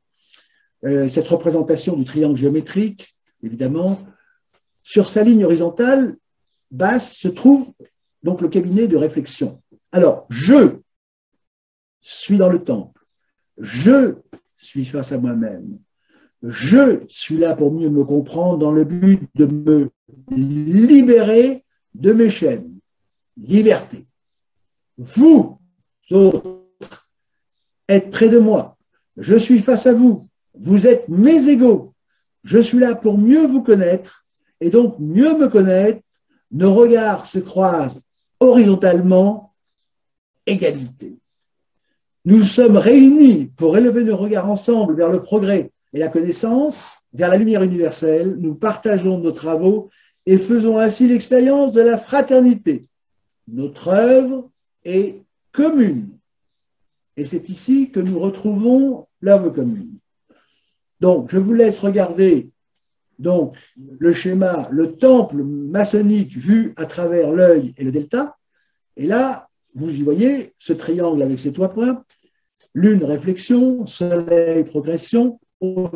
euh, 0.86 1.10
cette 1.10 1.28
représentation 1.28 1.96
du 1.96 2.04
triangle 2.04 2.38
géométrique, 2.38 3.15
évidemment. 3.44 4.00
Sur 4.84 5.08
sa 5.08 5.24
ligne 5.24 5.46
horizontale 5.46 6.15
basse 6.72 7.15
se 7.15 7.28
trouve 7.28 7.72
donc 8.24 8.42
le 8.42 8.50
cabinet 8.50 8.88
de 8.88 8.98
réflexion. 8.98 9.62
Alors, 9.92 10.26
je 10.30 10.78
suis 12.02 12.38
dans 12.38 12.50
le 12.50 12.63
temple, 12.63 13.02
je 13.58 14.15
suis 14.58 14.86
face 14.86 15.12
à 15.12 15.18
moi-même, 15.18 15.80
je 16.41 17.04
suis 17.08 17.38
là 17.38 17.56
pour 17.56 17.71
mieux 17.71 17.89
me 17.89 18.04
comprendre 18.04 18.58
dans 18.58 18.71
le 18.71 18.84
but 18.84 19.21
de 19.36 19.45
me 19.45 19.89
libérer 20.32 21.65
de 21.95 22.13
mes 22.13 22.30
chaînes. 22.30 22.80
Liberté. 23.38 24.06
Vous 24.97 25.60
autres 26.12 26.62
êtes 27.88 28.10
près 28.10 28.30
de 28.30 28.39
moi. 28.39 28.78
Je 29.17 29.36
suis 29.36 29.62
face 29.62 29.86
à 29.86 29.93
vous. 29.93 30.28
Vous 30.54 30.88
êtes 30.88 31.08
mes 31.10 31.47
égaux. 31.49 31.93
Je 32.43 32.60
suis 32.60 32.80
là 32.80 32.95
pour 32.95 33.17
mieux 33.17 33.45
vous 33.45 33.63
connaître 33.63 34.25
et 34.62 34.69
donc 34.69 34.97
mieux 34.99 35.38
me 35.38 35.47
connaître, 35.47 36.02
nos 36.52 36.73
regards 36.73 37.25
se 37.25 37.39
croisent 37.39 38.02
horizontalement, 38.39 39.54
égalité. 40.45 41.17
Nous 42.25 42.43
sommes 42.43 42.78
réunis 42.78 43.45
pour 43.58 43.78
élever 43.78 44.04
nos 44.04 44.15
regards 44.15 44.49
ensemble 44.49 44.95
vers 44.95 45.10
le 45.10 45.21
progrès 45.21 45.71
et 45.93 45.99
la 45.99 46.10
connaissance, 46.10 46.99
vers 47.13 47.30
la 47.30 47.38
lumière 47.38 47.63
universelle. 47.63 48.36
Nous 48.38 48.56
partageons 48.56 49.17
nos 49.17 49.32
travaux 49.32 49.89
et 50.25 50.38
faisons 50.38 50.78
ainsi 50.78 51.08
l'expérience 51.08 51.73
de 51.73 51.82
la 51.82 51.97
fraternité. 51.97 52.88
Notre 53.47 53.88
œuvre 53.89 54.49
est 54.84 55.23
commune. 55.52 56.10
Et 57.17 57.25
c'est 57.25 57.49
ici 57.49 57.91
que 57.91 57.99
nous 57.99 58.19
retrouvons 58.19 59.08
l'œuvre 59.21 59.49
commune. 59.49 59.97
Donc, 60.99 61.32
je 61.32 61.38
vous 61.38 61.54
laisse 61.54 61.80
regarder 61.80 62.52
donc, 63.19 63.58
le 63.99 64.13
schéma, 64.13 64.69
le 64.71 64.95
temple 64.95 65.43
maçonnique 65.43 66.38
vu 66.38 66.73
à 66.78 66.86
travers 66.86 67.34
l'œil 67.34 67.73
et 67.78 67.84
le 67.84 67.91
delta. 67.91 68.38
Et 68.95 69.06
là, 69.06 69.49
vous 69.75 69.89
y 69.89 70.02
voyez 70.02 70.54
ce 70.58 70.71
triangle 70.71 71.21
avec 71.21 71.39
ses 71.39 71.52
trois 71.52 71.69
points. 71.69 72.06
Lune, 72.73 73.04
réflexion, 73.04 73.86
soleil, 73.86 74.63
progression. 74.63 75.39
Au 75.62 75.89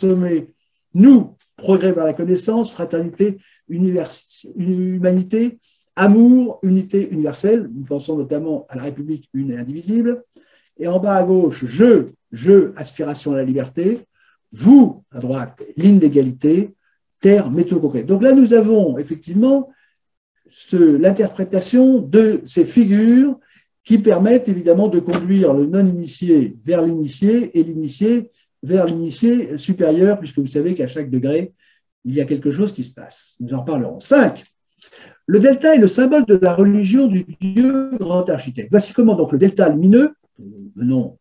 sommet, 0.00 0.48
nous, 0.94 1.36
progrès 1.56 1.92
vers 1.92 2.04
la 2.04 2.12
connaissance, 2.12 2.72
fraternité, 2.72 3.38
humanité, 3.68 5.58
amour, 5.94 6.58
unité 6.62 7.08
universelle. 7.10 7.70
Nous 7.74 7.84
pensons 7.84 8.16
notamment 8.16 8.66
à 8.68 8.76
la 8.76 8.82
République 8.82 9.28
une 9.32 9.52
et 9.52 9.56
indivisible. 9.56 10.24
Et 10.78 10.88
en 10.88 10.98
bas 10.98 11.14
à 11.14 11.22
gauche, 11.22 11.64
je, 11.64 12.08
je, 12.32 12.72
aspiration 12.76 13.32
à 13.32 13.36
la 13.36 13.44
liberté. 13.44 14.00
Vous, 14.52 15.04
à 15.10 15.18
droite, 15.18 15.62
ligne 15.76 15.98
d'égalité, 15.98 16.74
terre, 17.20 17.50
métaux 17.50 17.80
concret. 17.80 18.04
Donc 18.04 18.22
là, 18.22 18.32
nous 18.32 18.52
avons 18.52 18.98
effectivement 18.98 19.70
l'interprétation 20.72 21.98
de 21.98 22.40
ces 22.44 22.64
figures 22.64 23.38
qui 23.84 23.98
permettent 23.98 24.48
évidemment 24.48 24.88
de 24.88 25.00
conduire 25.00 25.54
le 25.54 25.66
non-initié 25.66 26.56
vers 26.64 26.82
l'initié 26.82 27.58
et 27.58 27.62
l'initié 27.62 28.30
vers 28.62 28.86
l'initié 28.86 29.58
supérieur, 29.58 30.18
puisque 30.18 30.38
vous 30.38 30.46
savez 30.46 30.74
qu'à 30.74 30.86
chaque 30.86 31.10
degré, 31.10 31.52
il 32.04 32.14
y 32.14 32.20
a 32.20 32.24
quelque 32.24 32.50
chose 32.50 32.72
qui 32.72 32.84
se 32.84 32.92
passe. 32.92 33.34
Nous 33.40 33.54
en 33.54 33.62
parlerons. 33.62 34.00
5. 34.00 34.44
Le 35.26 35.38
delta 35.38 35.74
est 35.74 35.78
le 35.78 35.88
symbole 35.88 36.24
de 36.24 36.36
la 36.36 36.54
religion 36.54 37.08
du 37.08 37.26
Dieu 37.40 37.90
grand 37.98 38.28
architecte. 38.28 38.68
Voici 38.70 38.92
comment 38.92 39.16
donc 39.16 39.32
le 39.32 39.38
delta 39.38 39.68
lumineux, 39.68 40.14
venons 40.76 41.18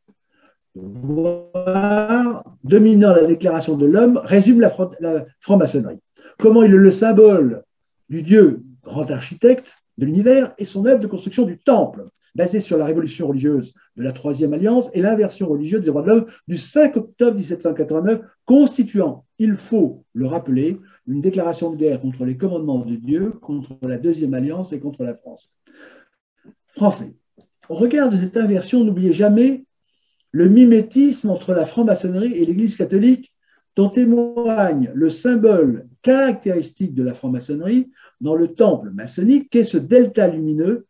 voir, 0.75 2.43
dominant 2.63 3.13
la 3.13 3.25
déclaration 3.25 3.75
de 3.77 3.85
l'homme, 3.85 4.19
résume 4.23 4.59
la, 4.59 4.69
franc-maçonnerie. 5.39 5.99
Comment 6.37 6.63
il 6.63 6.73
est 6.73 6.77
le 6.77 6.91
symbole 6.91 7.63
du 8.09 8.21
Dieu 8.21 8.61
grand 8.83 9.09
architecte 9.09 9.75
de 9.97 10.05
l'univers 10.05 10.53
et 10.57 10.65
son 10.65 10.85
œuvre 10.85 10.99
de 10.99 11.07
construction 11.07 11.43
du 11.43 11.57
temple, 11.57 12.07
basée 12.35 12.59
sur 12.59 12.77
la 12.77 12.85
révolution 12.85 13.27
religieuse 13.27 13.73
de 13.95 14.03
la 14.03 14.11
Troisième 14.11 14.53
Alliance 14.53 14.89
et 14.93 15.01
l'inversion 15.01 15.47
religieuse 15.47 15.81
des 15.81 15.87
droits 15.87 16.03
de 16.03 16.09
l'homme 16.09 16.25
du 16.47 16.57
5 16.57 16.97
octobre 16.97 17.37
1789, 17.37 18.21
constituant, 18.45 19.25
il 19.39 19.55
faut 19.55 20.03
le 20.13 20.27
rappeler, 20.27 20.77
une 21.07 21.21
déclaration 21.21 21.71
de 21.71 21.77
guerre 21.77 21.99
contre 21.99 22.25
les 22.25 22.37
commandements 22.37 22.83
de 22.83 22.95
Dieu, 22.95 23.31
contre 23.31 23.77
la 23.83 23.97
Deuxième 23.97 24.33
Alliance 24.33 24.73
et 24.73 24.79
contre 24.79 25.03
la 25.03 25.15
France. 25.15 25.51
Français. 26.67 27.13
Au 27.69 27.75
regard 27.75 28.09
de 28.09 28.17
cette 28.17 28.37
inversion, 28.37 28.83
n'oubliez 28.83 29.13
jamais 29.13 29.65
le 30.31 30.49
mimétisme 30.49 31.29
entre 31.29 31.53
la 31.53 31.65
franc-maçonnerie 31.65 32.33
et 32.33 32.45
l'Église 32.45 32.75
catholique 32.75 33.31
dont 33.75 33.89
témoigne 33.89 34.91
le 34.93 35.09
symbole 35.09 35.87
caractéristique 36.01 36.93
de 36.93 37.03
la 37.03 37.13
franc-maçonnerie 37.13 37.89
dans 38.21 38.35
le 38.35 38.49
temple 38.49 38.91
maçonnique, 38.91 39.49
qu'est 39.49 39.63
ce 39.63 39.77
delta 39.77 40.27
lumineux, 40.27 40.85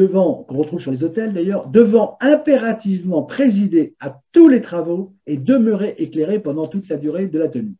devant, 0.00 0.44
qu'on 0.44 0.56
retrouve 0.56 0.80
sur 0.80 0.90
les 0.90 1.04
hôtels 1.04 1.34
d'ailleurs, 1.34 1.68
devant 1.68 2.16
impérativement 2.20 3.22
présider 3.22 3.94
à 4.00 4.18
tous 4.32 4.48
les 4.48 4.62
travaux 4.62 5.14
et 5.26 5.36
demeurer 5.36 5.94
éclairé 5.98 6.38
pendant 6.38 6.66
toute 6.66 6.88
la 6.88 6.96
durée 6.96 7.26
de 7.26 7.38
la 7.38 7.48
tenue. 7.48 7.74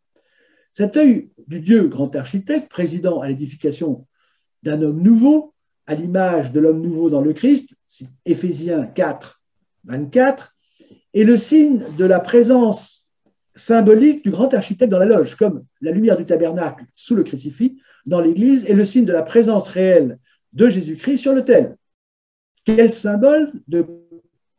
Cet 0.74 0.98
œil 0.98 1.30
du 1.48 1.60
Dieu 1.60 1.88
grand 1.88 2.14
architecte, 2.14 2.70
président 2.70 3.20
à 3.20 3.28
l'édification 3.28 4.06
d'un 4.62 4.82
homme 4.82 5.00
nouveau, 5.00 5.54
à 5.86 5.94
l'image 5.94 6.52
de 6.52 6.60
l'homme 6.60 6.82
nouveau 6.82 7.08
dans 7.08 7.22
le 7.22 7.32
Christ, 7.32 7.74
Éphésiens 8.26 8.84
4, 8.84 9.40
24, 9.84 10.54
est 11.14 11.24
le 11.24 11.38
signe 11.38 11.82
de 11.96 12.04
la 12.04 12.20
présence 12.20 13.08
symbolique 13.56 14.22
du 14.22 14.30
grand 14.30 14.52
architecte 14.52 14.92
dans 14.92 14.98
la 14.98 15.06
loge, 15.06 15.36
comme 15.36 15.64
la 15.80 15.90
lumière 15.90 16.18
du 16.18 16.26
tabernacle 16.26 16.84
sous 16.94 17.14
le 17.14 17.24
crucifix 17.24 17.78
dans 18.04 18.20
l'Église 18.20 18.66
est 18.66 18.74
le 18.74 18.84
signe 18.84 19.06
de 19.06 19.12
la 19.12 19.22
présence 19.22 19.68
réelle 19.68 20.18
de 20.52 20.68
Jésus-Christ 20.68 21.18
sur 21.18 21.32
l'autel. 21.32 21.76
Quel 22.64 22.90
symbole 22.90 23.52
de 23.68 23.86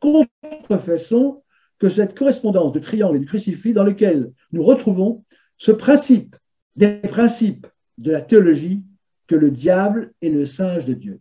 contrefaçon 0.00 1.42
que 1.78 1.88
cette 1.88 2.16
correspondance 2.16 2.72
de 2.72 2.78
triangle 2.78 3.16
et 3.16 3.20
de 3.20 3.24
crucifix 3.24 3.72
dans 3.72 3.84
lequel 3.84 4.32
nous 4.52 4.62
retrouvons 4.62 5.24
ce 5.58 5.72
principe 5.72 6.36
des 6.76 6.96
principes 6.98 7.66
de 7.98 8.10
la 8.10 8.20
théologie 8.20 8.82
que 9.26 9.34
le 9.34 9.50
diable 9.50 10.12
est 10.22 10.28
le 10.28 10.46
singe 10.46 10.84
de 10.84 10.94
Dieu. 10.94 11.20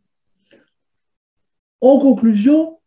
En 1.81 1.97
conclusion, 1.99 2.79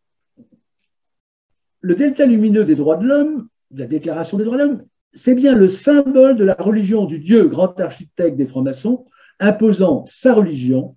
le 1.80 1.94
delta 1.94 2.26
lumineux 2.26 2.64
des 2.64 2.76
droits 2.76 2.96
de 2.96 3.06
l'homme, 3.06 3.48
la 3.72 3.86
déclaration 3.86 4.38
des 4.38 4.44
droits 4.44 4.56
de 4.56 4.62
l'homme, 4.62 4.86
c'est 5.12 5.34
bien 5.34 5.54
le 5.54 5.68
symbole 5.68 6.36
de 6.36 6.44
la 6.44 6.54
religion 6.54 7.04
du 7.04 7.18
Dieu 7.18 7.46
grand 7.48 7.78
architecte 7.80 8.36
des 8.36 8.46
francs-maçons, 8.46 9.06
imposant 9.40 10.04
sa 10.06 10.34
religion 10.34 10.96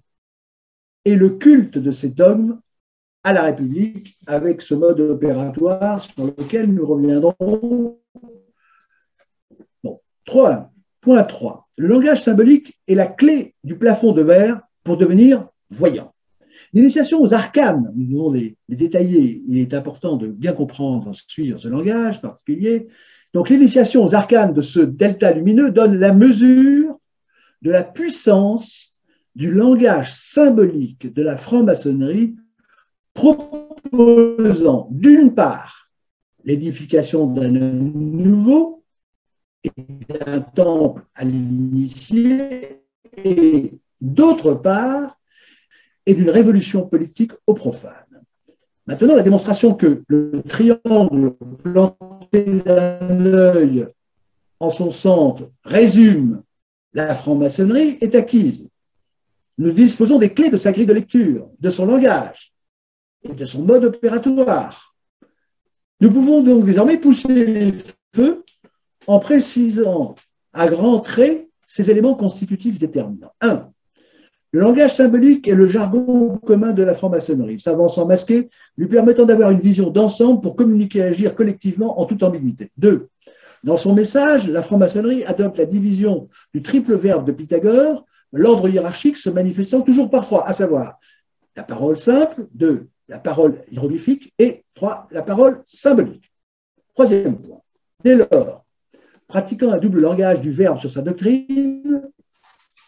et 1.06 1.16
le 1.16 1.30
culte 1.30 1.78
de 1.78 1.92
ses 1.92 2.10
dogmes 2.10 2.60
à 3.28 3.34
la 3.34 3.42
République 3.42 4.18
avec 4.26 4.62
ce 4.62 4.74
mode 4.74 5.02
opératoire 5.02 6.02
sur 6.02 6.28
lequel 6.28 6.74
nous 6.74 6.86
reviendrons. 6.86 8.00
Bon. 9.84 10.00
3. 10.24 10.72
Point 11.02 11.24
3. 11.24 11.68
Le 11.76 11.88
langage 11.90 12.24
symbolique 12.24 12.80
est 12.88 12.96
la 12.96 13.06
clé 13.06 13.54
du 13.66 13.78
plafond 13.78 14.14
de 14.14 14.22
verre 14.22 14.62
pour 14.86 14.96
devenir 14.96 15.46
voyant. 15.70 16.14
L'initiation 16.72 17.22
aux 17.22 17.34
arcanes, 17.34 17.92
nous 17.98 18.06
devons 18.06 18.32
les, 18.32 18.56
détailler, 18.70 19.44
il 19.46 19.58
est 19.58 19.74
important 19.74 20.16
de 20.16 20.28
bien 20.28 20.54
comprendre, 20.54 21.14
suivre 21.28 21.60
ce 21.60 21.68
langage 21.68 22.22
particulier. 22.22 22.88
Donc 23.34 23.50
l'initiation 23.50 24.06
aux 24.06 24.16
arcanes 24.16 24.54
de 24.54 24.62
ce 24.62 24.80
delta 24.80 25.34
lumineux 25.34 25.72
donne 25.72 26.00
la 26.00 26.14
mesure 26.14 26.98
de 27.62 27.72
la 27.72 27.84
puissance 27.84 28.98
du 29.36 29.52
langage 29.52 30.14
symbolique 30.14 31.14
de 31.14 31.24
la 31.24 31.36
franc-maçonnerie 31.36 32.38
proposant 33.18 34.88
d'une 34.92 35.34
part 35.34 35.90
l'édification 36.44 37.26
d'un 37.26 37.50
nouveau 37.50 38.84
et 39.64 39.72
d'un 40.08 40.42
temple 40.42 41.04
à 41.16 41.26
l'initié 41.26 42.84
et 43.24 43.74
d'autre 44.00 44.54
part 44.54 45.20
et 46.06 46.14
d'une 46.14 46.30
révolution 46.30 46.88
politique 46.88 47.32
au 47.48 47.56
profane. 47.56 47.94
Maintenant, 48.86 49.16
la 49.16 49.24
démonstration 49.24 49.74
que 49.74 50.04
le 50.08 50.44
triangle 50.48 51.34
planté 51.64 52.46
d'un 52.46 53.26
œil 53.26 53.88
en 54.60 54.70
son 54.70 54.92
centre 54.92 55.50
résume 55.64 56.44
la 56.94 57.16
franc-maçonnerie 57.16 57.98
est 58.00 58.14
acquise. 58.14 58.70
Nous 59.58 59.72
disposons 59.72 60.20
des 60.20 60.34
clés 60.34 60.52
de 60.52 60.58
sa 60.58 60.72
grille 60.72 60.86
de 60.86 60.94
lecture, 60.94 61.50
de 61.60 61.70
son 61.72 61.88
langage 61.88 62.54
de 63.36 63.46
son 63.46 63.64
mode 63.64 63.86
opératoire. 63.86 64.96
Nous 66.00 66.12
pouvons 66.12 66.42
donc 66.42 66.66
désormais 66.66 66.98
pousser 66.98 67.34
les 67.34 67.72
feux 68.16 68.44
en 69.08 69.20
précisant 69.20 70.16
à 70.54 70.68
grands 70.68 71.00
traits 71.00 71.50
ces 71.66 71.90
éléments 71.92 72.16
constitutifs 72.16 72.78
déterminants. 72.78 73.34
1. 73.42 73.70
Le 74.52 74.60
langage 74.62 74.96
symbolique 74.96 75.48
est 75.48 75.56
le 75.56 75.68
jargon 75.68 76.38
commun 76.38 76.72
de 76.72 76.84
la 76.84 76.96
franc-maçonnerie, 76.96 77.60
s'avançant 77.60 78.06
masqué, 78.06 78.50
lui 78.78 78.88
permettant 78.88 79.26
d'avoir 79.26 79.52
une 79.52 79.60
vision 79.60 79.90
d'ensemble 79.90 80.42
pour 80.42 80.56
communiquer 80.56 81.00
et 81.00 81.04
agir 81.04 81.36
collectivement 81.36 82.00
en 82.00 82.06
toute 82.06 82.24
ambiguïté. 82.24 82.72
Deux, 82.78 83.10
dans 83.64 83.78
son 83.78 83.94
message, 83.94 84.48
la 84.48 84.64
franc-maçonnerie 84.64 85.26
adopte 85.26 85.58
la 85.58 85.66
division 85.66 86.30
du 86.54 86.62
triple 86.62 86.96
verbe 86.96 87.26
de 87.26 87.34
Pythagore, 87.34 88.06
l'ordre 88.32 88.70
hiérarchique 88.70 89.18
se 89.18 89.30
manifestant 89.30 89.82
toujours 89.82 90.10
par 90.10 90.26
trois, 90.26 90.48
à 90.48 90.54
savoir 90.54 91.00
la 91.56 91.64
parole 91.64 91.98
simple, 91.98 92.48
deux, 92.54 92.88
la 93.08 93.20
parole 93.20 93.62
hiéroglyphique 93.72 94.34
et 94.40 94.64
trois, 94.74 95.08
la 95.12 95.22
parole 95.22 95.62
symbolique. 95.66 96.32
Troisième 96.94 97.38
point. 97.38 97.62
Dès 98.04 98.16
lors, 98.16 98.66
pratiquant 99.28 99.72
un 99.72 99.78
double 99.78 100.02
langage 100.02 100.42
du 100.42 100.52
verbe 100.52 100.80
sur 100.80 100.92
sa 100.92 101.02
doctrine, 101.02 102.10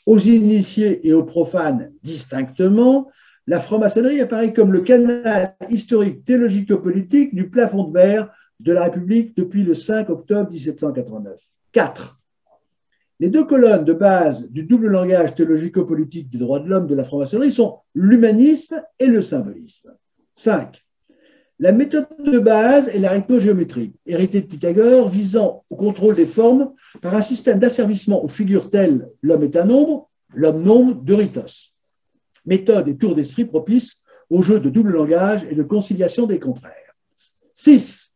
aux 0.06 0.20
initiés 0.20 1.08
et 1.08 1.14
aux 1.14 1.24
profanes 1.24 1.92
distinctement, 2.04 3.10
la 3.48 3.60
franc-maçonnerie 3.60 4.22
apparaît 4.22 4.54
comme 4.54 4.72
le 4.72 4.82
canal 4.82 5.56
historique 5.70 6.26
théologico-politique 6.26 7.34
du 7.34 7.50
plafond 7.50 7.86
de 7.86 7.94
verre 7.94 8.32
de 8.60 8.74
la 8.74 8.84
République 8.84 9.36
depuis 9.38 9.64
le 9.64 9.74
5 9.74 10.10
octobre 10.10 10.52
1789. 10.52 11.40
4. 11.72 12.20
Les 13.20 13.30
deux 13.30 13.44
colonnes 13.44 13.86
de 13.86 13.94
base 13.94 14.50
du 14.50 14.64
double 14.64 14.88
langage 14.88 15.36
théologico-politique 15.36 16.30
des 16.30 16.38
droits 16.38 16.60
de 16.60 16.70
l'homme 16.70 16.88
de 16.88 16.96
la 16.96 17.04
franc-maçonnerie 17.04 17.52
sont 17.52 17.80
l'humanisme 17.94 18.82
et 18.98 19.08
le 19.08 19.22
symbolisme. 19.22 19.94
5. 20.40 20.82
La 21.60 21.74
méthode 21.74 22.08
de 22.20 22.40
base 22.40 22.88
est 22.88 23.00
l'arithmogéométrie, 23.00 23.92
héritée 24.06 24.40
de 24.40 24.48
Pythagore, 24.48 25.10
visant 25.10 25.66
au 25.70 25.76
contrôle 25.76 26.16
des 26.16 26.26
formes 26.26 26.72
par 27.02 27.14
un 27.14 27.22
système 27.22 27.60
d'asservissement 27.60 28.24
aux 28.24 28.30
figures 28.30 28.70
telles 28.70 29.10
l'homme 29.22 29.44
est 29.44 29.58
un 29.58 29.66
nombre, 29.66 30.10
l'homme 30.34 30.64
nombre 30.64 30.96
d'Euritos. 30.96 31.74
Méthode 32.46 32.88
et 32.88 32.96
tour 32.96 33.16
d'esprit 33.16 33.44
propice 33.44 34.02
au 34.30 34.42
jeu 34.42 34.62
de 34.62 34.70
double 34.70 34.94
langage 34.94 35.46
et 35.50 35.56
de 35.56 35.64
conciliation 35.64 36.26
des 36.26 36.40
contraires. 36.40 36.96
6. 37.54 38.16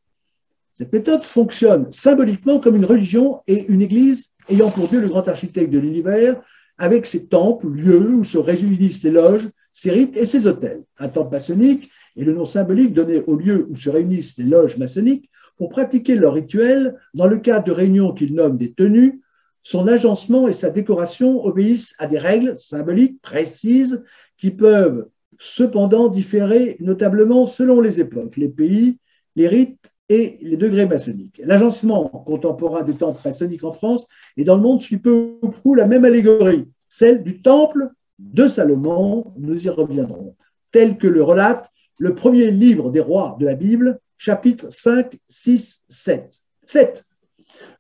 Cette 0.76 0.94
méthode 0.94 1.24
fonctionne 1.24 1.92
symboliquement 1.92 2.62
comme 2.62 2.78
une 2.78 2.86
religion 2.86 3.42
et 3.48 3.66
une 3.66 3.82
église 3.82 4.32
ayant 4.48 4.72
pour 4.72 4.88
Dieu 4.88 5.02
le 5.02 5.10
grand 5.10 5.28
architecte 5.28 5.72
de 5.72 5.80
l'univers, 5.80 6.42
avec 6.78 7.06
ses 7.06 7.28
temples, 7.28 7.68
lieux 7.68 8.14
où 8.14 8.24
se 8.24 8.38
réunissent 8.38 9.04
les 9.04 9.12
loges, 9.12 9.50
ses 9.74 9.92
rites 9.92 10.16
et 10.16 10.26
ses 10.26 10.48
hôtels. 10.48 10.84
Un 10.98 11.10
temple 11.10 11.32
maçonnique 11.32 11.92
est 12.16 12.24
le 12.24 12.34
nom 12.34 12.46
symbolique 12.46 12.94
donné 12.94 13.22
au 13.22 13.36
lieu 13.36 13.68
où 13.70 13.76
se 13.76 13.90
réunissent 13.90 14.38
les 14.38 14.44
loges 14.44 14.78
maçonniques 14.78 15.30
pour 15.58 15.70
pratiquer 15.70 16.16
leurs 16.16 16.34
rituels 16.34 16.96
dans 17.14 17.28
le 17.28 17.38
cadre 17.38 17.66
de 17.66 17.72
réunions 17.72 18.14
qu'ils 18.14 18.34
nomment 18.34 18.58
des 18.58 18.74
tenues. 18.74 19.22
Son 19.62 19.88
agencement 19.88 20.48
et 20.48 20.54
sa 20.54 20.70
décoration 20.70 21.44
obéissent 21.44 21.96
à 21.98 22.08
des 22.08 22.20
règles 22.20 22.58
symboliques 22.58 23.22
précises 23.22 24.04
qui 24.38 24.52
peuvent 24.52 25.08
cependant 25.40 26.10
différer 26.10 26.78
notablement 26.80 27.46
selon 27.46 27.82
les 27.82 28.00
époques, 28.00 28.38
les 28.38 28.50
pays, 28.50 28.98
les 29.36 29.48
rites 29.48 29.92
et 30.10 30.38
les 30.42 30.58
degrés 30.58 30.86
maçonniques. 30.86 31.42
L'agencement 31.44 32.08
contemporain 32.10 32.84
des 32.84 32.96
temples 32.96 33.22
maçonniques 33.24 33.64
en 33.64 33.72
France 33.72 34.06
et 34.38 34.44
dans 34.44 34.56
le 34.56 34.62
monde 34.62 34.82
suit 34.82 34.98
peu 34.98 35.38
ou 35.42 35.50
prou 35.50 35.76
la 35.76 35.88
même 35.88 36.06
allégorie, 36.06 36.68
celle 36.90 37.24
du 37.24 37.42
temple 37.42 37.90
de 38.20 38.48
Salomon, 38.48 39.34
nous 39.38 39.66
y 39.66 39.70
reviendrons, 39.70 40.36
tel 40.72 40.98
que 40.98 41.08
le 41.08 41.24
relate 41.24 41.73
le 41.98 42.16
premier 42.16 42.52
livre 42.52 42.90
des 42.92 43.00
rois 43.00 43.38
de 43.40 43.46
la 43.46 43.56
Bible, 43.56 44.00
chapitre 44.18 44.70
5, 44.70 45.18
6, 45.28 45.84
7. 45.90 46.44
7. 46.66 47.06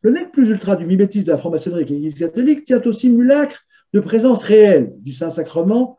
Le 0.01 0.11
nec 0.11 0.32
plus 0.32 0.49
ultra 0.49 0.76
du 0.76 0.86
mimétisme 0.86 1.28
de 1.28 1.32
la 1.32 1.38
franc-maçonnerie 1.38 1.82
avec 1.82 1.89
l'Église 1.89 2.16
catholique 2.16 2.66
tient 2.66 2.82
au 2.82 2.93
simulacre 2.93 3.64
de 3.93 3.99
présence 3.99 4.43
réelle 4.43 4.93
du 4.97 5.14
Saint-Sacrement, 5.14 5.97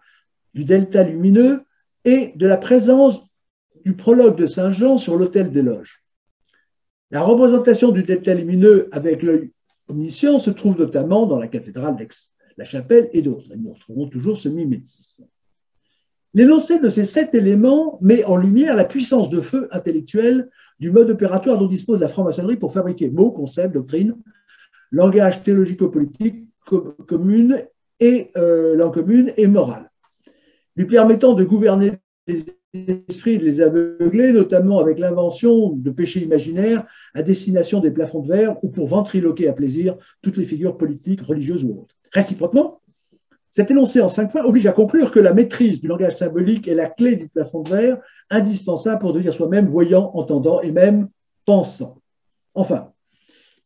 du 0.53 0.65
delta 0.65 1.03
lumineux 1.03 1.63
et 2.05 2.33
de 2.37 2.47
la 2.47 2.57
présence 2.57 3.27
du 3.85 3.95
prologue 3.95 4.37
de 4.37 4.47
Saint 4.47 4.71
Jean 4.71 4.99
sur 4.99 5.17
l'autel 5.17 5.51
des 5.51 5.63
loges. 5.63 6.03
La 7.11 7.23
représentation 7.23 7.91
du 7.93 8.03
delta 8.03 8.35
lumineux 8.35 8.89
avec 8.93 9.23
l'œil 9.23 9.53
omniscient 9.89 10.39
se 10.39 10.51
trouve 10.51 10.79
notamment 10.79 11.27
dans 11.27 11.39
la 11.39 11.49
cathédrale 11.49 11.97
d'Aix-la-Chapelle 11.97 13.11
et 13.13 13.23
d'autres. 13.23 13.55
nous 13.57 13.73
retrouvons 13.73 14.09
toujours 14.09 14.39
ce 14.39 14.49
mimétisme. 14.49 15.25
L'énoncé 16.35 16.81
de 16.81 16.89
ces 16.89 17.05
sept 17.05 17.33
éléments 17.35 17.97
met 18.01 18.25
en 18.25 18.37
lumière 18.37 18.75
la 18.75 18.85
puissance 18.85 19.31
de 19.31 19.41
feu 19.41 19.69
intellectuel 19.71 20.51
du 20.81 20.91
mode 20.91 21.11
opératoire 21.11 21.59
dont 21.59 21.69
dispose 21.69 22.01
la 22.01 22.09
franc-maçonnerie 22.09 22.57
pour 22.57 22.73
fabriquer 22.73 23.09
mots, 23.09 23.31
concepts, 23.31 23.73
doctrines, 23.73 24.17
langage 24.91 25.45
théologico-politique 25.45 26.45
commune 27.07 27.65
et 28.01 28.31
euh, 28.37 28.75
langue 28.75 29.33
et 29.37 29.47
morale, 29.47 29.91
lui 30.77 30.87
permettant 30.87 31.35
de 31.35 31.45
gouverner 31.45 31.93
les 32.27 32.45
esprits 33.09 33.35
et 33.35 33.39
de 33.39 33.45
les 33.45 33.61
aveugler, 33.61 34.33
notamment 34.33 34.81
avec 34.81 34.99
l'invention 34.99 35.71
de 35.71 35.91
péchés 35.91 36.23
imaginaires 36.23 36.85
à 37.15 37.23
destination 37.23 37.79
des 37.79 37.93
plafonds 37.93 38.23
de 38.23 38.29
verre 38.29 38.57
ou 38.65 38.71
pour 38.71 38.89
ventriloquer 38.89 39.47
à 39.47 39.53
plaisir 39.53 39.97
toutes 40.23 40.37
les 40.37 40.45
figures 40.45 40.77
politiques, 40.77 41.21
religieuses 41.21 41.65
ou 41.65 41.83
autres. 41.83 41.95
Réciproquement, 42.13 42.81
cet 43.55 43.71
énoncé 43.71 44.01
en 44.01 44.09
cinq 44.09 44.33
points 44.33 44.43
oblige 44.43 44.67
à 44.67 44.73
conclure 44.73 45.13
que 45.13 45.21
la 45.21 45.33
maîtrise 45.33 45.81
du 45.81 45.87
langage 45.87 46.17
symbolique 46.17 46.67
est 46.67 46.75
la 46.75 46.87
clé 46.87 47.15
du 47.15 47.29
plafond 47.29 47.63
de 47.63 47.71
verre, 47.71 47.99
indispensable 48.29 48.99
pour 48.99 49.13
devenir 49.13 49.33
soi-même 49.33 49.69
voyant, 49.69 50.11
entendant 50.15 50.61
et 50.61 50.73
même 50.73 51.07
pensant. 51.45 51.99
Enfin, 52.55 52.91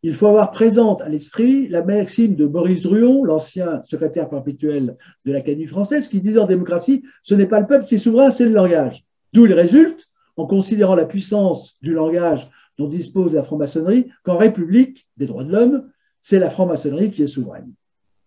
il 0.03 0.15
faut 0.15 0.27
avoir 0.27 0.51
présente 0.51 1.01
à 1.01 1.09
l'esprit 1.09 1.69
la 1.69 1.83
maxime 1.83 2.37
de 2.37 2.45
Boris 2.45 2.83
Druon, 2.83 3.25
l'ancien 3.25 3.83
secrétaire 3.83 4.29
perpétuel 4.29 4.99
de 5.25 5.33
l'Académie 5.33 5.67
française, 5.67 6.09
qui 6.09 6.21
disait 6.21 6.39
en 6.39 6.47
démocratie, 6.47 7.03
ce 7.23 7.35
n'est 7.35 7.47
pas 7.47 7.61
le 7.61 7.67
peuple 7.67 7.87
qui 7.87 7.95
est 7.95 7.99
souverain, 7.99 8.31
c'est 8.31 8.45
le 8.45 8.53
langage. 8.53 9.07
D'où 9.33 9.47
il 9.47 9.55
résulte, 9.55 10.11
en 10.37 10.45
considérant 10.45 10.97
la 10.97 11.07
puissance 11.07 11.77
du 11.81 11.95
langage 11.95 12.51
dont 12.77 12.89
dispose 12.89 13.33
la 13.33 13.43
franc-maçonnerie, 13.43 14.11
qu'en 14.23 14.37
République 14.37 15.09
des 15.17 15.25
droits 15.25 15.45
de 15.45 15.53
l'homme, 15.53 15.91
c'est 16.21 16.39
la 16.39 16.51
franc-maçonnerie 16.51 17.11
qui 17.11 17.23
est 17.23 17.27
souveraine. 17.27 17.73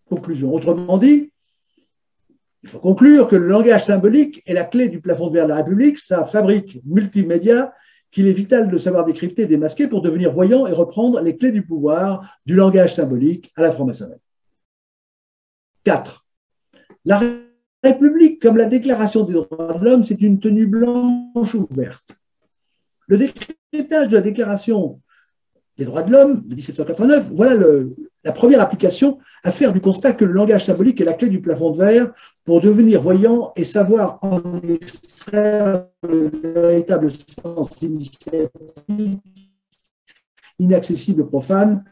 Conclusion. 0.09 0.51
Autrement 0.51 0.97
dit, 0.97 1.30
il 2.63 2.69
faut 2.69 2.79
conclure 2.79 3.27
que 3.27 3.35
le 3.35 3.47
langage 3.47 3.85
symbolique 3.85 4.43
est 4.45 4.53
la 4.53 4.63
clé 4.63 4.87
du 4.87 5.01
plafond 5.01 5.27
de 5.27 5.33
verre 5.33 5.45
de 5.45 5.49
la 5.49 5.57
République, 5.57 5.97
sa 5.97 6.25
fabrique 6.25 6.79
multimédia 6.85 7.73
qu'il 8.11 8.27
est 8.27 8.33
vital 8.33 8.69
de 8.69 8.77
savoir 8.77 9.05
décrypter 9.05 9.43
et 9.43 9.47
démasquer 9.47 9.87
pour 9.87 10.01
devenir 10.01 10.31
voyant 10.31 10.67
et 10.67 10.73
reprendre 10.73 11.21
les 11.21 11.37
clés 11.37 11.51
du 11.51 11.65
pouvoir 11.65 12.37
du 12.45 12.55
langage 12.55 12.95
symbolique 12.95 13.51
à 13.55 13.63
la 13.63 13.71
franc-maçonnerie. 13.71 14.19
4. 15.85 16.25
La 17.05 17.21
République, 17.83 18.41
comme 18.41 18.57
la 18.57 18.67
Déclaration 18.67 19.23
des 19.23 19.33
droits 19.33 19.73
de 19.79 19.83
l'homme, 19.83 20.03
c'est 20.03 20.21
une 20.21 20.39
tenue 20.39 20.67
blanche 20.67 21.55
ouverte. 21.55 22.15
Le 23.07 23.17
décryptage 23.17 24.09
de 24.09 24.15
la 24.15 24.21
Déclaration 24.21 25.01
des 25.77 25.85
droits 25.85 26.03
de 26.03 26.11
l'homme 26.11 26.41
de 26.45 26.55
1789, 26.55 27.31
voilà 27.33 27.57
la 28.23 28.31
première 28.31 28.61
application 28.61 29.19
à 29.43 29.51
faire 29.51 29.73
du 29.73 29.81
constat 29.81 30.13
que 30.13 30.25
le 30.25 30.33
langage 30.33 30.65
symbolique 30.65 31.01
est 31.01 31.05
la 31.05 31.13
clé 31.13 31.29
du 31.29 31.41
plafond 31.41 31.71
de 31.71 31.77
verre 31.77 32.13
pour 32.43 32.61
devenir 32.61 33.01
voyant 33.01 33.51
et 33.55 33.63
savoir 33.63 34.19
en 34.21 34.41
extraire 34.61 35.85
le 36.07 36.29
véritable 36.43 37.09
sens 37.11 37.69
initiatique, 37.81 39.21
inaccessible, 40.59 41.27
profane, 41.27 41.83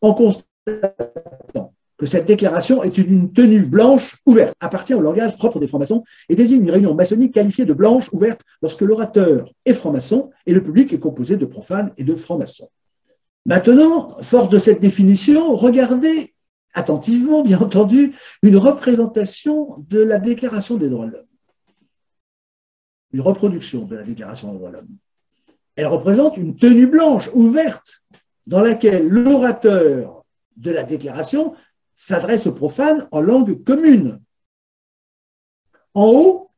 en 0.00 0.14
constatant 0.14 1.72
que 1.98 2.06
cette 2.06 2.26
déclaration 2.26 2.82
est 2.82 2.98
une 2.98 3.32
tenue 3.32 3.62
blanche 3.62 4.16
ouverte, 4.26 4.54
appartient 4.60 4.94
au 4.94 5.00
langage 5.00 5.36
propre 5.36 5.58
des 5.58 5.66
francs-maçons 5.66 6.04
et 6.28 6.36
désigne 6.36 6.62
une 6.62 6.70
réunion 6.70 6.94
maçonnique 6.94 7.32
qualifiée 7.32 7.64
de 7.64 7.72
blanche 7.72 8.10
ouverte 8.12 8.42
lorsque 8.60 8.82
l'orateur 8.82 9.50
est 9.64 9.72
franc-maçon 9.72 10.30
et 10.44 10.52
le 10.52 10.62
public 10.62 10.92
est 10.92 10.98
composé 10.98 11.36
de 11.36 11.46
profanes 11.46 11.92
et 11.96 12.04
de 12.04 12.14
francs-maçons. 12.14 12.68
Maintenant, 13.46 14.20
fort 14.22 14.48
de 14.48 14.58
cette 14.58 14.80
définition, 14.80 15.54
regardez 15.54 16.34
attentivement, 16.74 17.44
bien 17.44 17.60
entendu, 17.60 18.12
une 18.42 18.56
représentation 18.56 19.76
de 19.88 20.02
la 20.02 20.18
Déclaration 20.18 20.76
des 20.76 20.88
droits 20.88 21.06
de 21.06 21.12
l'homme. 21.12 21.26
Une 23.12 23.20
reproduction 23.20 23.84
de 23.84 23.94
la 23.94 24.02
Déclaration 24.02 24.50
des 24.50 24.58
droits 24.58 24.70
de 24.70 24.76
l'homme. 24.78 24.96
Elle 25.76 25.86
représente 25.86 26.36
une 26.36 26.56
tenue 26.56 26.88
blanche 26.88 27.30
ouverte 27.34 28.02
dans 28.48 28.62
laquelle 28.62 29.06
l'orateur 29.06 30.24
de 30.56 30.72
la 30.72 30.82
déclaration 30.82 31.54
s'adresse 31.94 32.48
aux 32.48 32.52
profanes 32.52 33.06
en 33.12 33.20
langue 33.20 33.62
commune. 33.62 34.20
En 35.94 36.06
haut, 36.06 36.50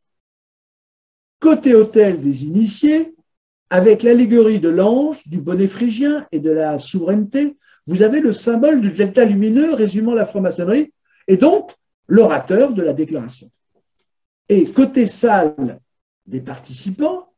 côté 1.39 1.75
hôtel 1.75 2.23
des 2.23 2.45
initiés, 2.45 3.15
avec 3.71 4.03
l'allégorie 4.03 4.61
de 4.61 4.69
l'ange, 4.69 5.27
du 5.27 5.41
bonnet 5.41 5.67
phrygien 5.67 6.27
et 6.33 6.41
de 6.41 6.51
la 6.51 6.79
souveraineté, 6.79 7.57
vous 7.87 8.03
avez 8.03 8.21
le 8.21 8.33
symbole 8.33 8.81
du 8.81 8.93
delta 8.93 9.25
lumineux 9.25 9.75
résumant 9.75 10.15
la 10.15 10.27
franc-maçonnerie 10.27 10.93
et 11.27 11.37
donc 11.37 11.73
l'orateur 12.07 12.73
de 12.73 12.83
la 12.83 12.93
déclaration. 12.93 13.51
Et 14.49 14.71
côté 14.71 15.07
salle 15.07 15.81
des 16.27 16.41
participants, 16.41 17.33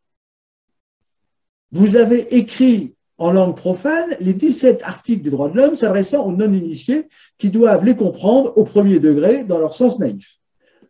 vous 1.73 1.97
avez 1.97 2.37
écrit 2.37 2.95
en 3.19 3.33
langue 3.33 3.57
profane 3.57 4.17
les 4.21 4.33
17 4.33 4.83
articles 4.83 5.23
des 5.23 5.31
droits 5.31 5.51
de 5.51 5.57
l'homme 5.57 5.77
s'adressant 5.77 6.25
aux 6.25 6.33
non-initiés 6.33 7.09
qui 7.39 7.51
doivent 7.51 7.85
les 7.85 7.95
comprendre 7.95 8.53
au 8.57 8.65
premier 8.65 8.99
degré 8.99 9.45
dans 9.45 9.59
leur 9.59 9.75
sens 9.75 9.99
naïf. 9.99 10.39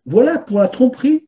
Voilà 0.07 0.38
pour 0.38 0.61
la 0.61 0.68
tromperie, 0.68 1.26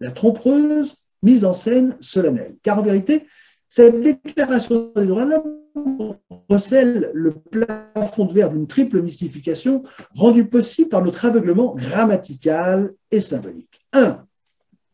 la 0.00 0.10
trompeuse 0.10 0.96
mise 1.22 1.44
en 1.44 1.52
scène 1.52 1.96
solennelle. 2.00 2.56
Car 2.62 2.78
en 2.78 2.82
vérité, 2.82 3.26
cette 3.68 4.00
déclaration 4.00 4.92
des 4.96 5.06
droits 5.06 5.24
de 5.24 5.30
l'homme 5.30 6.16
recèle 6.48 7.10
le 7.14 7.32
plafond 7.32 8.24
de 8.24 8.32
verre 8.32 8.50
d'une 8.50 8.66
triple 8.66 9.00
mystification 9.00 9.84
rendue 10.14 10.46
possible 10.46 10.88
par 10.88 11.04
notre 11.04 11.24
aveuglement 11.24 11.74
grammatical 11.74 12.92
et 13.10 13.20
symbolique. 13.20 13.80
Un, 13.92 14.24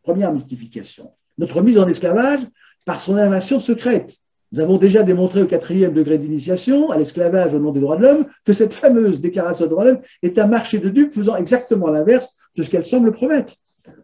première 0.03 0.33
mystification, 0.33 1.13
notre 1.39 1.63
mise 1.63 1.79
en 1.79 1.89
esclavage 1.89 2.41
par 2.85 3.01
son 3.01 3.17
invasion 3.17 3.59
secrète. 3.59 4.17
Nous 4.53 4.61
avons 4.61 4.77
déjà 4.77 5.03
démontré 5.03 5.43
au 5.43 5.47
quatrième 5.47 5.93
degré 5.93 6.19
d'initiation, 6.19 6.91
à 6.91 6.99
l'esclavage 6.99 7.53
au 7.55 7.59
nom 7.59 7.73
des 7.73 7.81
droits 7.81 7.97
de 7.97 8.03
l'homme, 8.03 8.27
que 8.45 8.53
cette 8.53 8.75
fameuse 8.75 9.21
déclaration 9.21 9.65
des 9.65 9.71
droits 9.71 9.85
de 9.85 9.91
l'homme 9.91 10.03
est 10.23 10.39
un 10.39 10.47
marché 10.47 10.79
de 10.79 10.89
dupes 10.89 11.13
faisant 11.13 11.37
exactement 11.37 11.89
l'inverse 11.89 12.37
de 12.55 12.63
ce 12.63 12.71
qu'elle 12.71 12.87
semble 12.87 13.13
promettre. 13.13 13.55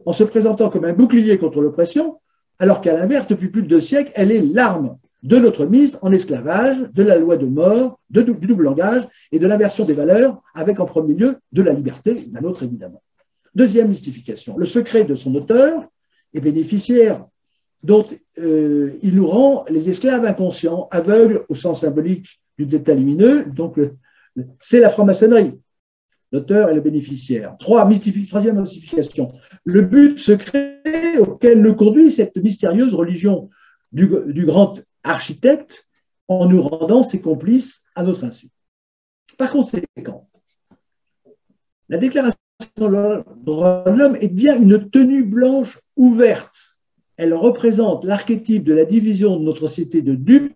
En 0.04 0.12
se 0.12 0.24
présentant 0.24 0.68
comme 0.70 0.84
un 0.84 0.92
bouclier 0.92 1.38
contre 1.38 1.60
l'oppression, 1.60 2.18
alors 2.58 2.80
qu'à 2.80 2.92
l'inverse, 2.92 3.26
depuis 3.26 3.48
plus 3.48 3.62
de 3.62 3.68
deux 3.68 3.80
siècles, 3.80 4.12
elle 4.14 4.30
est 4.32 4.42
l'arme 4.42 4.96
de 5.22 5.36
notre 5.36 5.66
mise 5.66 5.98
en 6.02 6.12
esclavage, 6.12 6.78
de 6.92 7.02
la 7.02 7.16
loi 7.16 7.36
de 7.36 7.46
mort, 7.46 8.00
du 8.10 8.24
double 8.24 8.64
langage 8.64 9.06
et 9.30 9.38
de 9.38 9.46
l'inversion 9.46 9.84
des 9.84 9.94
valeurs, 9.94 10.42
avec 10.54 10.80
en 10.80 10.84
premier 10.84 11.14
lieu 11.14 11.38
de 11.52 11.62
la 11.62 11.72
liberté, 11.72 12.28
la 12.32 12.40
nôtre 12.40 12.64
évidemment. 12.64 13.02
Deuxième 13.54 13.88
mystification, 13.88 14.56
le 14.56 14.66
secret 14.66 15.04
de 15.04 15.14
son 15.14 15.34
auteur 15.34 15.84
est 16.34 16.40
bénéficiaire 16.40 17.24
dont 17.82 18.06
euh, 18.38 18.92
il 19.02 19.14
nous 19.14 19.26
rend 19.26 19.64
les 19.68 19.88
esclaves 19.88 20.24
inconscients, 20.24 20.88
aveugles 20.90 21.44
au 21.48 21.54
sens 21.54 21.80
symbolique 21.80 22.40
du 22.58 22.66
détail 22.66 22.98
lumineux, 22.98 23.44
donc 23.44 23.78
c'est 24.60 24.80
la 24.80 24.88
franc-maçonnerie. 24.88 25.58
L'auteur 26.32 26.70
est 26.70 26.74
le 26.74 26.80
bénéficiaire. 26.80 27.56
Trois, 27.58 27.88
troisième 28.28 28.60
mystification, 28.60 29.32
le 29.64 29.82
but 29.82 30.18
secret 30.18 31.18
auquel 31.18 31.60
nous 31.60 31.74
conduit 31.74 32.10
cette 32.10 32.36
mystérieuse 32.36 32.94
religion 32.94 33.48
du, 33.92 34.08
grand 34.46 34.80
architecte 35.04 35.88
en 36.28 36.46
nous 36.46 36.62
rendant 36.62 37.02
ses 37.02 37.20
complices 37.20 37.82
à 37.94 38.02
notre 38.02 38.24
insu. 38.24 38.48
Par 39.38 39.50
conséquent, 39.50 40.28
la 41.88 41.98
déclaration 41.98 42.38
de 42.76 42.86
l'homme 42.86 44.16
est 44.20 44.32
bien 44.32 44.60
une 44.60 44.88
tenue 44.90 45.24
blanche 45.24 45.80
ouverte. 45.96 46.78
Elle 47.16 47.34
représente 47.34 48.04
l'archétype 48.04 48.64
de 48.64 48.72
la 48.72 48.84
division 48.84 49.38
de 49.38 49.44
notre 49.44 49.60
société 49.60 50.02
de 50.02 50.14
dupes 50.14 50.54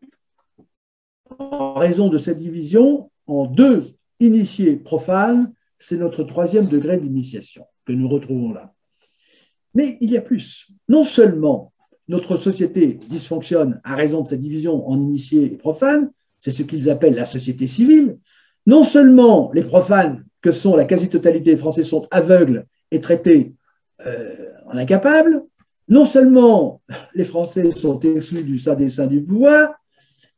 en 1.38 1.74
raison 1.74 2.08
de 2.08 2.18
cette 2.18 2.38
division 2.38 3.10
en 3.26 3.46
deux 3.46 3.94
initiés 4.20 4.76
profanes. 4.76 5.52
C'est 5.78 5.98
notre 5.98 6.22
troisième 6.22 6.66
degré 6.66 6.96
d'initiation 6.96 7.66
que 7.84 7.92
nous 7.92 8.08
retrouvons 8.08 8.52
là. 8.52 8.72
Mais 9.76 9.98
il 10.00 10.10
y 10.10 10.16
a 10.16 10.22
plus. 10.22 10.68
Non 10.88 11.04
seulement 11.04 11.74
notre 12.08 12.38
société 12.38 12.98
dysfonctionne 13.10 13.78
à 13.84 13.94
raison 13.94 14.22
de 14.22 14.28
sa 14.28 14.36
division 14.36 14.88
en 14.88 14.98
initiés 14.98 15.52
et 15.52 15.58
profanes, 15.58 16.10
c'est 16.40 16.50
ce 16.50 16.62
qu'ils 16.62 16.88
appellent 16.88 17.14
la 17.14 17.26
société 17.26 17.66
civile. 17.66 18.16
Non 18.66 18.84
seulement 18.84 19.50
les 19.52 19.62
profanes, 19.62 20.24
que 20.40 20.50
sont 20.50 20.76
la 20.76 20.86
quasi-totalité 20.86 21.50
des 21.50 21.58
Français, 21.58 21.82
sont 21.82 22.08
aveugles 22.10 22.64
et 22.90 23.02
traités 23.02 23.52
euh, 24.06 24.48
en 24.64 24.78
incapables, 24.78 25.42
non 25.90 26.06
seulement 26.06 26.80
les 27.14 27.26
Français 27.26 27.70
sont 27.70 27.98
exclus 28.00 28.44
du 28.44 28.58
sein 28.58 28.76
des 28.76 28.88
seins 28.88 29.06
du 29.06 29.22
pouvoir, 29.22 29.74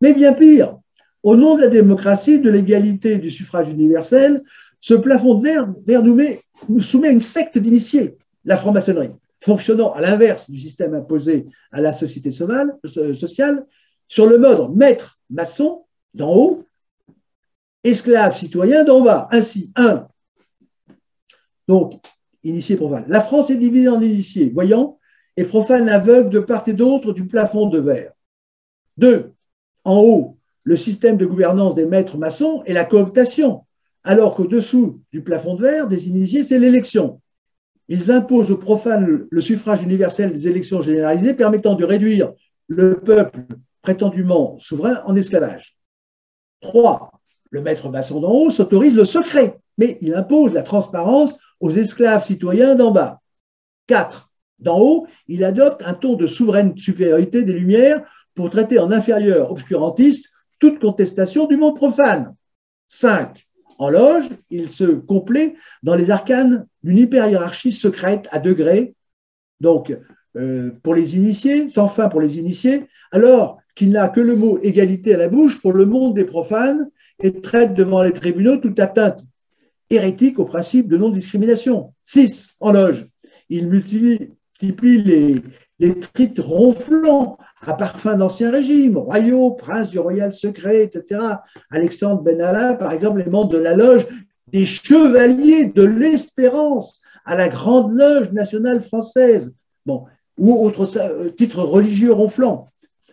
mais 0.01 0.15
bien 0.15 0.33
pire, 0.33 0.79
au 1.23 1.37
nom 1.37 1.55
de 1.55 1.61
la 1.61 1.69
démocratie, 1.69 2.41
de 2.41 2.51
l'égalité 2.51 3.19
du 3.19 3.31
suffrage 3.31 3.69
universel, 3.69 4.43
ce 4.81 4.95
plafond 4.95 5.35
de 5.35 5.45
verre, 5.45 6.03
nous 6.03 6.81
soumet 6.81 7.09
à 7.09 7.13
une 7.13 7.21
secte 7.21 7.57
d'initiés, 7.57 8.17
la 8.45 8.57
franc-maçonnerie 8.57 9.13
fonctionnant 9.41 9.93
à 9.93 10.01
l'inverse 10.01 10.51
du 10.51 10.59
système 10.59 10.95
imposé 10.95 11.47
à 11.73 11.81
la 11.81 11.93
société 11.93 12.31
euh, 12.41 13.15
sociale, 13.15 13.67
sur 14.09 14.27
le 14.27 14.39
mode 14.39 14.75
maître 14.75 15.19
maçon 15.31 15.85
d'en 16.15 16.35
haut, 16.35 16.65
esclave 17.85 18.37
citoyen 18.37 18.85
d'en 18.85 19.03
bas. 19.03 19.29
Ainsi, 19.31 19.71
un. 19.77 20.09
Donc, 21.69 22.03
initié 22.43 22.77
profane. 22.77 23.05
La 23.09 23.21
France 23.21 23.51
est 23.51 23.57
divisée 23.57 23.89
en 23.89 24.01
initiés, 24.01 24.51
voyants, 24.51 24.99
et 25.37 25.45
profane 25.45 25.89
aveugle 25.89 26.31
de 26.31 26.41
part 26.41 26.67
et 26.67 26.73
d'autre 26.73 27.13
du 27.13 27.27
plafond 27.27 27.67
de 27.67 27.79
verre. 27.79 28.13
Deux. 28.97 29.33
En 29.85 30.01
haut, 30.01 30.39
le 30.65 30.77
système 30.77 31.17
de 31.17 31.27
gouvernance 31.27 31.75
des 31.75 31.87
maîtres 31.87 32.19
maçons 32.19 32.63
et 32.67 32.73
la 32.73 32.85
cooptation, 32.85 33.65
alors 34.03 34.35
qu'au-dessous 34.35 35.01
du 35.13 35.23
plafond 35.23 35.55
de 35.55 35.63
verre 35.63 35.87
des 35.87 36.09
initiés, 36.09 36.45
c'est 36.45 36.59
l'élection 36.59 37.21
ils 37.89 38.11
imposent 38.11 38.51
aux 38.51 38.59
profanes 38.59 39.27
le 39.31 39.41
suffrage 39.41 39.83
universel 39.83 40.33
des 40.33 40.47
élections 40.47 40.83
généralisées 40.83 41.35
permettant 41.35 41.75
de 41.75 41.85
réduire 41.85 42.33
le 42.69 43.01
peuple 43.01 43.41
prétendument 43.83 44.59
souverain 44.59 45.03
en 45.07 45.17
esclavage. 45.17 45.77
Trois, 46.61 47.11
le 47.51 47.63
maître 47.63 47.89
maçon 47.89 48.21
d'en 48.21 48.33
haut 48.33 48.51
s'autorise 48.51 48.95
le 48.95 49.05
secret, 49.05 49.59
mais 49.79 49.99
il 50.03 50.15
impose 50.15 50.53
la 50.53 50.63
transparence 50.63 51.37
aux 51.61 51.71
esclaves 51.71 52.25
citoyens 52.25 52.75
d'en 52.75 52.91
bas. 52.91 53.21
Quatre, 53.87 54.31
d'en 54.59 54.79
haut, 54.79 55.07
il 55.27 55.45
adopte 55.45 55.83
un 55.87 55.95
ton 55.95 56.15
de 56.15 56.27
souveraine 56.27 56.77
supériorité 56.77 57.45
des 57.45 57.55
Lumières 57.55 58.05
pour 58.35 58.51
traiter 58.51 58.79
en 58.79 58.91
inférieur 58.91 59.51
obscurantiste 59.51 60.27
toute 60.59 60.79
contestation 60.79 61.47
du 61.47 61.57
monde 61.57 61.77
profane. 61.77 62.35
Cinq, 62.89 63.48
en 63.79 63.91
loge, 63.91 64.29
il 64.51 64.69
se 64.69 64.85
complaît 64.85 65.55
dans 65.83 65.95
les 65.95 66.11
arcanes 66.11 66.67
d'une 66.83 66.99
hyper-hiérarchie 66.99 67.73
secrète 67.73 68.29
à 68.31 68.41
degrés, 68.41 68.95
donc 69.61 69.97
euh, 70.37 70.71
pour 70.83 70.95
les 70.95 71.17
initiés, 71.17 71.69
sans 71.69 71.89
fin 71.89 72.09
pour 72.09 72.21
les 72.21 72.39
initiés, 72.39 72.87
alors 73.13 73.59
qu'il 73.75 73.91
n'a 73.91 74.09
que 74.09 74.21
le 74.21 74.35
mot 74.35 74.59
égalité 74.59 75.15
à 75.15 75.19
la 75.19 75.29
bouche 75.29 75.61
pour 75.61 75.73
le 75.73 75.87
monde 75.87 76.15
des 76.15 76.25
profanes 76.25 76.91
et 77.21 77.41
traite 77.41 77.75
devant 77.75 78.03
les 78.03 78.13
tribunaux 78.13 78.57
toute 78.57 78.79
atteinte 78.81 79.25
hérétique 79.91 80.39
au 80.39 80.45
principe 80.45 80.89
de 80.89 80.97
non-discrimination. 80.97 81.95
6. 82.05 82.49
En 82.61 82.73
loge, 82.73 83.07
il 83.49 83.69
multiplie 83.69 85.03
les, 85.03 85.43
les 85.79 85.95
ronflants 86.39 87.39
à 87.67 87.75
parfum 87.75 88.17
d'ancien 88.17 88.51
régime, 88.51 88.97
royaux, 88.97 89.53
prince 89.53 89.91
du 89.91 89.99
royal 89.99 90.35
secret, 90.35 90.83
etc. 90.83 91.21
Alexandre 91.71 92.23
Benalla, 92.23 92.75
par 92.75 92.93
exemple, 92.93 93.21
les 93.21 93.31
membres 93.31 93.51
de 93.51 93.59
la 93.59 93.77
loge 93.77 94.07
des 94.53 94.65
chevaliers 94.65 95.67
de 95.67 95.83
l'espérance 95.83 97.03
à 97.25 97.37
la 97.37 97.49
grande 97.49 97.93
loge 97.93 98.33
nationale 98.33 98.83
française, 98.83 99.55
bon, 99.85 100.05
ou 100.39 100.55
autre 100.55 100.87
euh, 100.99 101.31
titre 101.31 101.63
religieux 101.63 102.13
ronflant. 102.13 102.71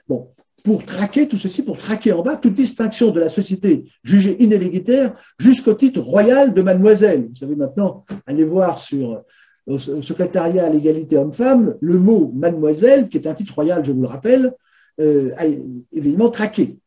Bon, 0.08 0.30
pour 0.64 0.86
traquer 0.86 1.28
tout 1.28 1.38
ceci, 1.38 1.62
pour 1.62 1.78
traquer 1.78 2.14
en 2.14 2.22
bas 2.22 2.38
toute 2.38 2.54
distinction 2.54 3.12
de 3.12 3.20
la 3.20 3.30
société 3.30 3.86
jugée 4.04 4.42
inélégalitaire 4.42 5.14
jusqu'au 5.38 5.74
titre 5.74 6.00
royal 6.02 6.54
de 6.54 6.62
mademoiselle. 6.62 7.28
Vous 7.30 7.36
savez 7.36 7.56
maintenant, 7.56 8.06
allez 8.26 8.46
voir 8.46 8.80
sur 8.80 9.24
au 9.68 9.80
secrétariat 9.80 10.66
à 10.66 10.70
l'égalité 10.70 11.18
homme-femme, 11.18 11.76
le 11.82 11.98
mot 11.98 12.32
mademoiselle, 12.36 13.10
qui 13.10 13.18
est 13.18 13.28
un 13.28 13.34
titre 13.34 13.56
royal, 13.56 13.84
je 13.84 13.92
vous 13.92 14.02
le 14.02 14.08
rappelle, 14.08 14.54
euh, 15.00 15.32
a 15.38 15.46
évidemment 15.92 16.30
traqué. 16.30 16.78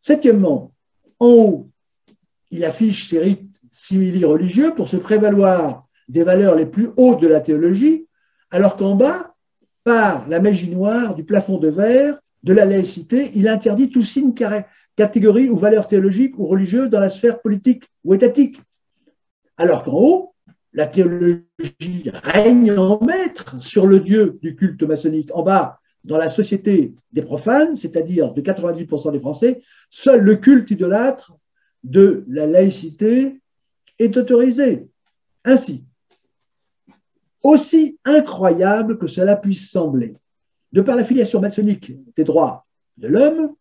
Septièmement, 0.00 0.72
en 1.20 1.28
haut, 1.28 1.68
il 2.50 2.64
affiche 2.64 3.08
ses 3.08 3.20
rites 3.20 3.60
simili-religieux 3.70 4.74
pour 4.74 4.88
se 4.88 4.96
prévaloir 4.96 5.86
des 6.08 6.24
valeurs 6.24 6.56
les 6.56 6.66
plus 6.66 6.88
hautes 6.96 7.20
de 7.20 7.28
la 7.28 7.40
théologie, 7.40 8.06
alors 8.50 8.76
qu'en 8.76 8.94
bas, 8.94 9.34
par 9.84 10.26
la 10.28 10.40
magie 10.40 10.70
noire 10.70 11.14
du 11.14 11.24
plafond 11.24 11.58
de 11.58 11.68
verre, 11.68 12.18
de 12.42 12.52
la 12.52 12.64
laïcité, 12.64 13.30
il 13.34 13.48
interdit 13.48 13.90
tout 13.90 14.02
signe, 14.02 14.34
catégorie 14.96 15.48
ou 15.48 15.56
valeur 15.56 15.86
théologique 15.86 16.38
ou 16.38 16.46
religieuse 16.46 16.90
dans 16.90 17.00
la 17.00 17.08
sphère 17.08 17.40
politique 17.40 17.84
ou 18.04 18.14
étatique. 18.14 18.60
Alors 19.56 19.82
qu'en 19.82 19.92
haut, 19.92 20.34
la 20.72 20.86
théologie 20.86 22.10
règne 22.22 22.72
en 22.72 23.02
maître 23.04 23.60
sur 23.60 23.86
le 23.86 24.00
Dieu 24.00 24.38
du 24.42 24.54
culte 24.54 24.82
maçonnique. 24.82 25.30
En 25.34 25.42
bas, 25.42 25.80
dans 26.04 26.18
la 26.18 26.28
société 26.28 26.94
des 27.12 27.22
profanes, 27.22 27.76
c'est-à-dire 27.76 28.32
de 28.32 28.40
98% 28.40 29.12
des 29.12 29.20
Français, 29.20 29.62
seul 29.90 30.22
le 30.22 30.36
culte 30.36 30.70
idolâtre 30.70 31.36
de 31.84 32.24
la 32.28 32.46
laïcité 32.46 33.40
est 33.98 34.16
autorisé. 34.16 34.88
Ainsi, 35.44 35.84
aussi 37.42 37.98
incroyable 38.04 38.98
que 38.98 39.06
cela 39.06 39.36
puisse 39.36 39.70
sembler, 39.70 40.16
de 40.72 40.80
par 40.80 40.96
la 40.96 41.04
filiation 41.04 41.40
maçonnique 41.40 41.92
des 42.16 42.24
droits 42.24 42.66
de 42.96 43.08
l'homme, 43.08 43.54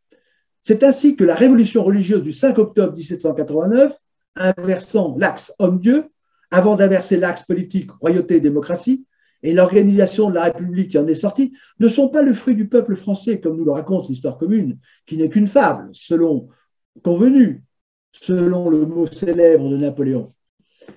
c'est 0.63 0.83
ainsi 0.83 1.15
que 1.15 1.23
la 1.23 1.35
révolution 1.35 1.83
religieuse 1.83 2.23
du 2.23 2.33
5 2.33 2.57
octobre 2.57 2.93
1789, 2.93 3.95
inversant 4.35 5.15
l'axe 5.17 5.53
homme-dieu, 5.59 6.09
avant 6.51 6.75
d'inverser 6.75 7.17
l'axe 7.17 7.43
politique 7.43 7.91
royauté-démocratie, 7.91 9.05
et 9.43 9.53
l'organisation 9.53 10.29
de 10.29 10.35
la 10.35 10.45
République 10.45 10.91
qui 10.91 10.97
en 10.97 11.07
est 11.07 11.15
sortie, 11.15 11.53
ne 11.79 11.87
sont 11.89 12.09
pas 12.09 12.23
le 12.23 12.33
fruit 12.33 12.55
du 12.55 12.67
peuple 12.67 12.95
français, 12.95 13.39
comme 13.39 13.57
nous 13.57 13.65
le 13.65 13.71
raconte 13.71 14.09
l'histoire 14.09 14.37
commune, 14.37 14.79
qui 15.05 15.17
n'est 15.17 15.29
qu'une 15.29 15.47
fable, 15.47 15.89
selon 15.93 16.49
convenu, 17.03 17.63
selon 18.11 18.69
le 18.69 18.85
mot 18.85 19.05
célèbre 19.07 19.69
de 19.69 19.77
Napoléon. 19.77 20.33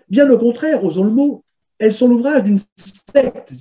Bien 0.09 0.31
au 0.31 0.39
contraire, 0.39 0.85
osons 0.85 1.05
le 1.05 1.11
mot, 1.11 1.45
elles 1.79 1.93
sont 1.93 2.09
l'ouvrage 2.09 2.45
d'une 2.45 2.59
secte 3.05 3.53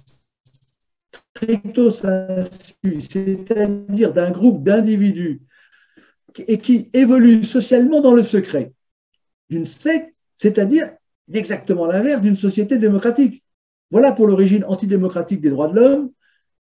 c'est-à-dire 2.99 4.13
d'un 4.13 4.31
groupe 4.31 4.63
d'individus 4.63 5.41
et 6.47 6.57
qui 6.57 6.89
évolue 6.93 7.43
socialement 7.43 8.01
dans 8.01 8.13
le 8.13 8.23
secret. 8.23 8.73
D'une 9.49 9.65
secte, 9.65 10.13
c'est-à-dire 10.35 10.91
exactement 11.37 11.85
l'inverse 11.85 12.21
d'une 12.21 12.35
société 12.35 12.77
démocratique. 12.77 13.43
Voilà 13.91 14.11
pour 14.11 14.27
l'origine 14.27 14.63
antidémocratique 14.65 15.41
des 15.41 15.49
droits 15.49 15.67
de 15.67 15.75
l'homme, 15.75 16.11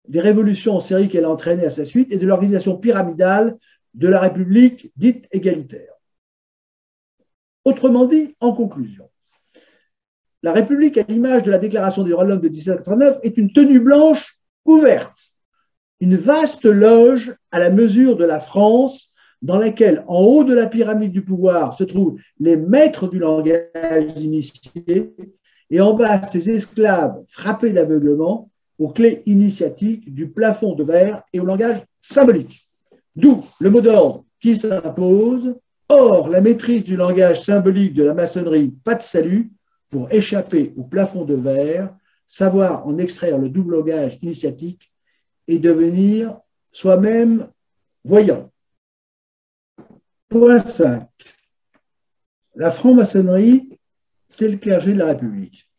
des 0.08 0.20
révolutions 0.20 0.76
en 0.76 0.80
série 0.80 1.10
qu'elle 1.10 1.26
a 1.26 1.30
entraînées 1.30 1.66
à 1.66 1.70
sa 1.70 1.86
suite 1.86 2.12
et 2.12 2.18
de 2.18 2.28
l'organisation 2.28 2.78
pyramidale 2.78 3.58
de 3.94 4.08
la 4.08 4.20
République 4.20 4.92
dite 4.96 5.28
égalitaire. 5.32 5.94
Autrement 7.66 8.06
dit, 8.06 8.36
en 8.42 8.54
conclusion, 8.54 9.10
la 10.42 10.52
République, 10.52 10.98
à 10.98 11.06
l'image 11.08 11.44
de 11.44 11.52
la 11.52 11.58
Déclaration 11.58 12.04
des 12.04 12.12
droits 12.12 12.26
de 12.26 12.30
l'homme 12.30 12.42
de 12.42 12.50
1789, 12.50 13.20
est 13.24 13.38
une 13.38 13.54
tenue 13.54 13.80
blanche 13.80 14.40
ouverte. 14.66 15.32
une 16.00 16.18
vaste 16.18 16.66
loge 16.66 17.34
à 17.52 17.60
la 17.60 17.70
mesure 17.70 18.18
de 18.18 18.26
la 18.26 18.42
France, 18.42 19.13
dans 19.44 19.58
laquelle, 19.58 20.04
en 20.08 20.22
haut 20.22 20.44
de 20.44 20.54
la 20.54 20.68
pyramide 20.68 21.12
du 21.12 21.22
pouvoir, 21.22 21.78
se 21.78 21.84
trouvent 21.84 22.18
les 22.40 22.56
maîtres 22.56 23.08
du 23.08 23.20
langage 23.20 24.14
initié, 24.18 25.14
et 25.70 25.82
en 25.82 25.94
bas, 25.94 26.24
ces 26.24 26.50
esclaves 26.50 27.22
frappés 27.28 27.72
d'aveuglement 27.72 28.50
aux 28.80 28.90
clés 28.90 29.22
initiatiques 29.26 30.14
du 30.14 30.30
plafond 30.30 30.76
de 30.76 30.84
verre 30.84 31.24
et 31.34 31.40
au 31.40 31.46
langage 31.46 31.84
symbolique. 32.02 32.70
D'où 33.16 33.44
le 33.60 33.70
mot 33.70 33.82
d'ordre 33.82 34.24
qui 34.42 34.58
s'impose. 34.58 35.56
Or, 35.90 36.30
la 36.30 36.42
maîtrise 36.42 36.86
du 36.86 36.96
langage 36.96 37.42
symbolique 37.42 37.94
de 37.94 38.04
la 38.04 38.14
maçonnerie, 38.14 38.74
pas 38.84 38.96
de 38.96 39.04
salut, 39.04 39.52
pour 39.90 40.12
échapper 40.12 40.74
au 40.78 40.84
plafond 40.84 41.24
de 41.24 41.36
verre, 41.36 41.94
savoir 42.26 42.88
en 42.88 42.98
extraire 42.98 43.38
le 43.38 43.50
double 43.50 43.76
langage 43.76 44.18
initiatique 44.22 44.92
et 45.48 45.60
devenir 45.60 46.38
soi-même 46.72 47.48
voyant. 48.04 48.50
Point 50.34 50.58
5. 50.58 51.08
La 52.56 52.72
franc-maçonnerie, 52.72 53.70
c'est 54.30 54.48
le 54.48 54.58
clergé 54.58 54.94
de 54.94 54.98
la 54.98 55.06
République. 55.06 55.70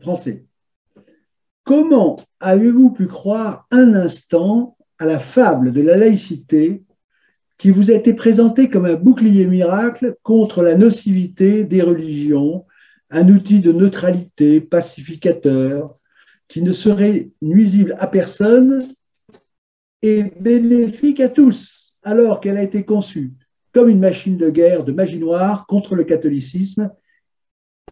Français. 0.00 0.46
Comment 1.64 2.18
avez-vous 2.40 2.90
pu 2.92 3.06
croire 3.06 3.66
un 3.70 3.92
instant 3.92 4.78
à 4.98 5.04
la 5.04 5.18
fable 5.18 5.72
de 5.72 5.82
la 5.82 5.98
laïcité 5.98 6.82
qui 7.58 7.70
vous 7.70 7.90
a 7.90 7.94
été 7.94 8.14
présentée 8.14 8.70
comme 8.70 8.86
un 8.86 8.94
bouclier 8.94 9.46
miracle 9.46 10.16
contre 10.22 10.62
la 10.62 10.74
nocivité 10.74 11.66
des 11.66 11.82
religions, 11.82 12.64
un 13.10 13.28
outil 13.28 13.60
de 13.60 13.72
neutralité 13.72 14.62
pacificateur 14.62 15.98
qui 16.48 16.62
ne 16.62 16.72
serait 16.72 17.28
nuisible 17.42 17.94
à 17.98 18.06
personne 18.06 18.88
et 20.00 20.22
bénéfique 20.40 21.20
à 21.20 21.28
tous, 21.28 21.89
alors 22.02 22.40
qu'elle 22.40 22.56
a 22.56 22.62
été 22.62 22.84
conçue 22.84 23.32
comme 23.72 23.88
une 23.88 24.00
machine 24.00 24.36
de 24.36 24.50
guerre 24.50 24.84
de 24.84 24.92
magie 24.92 25.18
noire 25.18 25.66
contre 25.66 25.94
le 25.94 26.04
catholicisme 26.04 26.90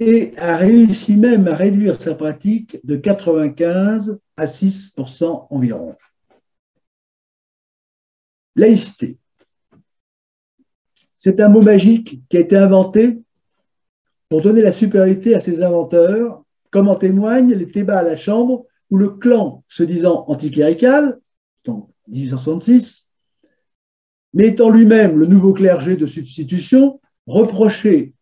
et 0.00 0.36
a 0.38 0.56
réussi 0.56 1.16
même 1.16 1.48
à 1.48 1.54
réduire 1.54 2.00
sa 2.00 2.14
pratique 2.14 2.78
de 2.84 2.96
95 2.96 4.18
à 4.36 4.46
6% 4.46 5.46
environ. 5.50 5.96
Laïcité. 8.56 9.18
C'est 11.16 11.40
un 11.40 11.48
mot 11.48 11.62
magique 11.62 12.22
qui 12.28 12.36
a 12.36 12.40
été 12.40 12.56
inventé 12.56 13.20
pour 14.28 14.42
donner 14.42 14.62
la 14.62 14.72
supériorité 14.72 15.34
à 15.34 15.40
ses 15.40 15.62
inventeurs, 15.62 16.44
comme 16.70 16.88
en 16.88 16.96
témoignent 16.96 17.54
les 17.54 17.66
débats 17.66 18.00
à 18.00 18.02
la 18.02 18.16
Chambre 18.16 18.66
où 18.90 18.98
le 18.98 19.11
clan, 19.11 19.64
se 19.68 19.82
disant 19.82 20.24
anticlérical, 20.28 21.20
en 21.66 21.90
1866, 22.09 23.07
mais 24.34 24.48
étant 24.48 24.70
lui-même 24.70 25.18
le 25.18 25.26
nouveau 25.26 25.52
clergé 25.52 25.96
de 25.96 26.06
substitution, 26.06 27.00
reprochait 27.26 28.12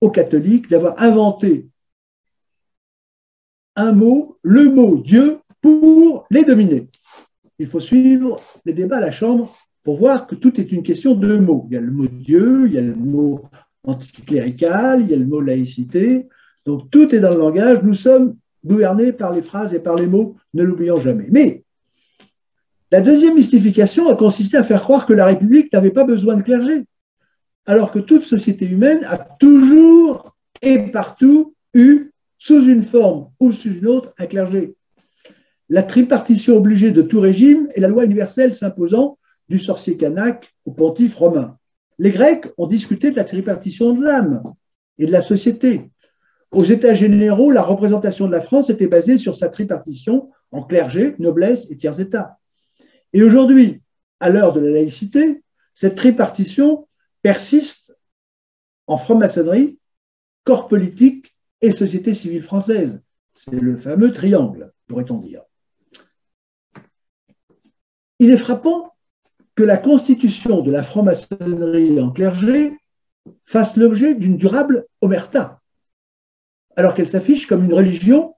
aux 0.00 0.10
catholiques 0.10 0.68
d'avoir 0.68 1.00
inventé 1.02 1.68
un 3.76 3.92
mot, 3.92 4.38
le 4.42 4.68
mot 4.70 4.98
Dieu, 4.98 5.38
pour 5.60 6.26
les 6.30 6.44
dominer. 6.44 6.88
Il 7.58 7.68
faut 7.68 7.80
suivre 7.80 8.40
les 8.64 8.72
débats 8.72 8.98
à 8.98 9.00
la 9.00 9.10
Chambre 9.10 9.56
pour 9.82 9.98
voir 9.98 10.26
que 10.26 10.34
tout 10.34 10.60
est 10.60 10.70
une 10.72 10.82
question 10.82 11.14
de 11.14 11.36
mots. 11.38 11.66
Il 11.70 11.74
y 11.74 11.76
a 11.76 11.80
le 11.80 11.90
mot 11.90 12.06
Dieu, 12.06 12.66
il 12.66 12.74
y 12.74 12.78
a 12.78 12.82
le 12.82 12.94
mot 12.94 13.42
anticlérical, 13.84 15.02
il 15.02 15.10
y 15.10 15.14
a 15.14 15.16
le 15.16 15.26
mot 15.26 15.40
laïcité. 15.40 16.28
Donc 16.66 16.90
tout 16.90 17.14
est 17.14 17.20
dans 17.20 17.30
le 17.30 17.38
langage. 17.38 17.82
Nous 17.82 17.94
sommes 17.94 18.36
gouvernés 18.64 19.12
par 19.12 19.32
les 19.32 19.42
phrases 19.42 19.72
et 19.74 19.80
par 19.80 19.96
les 19.96 20.06
mots, 20.06 20.36
ne 20.54 20.62
l'oublions 20.62 21.00
jamais. 21.00 21.26
Mais 21.30 21.64
la 22.90 23.00
deuxième 23.00 23.34
mystification 23.34 24.08
a 24.08 24.14
consisté 24.14 24.56
à 24.56 24.62
faire 24.62 24.82
croire 24.82 25.06
que 25.06 25.12
la 25.12 25.26
République 25.26 25.72
n'avait 25.72 25.90
pas 25.90 26.04
besoin 26.04 26.36
de 26.36 26.42
clergé 26.42 26.84
alors 27.68 27.92
que 27.92 27.98
toute 27.98 28.24
société 28.24 28.64
humaine 28.64 29.04
a 29.06 29.18
toujours 29.18 30.34
et 30.62 30.90
partout 30.90 31.54
eu, 31.74 32.12
sous 32.38 32.66
une 32.66 32.82
forme 32.82 33.28
ou 33.40 33.52
sous 33.52 33.68
une 33.68 33.86
autre, 33.86 34.14
un 34.18 34.24
clergé. 34.24 34.74
La 35.68 35.82
tripartition 35.82 36.56
obligée 36.56 36.92
de 36.92 37.02
tout 37.02 37.20
régime 37.20 37.68
est 37.74 37.80
la 37.80 37.88
loi 37.88 38.06
universelle 38.06 38.54
s'imposant 38.54 39.18
du 39.50 39.58
sorcier 39.58 39.98
Kanak 39.98 40.54
au 40.64 40.72
pontife 40.72 41.14
romain. 41.14 41.58
Les 41.98 42.10
Grecs 42.10 42.46
ont 42.56 42.66
discuté 42.66 43.10
de 43.10 43.16
la 43.16 43.24
tripartition 43.24 43.92
de 43.92 44.02
l'âme 44.02 44.42
et 44.96 45.04
de 45.04 45.12
la 45.12 45.20
société. 45.20 45.90
Aux 46.52 46.64
États 46.64 46.94
généraux, 46.94 47.50
la 47.50 47.62
représentation 47.62 48.26
de 48.26 48.32
la 48.32 48.40
France 48.40 48.70
était 48.70 48.86
basée 48.86 49.18
sur 49.18 49.36
sa 49.36 49.50
tripartition 49.50 50.30
en 50.52 50.62
clergé, 50.62 51.16
noblesse 51.18 51.70
et 51.70 51.76
tiers 51.76 52.00
État. 52.00 52.38
Et 53.12 53.22
aujourd'hui, 53.22 53.82
à 54.20 54.30
l'heure 54.30 54.52
de 54.52 54.60
la 54.60 54.70
laïcité, 54.70 55.42
cette 55.74 55.96
tripartition 55.96 56.88
persiste 57.22 57.96
en 58.86 58.98
franc-maçonnerie, 58.98 59.78
corps 60.44 60.68
politique 60.68 61.36
et 61.60 61.70
société 61.70 62.14
civile 62.14 62.42
française. 62.42 63.00
C'est 63.32 63.52
le 63.52 63.76
fameux 63.76 64.12
triangle, 64.12 64.72
pourrait-on 64.86 65.18
dire. 65.18 65.42
Il 68.18 68.30
est 68.30 68.36
frappant 68.36 68.94
que 69.54 69.62
la 69.62 69.76
constitution 69.76 70.62
de 70.62 70.72
la 70.72 70.82
franc-maçonnerie 70.82 72.00
en 72.00 72.10
clergé 72.10 72.72
fasse 73.44 73.76
l'objet 73.76 74.14
d'une 74.14 74.36
durable 74.36 74.86
omerta, 75.00 75.60
alors 76.76 76.94
qu'elle 76.94 77.08
s'affiche 77.08 77.46
comme 77.46 77.64
une 77.64 77.74
religion 77.74 78.34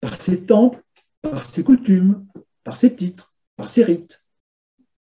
par 0.00 0.20
ses 0.20 0.46
temples, 0.46 0.82
par 1.22 1.44
ses 1.44 1.64
coutumes, 1.64 2.26
par 2.62 2.76
ses 2.76 2.94
titres, 2.94 3.33
par 3.56 3.68
ses 3.68 3.84
rites, 3.84 4.22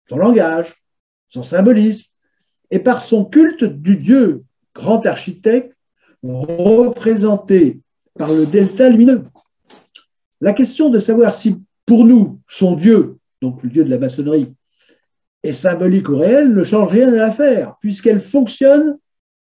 son 0.09 0.17
langage, 0.17 0.75
son 1.29 1.43
symbolisme, 1.43 2.05
et 2.71 2.79
par 2.79 3.01
son 3.01 3.25
culte 3.25 3.63
du 3.63 3.97
Dieu 3.97 4.43
grand 4.73 5.05
architecte 5.05 5.75
représenté 6.23 7.81
par 8.17 8.31
le 8.31 8.45
delta 8.45 8.89
lumineux. 8.89 9.23
La 10.41 10.53
question 10.53 10.89
de 10.89 10.99
savoir 10.99 11.33
si 11.33 11.61
pour 11.85 12.05
nous 12.05 12.41
son 12.47 12.75
Dieu, 12.75 13.17
donc 13.41 13.63
le 13.63 13.69
Dieu 13.69 13.83
de 13.85 13.89
la 13.89 13.99
maçonnerie, 13.99 14.53
est 15.43 15.53
symbolique 15.53 16.09
ou 16.09 16.17
réel 16.17 16.53
ne 16.53 16.63
change 16.63 16.89
rien 16.89 17.13
à 17.13 17.17
l'affaire, 17.17 17.75
puisqu'elle 17.79 18.19
fonctionne 18.19 18.97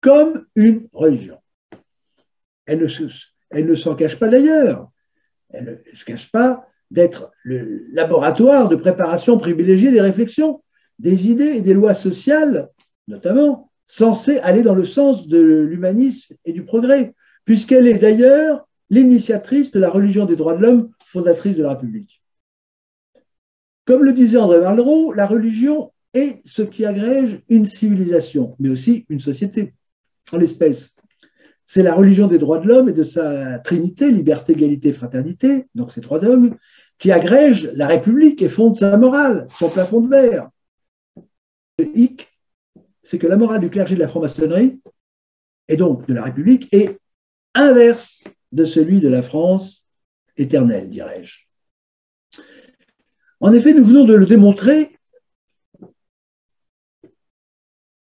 comme 0.01 0.47
une 0.55 0.89
religion. 0.93 1.39
Elle 2.67 2.81
ne, 2.81 3.75
s'en 3.75 3.95
cache 3.95 4.19
pas 4.19 4.29
d'ailleurs. 4.29 4.91
Elle 5.49 5.83
ne 5.91 5.97
se 5.97 6.05
cache 6.05 6.31
pas 6.31 6.69
d'être 6.91 7.31
le 7.45 7.87
laboratoire 7.93 8.69
de 8.69 8.77
préparation 8.77 9.39
privilégiée 9.39 9.91
des 9.91 10.01
réflexions, 10.01 10.63
des 10.99 11.31
idées 11.31 11.57
et 11.57 11.63
des 11.63 11.75
lois 11.75 11.95
sociales 11.95 12.71
notamment, 13.09 13.71
censée 13.87 14.39
aller 14.39 14.63
dans 14.63 14.75
le 14.75 14.85
sens 14.85 15.27
de 15.27 15.39
l'humanisme 15.39 16.35
et 16.45 16.53
du 16.53 16.65
progrès, 16.65 17.15
puisqu'elle 17.45 17.87
est 17.89 17.99
d'ailleurs 17.99 18.69
l'initiatrice 18.91 19.73
de 19.73 19.81
la 19.81 19.91
religion 19.91 20.27
des 20.27 20.37
droits 20.37 20.55
de 20.55 20.63
l'homme, 20.63 20.91
fondatrice 21.07 21.57
de 21.57 21.63
la 21.63 21.71
République. 21.71 22.23
Comme 23.87 24.05
le 24.05 24.13
disait 24.13 24.39
André 24.39 24.61
Malraux, 24.61 25.13
la 25.15 25.27
religion 25.27 25.93
est 26.13 26.43
ce 26.45 26.63
qui 26.63 26.85
agrège 26.85 27.41
une 27.49 27.67
civilisation, 27.67 28.55
mais 28.59 28.69
aussi 28.69 29.07
une 29.09 29.21
société. 29.21 29.75
En 30.33 30.37
l'espèce, 30.37 30.95
c'est 31.65 31.83
la 31.83 31.95
religion 31.95 32.29
des 32.29 32.39
droits 32.39 32.59
de 32.59 32.69
l'homme 32.69 32.91
et 32.91 32.95
de 32.95 33.03
sa 33.03 33.59
trinité, 33.59 34.11
liberté, 34.11 34.53
égalité, 34.53 34.93
fraternité, 34.93 35.67
donc 35.75 35.93
ces 35.93 36.03
trois 36.03 36.19
dogmes, 36.19 36.57
qui 36.99 37.13
agrège 37.13 37.71
la 37.75 37.87
République 37.87 38.43
et 38.43 38.49
fonde 38.49 38.75
sa 38.75 38.97
morale, 38.97 39.47
son 39.59 39.71
plafond 39.71 40.01
de 40.01 40.09
verre. 40.09 40.49
Le 41.79 41.87
hic 41.97 42.29
c'est 43.09 43.19
que 43.19 43.27
la 43.27 43.39
morale 43.39 43.63
du 43.63 43.71
clergé 43.71 43.95
de 43.95 44.01
la 44.01 44.09
franc-maçonnerie, 44.09 44.83
et 45.69 45.79
donc 45.79 46.07
de 46.07 46.13
la 46.13 46.25
République, 46.25 46.69
est 46.75 46.99
inverse 47.55 48.23
de 48.53 48.67
celui 48.67 49.01
de 49.01 49.09
la 49.09 49.23
France 49.23 49.83
éternelle, 50.37 50.91
dirais-je. 50.91 51.39
En 53.41 53.55
effet, 53.55 53.73
nous 53.73 53.85
venons 53.85 54.05
de 54.05 54.13
le 54.13 54.27
démontrer, 54.27 54.99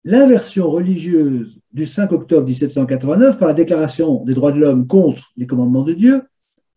l'inversion 0.06 0.72
religieuse 0.72 1.60
du 1.74 1.86
5 1.86 2.14
octobre 2.14 2.48
1789 2.48 3.38
par 3.38 3.50
la 3.50 3.54
Déclaration 3.54 4.24
des 4.24 4.34
droits 4.34 4.54
de 4.54 4.60
l'homme 4.62 4.88
contre 4.88 5.34
les 5.36 5.48
commandements 5.48 5.84
de 5.84 5.94
Dieu, 5.94 6.24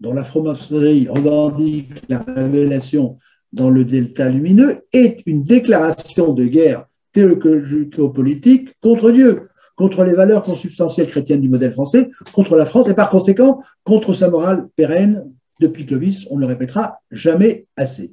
dont 0.00 0.12
la 0.12 0.24
franc-maçonnerie 0.24 1.08
revendique 1.08 2.02
la 2.08 2.18
révélation 2.18 3.18
dans 3.52 3.70
le 3.70 3.84
delta 3.84 4.28
lumineux, 4.28 4.80
est 4.92 5.22
une 5.26 5.42
déclaration 5.42 6.32
de 6.32 6.44
guerre 6.44 6.86
théologico-politique 7.12 8.74
contre 8.82 9.10
Dieu, 9.10 9.48
contre 9.76 10.04
les 10.04 10.14
valeurs 10.14 10.42
consubstantielles 10.42 11.08
chrétiennes 11.08 11.40
du 11.40 11.48
modèle 11.48 11.72
français, 11.72 12.10
contre 12.32 12.56
la 12.56 12.66
France 12.66 12.88
et 12.88 12.94
par 12.94 13.10
conséquent 13.10 13.62
contre 13.84 14.14
sa 14.14 14.28
morale 14.28 14.68
pérenne 14.76 15.24
depuis 15.60 15.86
Clovis, 15.86 16.26
on 16.30 16.36
ne 16.36 16.40
le 16.40 16.46
répétera 16.46 17.00
jamais 17.10 17.66
assez. 17.76 18.12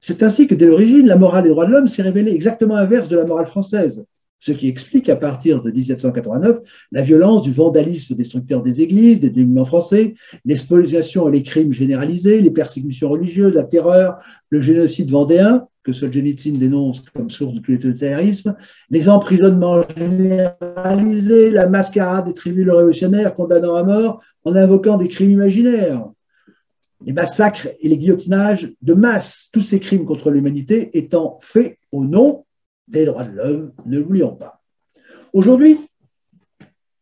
C'est 0.00 0.22
ainsi 0.22 0.46
que 0.46 0.54
dès 0.54 0.66
l'origine, 0.66 1.06
la 1.06 1.16
morale 1.16 1.44
des 1.44 1.50
droits 1.50 1.66
de 1.66 1.72
l'homme 1.72 1.88
s'est 1.88 2.02
révélée 2.02 2.32
exactement 2.32 2.76
inverse 2.76 3.08
de 3.08 3.16
la 3.16 3.24
morale 3.24 3.46
française, 3.46 4.04
ce 4.38 4.52
qui 4.52 4.68
explique 4.68 5.08
à 5.08 5.16
partir 5.16 5.62
de 5.62 5.70
1789 5.70 6.58
la 6.92 7.02
violence 7.02 7.42
du 7.42 7.52
vandalisme 7.52 8.14
destructeur 8.14 8.62
des 8.62 8.82
églises, 8.82 9.20
des 9.20 9.30
monuments 9.30 9.64
français, 9.64 10.14
l'expoliation 10.44 11.28
et 11.28 11.32
les 11.32 11.42
crimes 11.42 11.72
généralisés, 11.72 12.40
les 12.40 12.50
persécutions 12.50 13.10
religieuses, 13.10 13.54
la 13.54 13.64
terreur, 13.64 14.18
le 14.50 14.60
génocide 14.60 15.10
vendéen, 15.10 15.66
que 15.82 15.92
Solzhenitsyn 15.92 16.58
dénonce 16.58 17.00
comme 17.14 17.30
source 17.30 17.54
de 17.54 17.60
totalitarisme, 17.60 18.56
les 18.90 19.08
emprisonnements 19.08 19.82
généralisés, 19.96 21.50
la 21.50 21.68
mascarade 21.68 22.26
des 22.26 22.34
tribunaux 22.34 22.76
révolutionnaires 22.76 23.34
condamnant 23.34 23.74
à 23.76 23.84
mort 23.84 24.20
en 24.44 24.56
invoquant 24.56 24.98
des 24.98 25.08
crimes 25.08 25.30
imaginaires, 25.30 26.04
les 27.04 27.12
massacres 27.12 27.68
et 27.80 27.88
les 27.88 27.98
guillotinages 27.98 28.72
de 28.82 28.94
masse, 28.94 29.48
tous 29.52 29.62
ces 29.62 29.78
crimes 29.78 30.06
contre 30.06 30.30
l'humanité 30.30 30.90
étant 30.98 31.38
faits 31.40 31.78
au 31.92 32.04
nom 32.04 32.45
des 32.88 33.04
droits 33.04 33.24
de 33.24 33.36
l'homme, 33.36 33.72
ne 33.86 33.98
l'oublions 33.98 34.34
pas. 34.34 34.60
Aujourd'hui, 35.32 35.78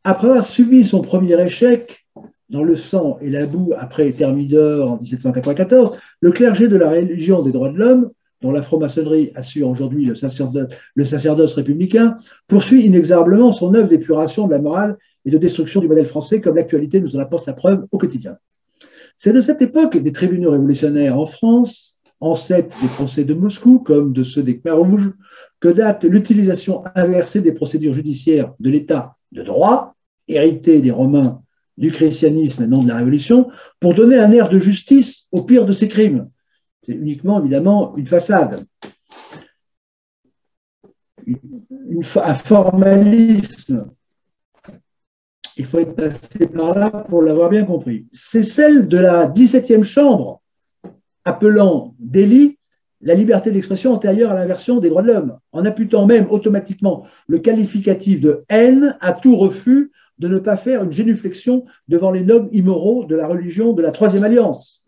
après 0.02 0.28
avoir 0.28 0.46
subi 0.46 0.84
son 0.84 1.00
premier 1.00 1.40
échec 1.40 2.06
dans 2.50 2.62
le 2.62 2.76
sang 2.76 3.18
et 3.20 3.30
la 3.30 3.46
boue 3.46 3.72
après 3.76 4.12
Thermidor 4.12 4.92
en 4.92 4.96
1794, 4.96 5.96
le 6.20 6.30
clergé 6.30 6.68
de 6.68 6.76
la 6.76 6.90
religion 6.90 7.42
des 7.42 7.52
droits 7.52 7.70
de 7.70 7.78
l'homme, 7.78 8.10
dont 8.42 8.50
la 8.50 8.62
franc-maçonnerie 8.62 9.32
assure 9.34 9.70
aujourd'hui 9.70 10.04
le 10.04 10.14
sacerdoce, 11.04 11.54
républicain, 11.54 12.16
poursuit 12.46 12.84
inexorablement 12.84 13.52
son 13.52 13.74
œuvre 13.74 13.88
d'épuration 13.88 14.46
de 14.46 14.52
la 14.52 14.58
morale 14.58 14.98
et 15.24 15.30
de 15.30 15.38
destruction 15.38 15.80
du 15.80 15.88
modèle 15.88 16.06
français, 16.06 16.42
comme 16.42 16.56
l'actualité 16.56 17.00
nous 17.00 17.16
en 17.16 17.20
apporte 17.20 17.46
la 17.46 17.54
preuve 17.54 17.86
au 17.90 17.96
quotidien. 17.96 18.36
C'est 19.16 19.32
de 19.32 19.40
cette 19.40 19.62
époque 19.62 19.96
des 19.96 20.12
tribunaux 20.12 20.50
révolutionnaires 20.50 21.18
en 21.18 21.24
France, 21.24 21.93
ancêtres 22.24 22.76
des 22.80 22.88
procès 22.88 23.24
de 23.24 23.34
Moscou 23.34 23.78
comme 23.78 24.12
de 24.12 24.24
ceux 24.24 24.42
des 24.42 24.60
rouges, 24.66 25.12
que 25.60 25.68
date 25.68 26.04
l'utilisation 26.04 26.84
inversée 26.94 27.40
des 27.40 27.52
procédures 27.52 27.94
judiciaires 27.94 28.52
de 28.60 28.70
l'État 28.70 29.16
de 29.32 29.42
droit, 29.42 29.94
hérité 30.28 30.80
des 30.80 30.90
Romains 30.90 31.42
du 31.76 31.90
christianisme 31.90 32.62
et 32.62 32.66
non 32.66 32.82
de 32.82 32.88
la 32.88 32.96
Révolution, 32.96 33.48
pour 33.80 33.94
donner 33.94 34.18
un 34.18 34.30
air 34.32 34.48
de 34.48 34.58
justice 34.58 35.26
au 35.32 35.42
pire 35.42 35.66
de 35.66 35.72
ces 35.72 35.88
crimes. 35.88 36.28
C'est 36.86 36.92
uniquement, 36.92 37.40
évidemment, 37.40 37.96
une 37.96 38.06
façade. 38.06 38.64
un 41.26 42.34
formalisme. 42.34 43.90
Il 45.56 45.66
faut 45.66 45.78
être 45.78 45.94
passé 45.94 46.46
par 46.48 46.76
là 46.76 46.90
pour 46.90 47.22
l'avoir 47.22 47.48
bien 47.48 47.64
compris. 47.64 48.06
C'est 48.12 48.42
celle 48.42 48.88
de 48.88 48.98
la 48.98 49.28
17e 49.28 49.84
chambre, 49.84 50.42
appelant 51.24 51.94
délit 51.98 52.58
la 53.00 53.14
liberté 53.14 53.50
d'expression 53.50 53.92
antérieure 53.92 54.30
à 54.30 54.34
l'inversion 54.34 54.80
des 54.80 54.88
droits 54.88 55.02
de 55.02 55.08
l'homme, 55.08 55.38
en 55.52 55.66
imputant 55.66 56.06
même 56.06 56.26
automatiquement 56.30 57.04
le 57.28 57.38
qualificatif 57.38 58.20
de 58.20 58.44
haine 58.48 58.96
à 59.00 59.12
tout 59.12 59.36
refus 59.36 59.92
de 60.18 60.28
ne 60.28 60.38
pas 60.38 60.56
faire 60.56 60.82
une 60.84 60.92
génuflexion 60.92 61.64
devant 61.88 62.10
les 62.10 62.22
nobles 62.22 62.48
immoraux 62.52 63.04
de 63.04 63.16
la 63.16 63.26
religion 63.26 63.72
de 63.72 63.82
la 63.82 63.90
Troisième 63.90 64.24
Alliance. 64.24 64.84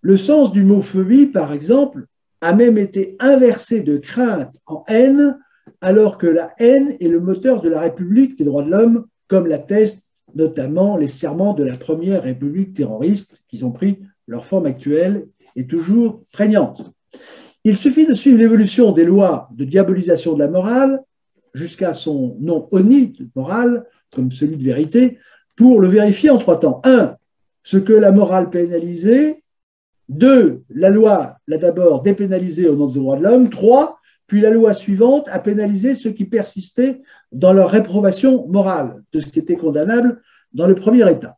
Le 0.00 0.16
sens 0.16 0.52
du 0.52 0.62
mot 0.62 0.80
phobie, 0.80 1.26
par 1.26 1.52
exemple, 1.52 2.06
a 2.40 2.54
même 2.54 2.78
été 2.78 3.16
inversé 3.18 3.80
de 3.80 3.98
crainte 3.98 4.56
en 4.66 4.84
haine, 4.88 5.36
alors 5.80 6.18
que 6.18 6.26
la 6.26 6.54
haine 6.58 6.96
est 7.00 7.08
le 7.08 7.20
moteur 7.20 7.60
de 7.60 7.68
la 7.68 7.80
République 7.80 8.38
des 8.38 8.44
droits 8.44 8.62
de 8.62 8.70
l'homme, 8.70 9.06
comme 9.26 9.46
l'attestent 9.46 10.02
notamment 10.34 10.96
les 10.96 11.08
serments 11.08 11.54
de 11.54 11.64
la 11.64 11.76
première 11.76 12.22
République 12.22 12.74
terroriste, 12.74 13.44
qui 13.48 13.62
ont 13.64 13.72
pris 13.72 13.98
leur 14.26 14.44
forme 14.44 14.66
actuelle 14.66 15.26
et 15.58 15.66
toujours 15.66 16.22
prégnante. 16.32 16.82
Il 17.64 17.76
suffit 17.76 18.06
de 18.06 18.14
suivre 18.14 18.38
l'évolution 18.38 18.92
des 18.92 19.04
lois 19.04 19.48
de 19.52 19.64
diabolisation 19.64 20.34
de 20.34 20.38
la 20.38 20.48
morale 20.48 21.02
jusqu'à 21.52 21.94
son 21.94 22.36
nom 22.40 22.68
honni 22.70 23.08
de 23.08 23.28
morale, 23.34 23.84
comme 24.14 24.30
celui 24.30 24.56
de 24.56 24.62
vérité, 24.62 25.18
pour 25.56 25.80
le 25.80 25.88
vérifier 25.88 26.30
en 26.30 26.38
trois 26.38 26.60
temps. 26.60 26.80
Un, 26.84 27.16
ce 27.64 27.76
que 27.76 27.92
la 27.92 28.12
morale 28.12 28.50
pénalisée. 28.50 29.42
Deux, 30.08 30.62
la 30.70 30.88
loi 30.88 31.36
l'a 31.48 31.58
d'abord 31.58 32.02
dépénalisé 32.02 32.68
au 32.68 32.76
nom 32.76 32.86
des 32.86 33.00
droits 33.00 33.16
de 33.16 33.24
l'homme. 33.24 33.50
Trois, 33.50 33.98
puis 34.28 34.40
la 34.40 34.50
loi 34.50 34.72
suivante 34.72 35.26
a 35.28 35.40
pénalisé 35.40 35.94
ceux 35.94 36.12
qui 36.12 36.24
persistaient 36.24 37.02
dans 37.32 37.52
leur 37.52 37.70
réprobation 37.70 38.46
morale 38.46 39.02
de 39.12 39.20
ce 39.20 39.26
qui 39.26 39.40
était 39.40 39.56
condamnable 39.56 40.22
dans 40.54 40.68
le 40.68 40.76
premier 40.76 41.10
état. 41.10 41.36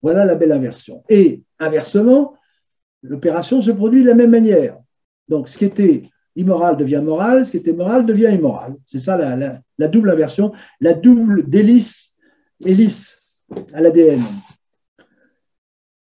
Voilà 0.00 0.24
la 0.24 0.36
belle 0.36 0.52
inversion. 0.52 1.02
Et 1.10 1.42
inversement, 1.58 2.34
l'opération 3.02 3.62
se 3.62 3.70
produit 3.70 4.02
de 4.02 4.08
la 4.08 4.14
même 4.14 4.30
manière. 4.30 4.78
Donc, 5.28 5.48
ce 5.48 5.58
qui 5.58 5.64
était 5.64 6.02
immoral 6.36 6.76
devient 6.76 7.02
moral, 7.04 7.46
ce 7.46 7.52
qui 7.52 7.56
était 7.56 7.72
moral 7.72 8.06
devient 8.06 8.32
immoral. 8.32 8.76
C'est 8.86 9.00
ça 9.00 9.16
la, 9.16 9.88
double 9.88 10.10
inversion, 10.10 10.52
la 10.80 10.94
double 10.94 11.48
délice, 11.48 12.14
hélice 12.64 13.18
à 13.72 13.80
l'ADN. 13.80 14.22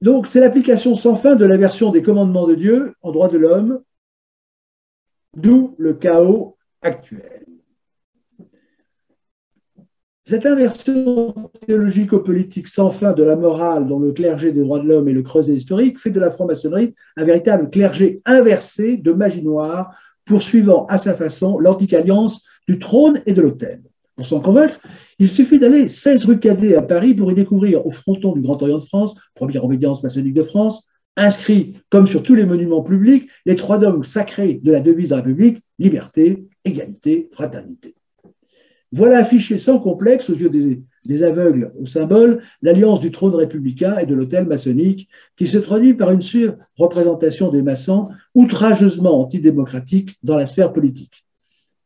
Donc, 0.01 0.27
c'est 0.27 0.41
l'application 0.41 0.97
sans 0.97 1.17
fin 1.17 1.37
de 1.37 1.45
l'inversion 1.45 1.91
des 1.91 2.03
commandements 2.03 2.47
de 2.47 2.57
Dieu 2.57 2.95
en 3.03 3.13
droit 3.13 3.29
de 3.29 3.39
l'homme, 3.39 3.83
d'où 5.37 5.75
le 5.79 5.95
chaos 5.95 6.57
actuel. 6.83 7.42
Cette 10.25 10.47
inversion 10.47 11.35
théologico-politique 11.67 12.69
sans 12.69 12.91
fin 12.91 13.13
de 13.13 13.25
la 13.25 13.35
morale 13.35 13.89
dont 13.89 13.99
le 13.99 14.13
clergé 14.13 14.53
des 14.53 14.61
droits 14.61 14.79
de 14.79 14.87
l'homme 14.87 15.09
et 15.09 15.13
le 15.13 15.23
creuset 15.23 15.55
historique 15.55 15.99
fait 15.99 16.13
de 16.13 16.21
la 16.21 16.31
franc-maçonnerie 16.31 16.95
un 17.17 17.25
véritable 17.25 17.71
clergé 17.71 18.23
inversé 18.25 18.99
de 18.99 19.13
magie 19.13 19.43
noire, 19.43 19.91
poursuivant 20.25 20.87
à 20.87 20.97
sa 20.97 21.15
façon 21.15 21.59
l'antique 21.59 21.93
alliance 21.93 22.45
du 22.69 22.79
trône 22.79 23.21
et 23.27 23.33
de 23.33 23.43
l'autel. 23.43 23.81
Pour 24.15 24.25
s'en 24.25 24.39
convaincre, 24.39 24.79
il 25.19 25.29
suffit 25.29 25.59
d'aller 25.59 25.89
16 25.89 26.27
rue 26.27 26.39
Cadet 26.39 26.77
à 26.77 26.83
Paris 26.83 27.15
pour 27.15 27.33
y 27.33 27.35
découvrir 27.35 27.85
au 27.85 27.91
fronton 27.91 28.33
du 28.33 28.43
Grand 28.43 28.63
Orient 28.63 28.79
de 28.79 28.85
France, 28.85 29.17
première 29.35 29.65
obédience 29.65 30.05
maçonnique 30.05 30.35
de 30.35 30.45
France, 30.45 30.87
inscrit, 31.17 31.75
comme 31.91 32.07
sur 32.07 32.23
tous 32.23 32.37
les 32.37 32.47
monuments 32.47 32.83
publics, 32.83 33.29
les 33.45 33.57
trois 33.57 33.79
dogmes 33.79 34.05
sacrés 34.05 34.61
de 34.63 34.71
la 34.71 34.79
devise 34.79 35.09
de 35.09 35.17
la 35.17 35.23
République, 35.23 35.65
liberté, 35.81 36.47
égalité, 36.65 37.29
fraternité. 37.33 37.97
Voilà 38.93 39.19
affiché 39.19 39.57
sans 39.57 39.79
complexe 39.79 40.29
aux 40.29 40.35
yeux 40.35 40.51
des, 40.51 41.23
aveugles 41.23 41.73
au 41.81 41.87
symbole 41.87 42.43
l'alliance 42.61 43.01
du 43.01 43.11
trône 43.11 43.35
républicain 43.35 43.97
et 43.97 44.05
de 44.05 44.15
l'hôtel 44.15 44.47
maçonnique 44.47 45.09
qui 45.37 45.47
se 45.47 45.57
traduit 45.57 45.95
par 45.95 46.11
une 46.11 46.21
surreprésentation 46.21 47.49
des 47.49 47.63
maçons 47.63 48.11
outrageusement 48.35 49.19
antidémocratique 49.19 50.19
dans 50.23 50.37
la 50.37 50.47
sphère 50.47 50.75
politique, 50.75 51.25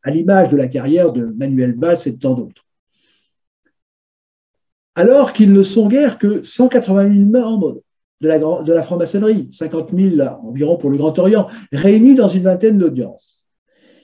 à 0.03 0.11
l'image 0.11 0.49
de 0.49 0.57
la 0.57 0.67
carrière 0.67 1.13
de 1.13 1.33
Manuel 1.37 1.75
Valls 1.79 1.99
et 2.05 2.11
de 2.11 2.19
tant 2.19 2.33
d'autres. 2.33 2.65
Alors 4.95 5.31
qu'ils 5.31 5.53
ne 5.53 5.63
sont 5.63 5.87
guère 5.87 6.17
que 6.17 6.43
180 6.43 7.13
000 7.13 7.25
membres 7.29 7.81
de 8.19 8.27
la, 8.27 8.39
de 8.39 8.73
la 8.73 8.83
franc-maçonnerie, 8.83 9.47
50 9.53 9.91
000 9.95 10.27
environ 10.43 10.75
pour 10.75 10.89
le 10.89 10.97
Grand 10.97 11.17
Orient, 11.19 11.47
réunis 11.71 12.15
dans 12.15 12.27
une 12.27 12.43
vingtaine 12.43 12.77
d'audiences. 12.77 13.36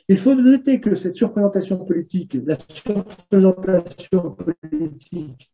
Il 0.10 0.18
faut 0.18 0.36
noter 0.36 0.82
que 0.82 0.96
cette 0.96 1.16
surprésentation 1.16 1.78
politique, 1.86 2.38
la 2.46 2.58
surprésentation 2.70 4.32
politique 4.32 5.52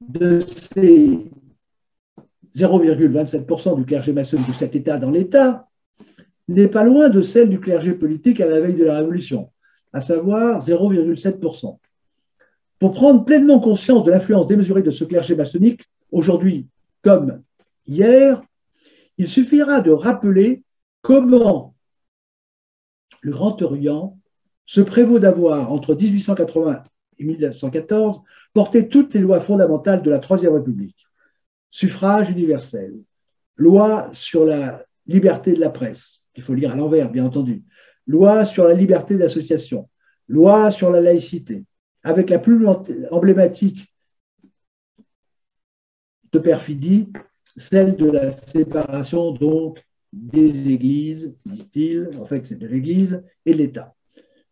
de 0.00 0.40
ces 0.40 1.30
0,27% 2.54 3.76
du 3.76 3.84
clergé 3.84 4.12
maçonnique 4.12 4.48
de 4.48 4.52
cet 4.52 4.76
État 4.76 4.98
dans 4.98 5.10
l'État 5.10 5.68
n'est 6.48 6.68
pas 6.68 6.84
loin 6.84 7.08
de 7.08 7.22
celle 7.22 7.48
du 7.48 7.60
clergé 7.60 7.92
politique 7.94 8.40
à 8.40 8.46
la 8.46 8.60
veille 8.60 8.76
de 8.76 8.84
la 8.84 8.98
Révolution, 8.98 9.50
à 9.92 10.00
savoir 10.00 10.60
0,7%. 10.60 11.78
Pour 12.78 12.92
prendre 12.92 13.24
pleinement 13.24 13.58
conscience 13.58 14.04
de 14.04 14.10
l'influence 14.10 14.46
démesurée 14.46 14.82
de 14.82 14.90
ce 14.90 15.04
clergé 15.04 15.34
maçonnique, 15.34 15.82
aujourd'hui 16.12 16.66
comme 17.02 17.42
hier, 17.86 18.42
il 19.16 19.28
suffira 19.28 19.80
de 19.80 19.90
rappeler 19.90 20.62
comment 21.00 21.75
le 23.22 23.32
Grand 23.32 23.60
Orient 23.62 24.18
se 24.66 24.80
prévaut 24.80 25.18
d'avoir, 25.18 25.72
entre 25.72 25.94
1880 25.94 26.82
et 27.18 27.24
1914, 27.24 28.20
porté 28.52 28.88
toutes 28.88 29.14
les 29.14 29.20
lois 29.20 29.40
fondamentales 29.40 30.02
de 30.02 30.10
la 30.10 30.18
Troisième 30.18 30.54
République. 30.54 31.06
Suffrage 31.70 32.30
universel, 32.30 32.94
loi 33.56 34.10
sur 34.12 34.44
la 34.44 34.84
liberté 35.06 35.52
de 35.52 35.60
la 35.60 35.70
presse, 35.70 36.26
qu'il 36.34 36.42
faut 36.42 36.54
lire 36.54 36.72
à 36.72 36.76
l'envers, 36.76 37.10
bien 37.10 37.24
entendu, 37.24 37.64
loi 38.06 38.44
sur 38.44 38.64
la 38.64 38.74
liberté 38.74 39.16
d'association, 39.16 39.88
loi 40.28 40.70
sur 40.70 40.90
la 40.90 41.00
laïcité, 41.00 41.64
avec 42.02 42.30
la 42.30 42.38
plus 42.38 42.66
emblématique 43.10 43.92
de 46.32 46.38
perfidie, 46.38 47.12
celle 47.56 47.96
de 47.96 48.10
la 48.10 48.32
séparation 48.32 49.32
donc 49.32 49.82
des 50.16 50.72
églises, 50.72 51.34
disent-ils, 51.44 52.10
en 52.18 52.24
fait 52.24 52.46
c'est 52.46 52.58
de 52.58 52.66
l'Église 52.66 53.22
et 53.44 53.52
l'État. 53.52 53.94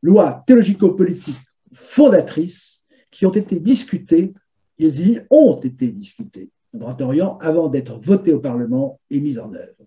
Lois 0.02 0.44
théologico-politiques 0.46 1.34
fondatrices 1.72 2.84
qui 3.10 3.24
ont 3.24 3.32
été 3.32 3.60
discutées, 3.60 4.34
ils 4.78 5.08
y 5.08 5.20
ont 5.30 5.58
été 5.60 5.88
discutées 5.88 6.50
au 6.74 6.78
Grand 6.78 7.00
Orient 7.00 7.38
avant 7.40 7.68
d'être 7.68 7.98
votées 7.98 8.34
au 8.34 8.40
Parlement 8.40 9.00
et 9.10 9.20
mises 9.20 9.38
en 9.38 9.52
œuvre. 9.54 9.86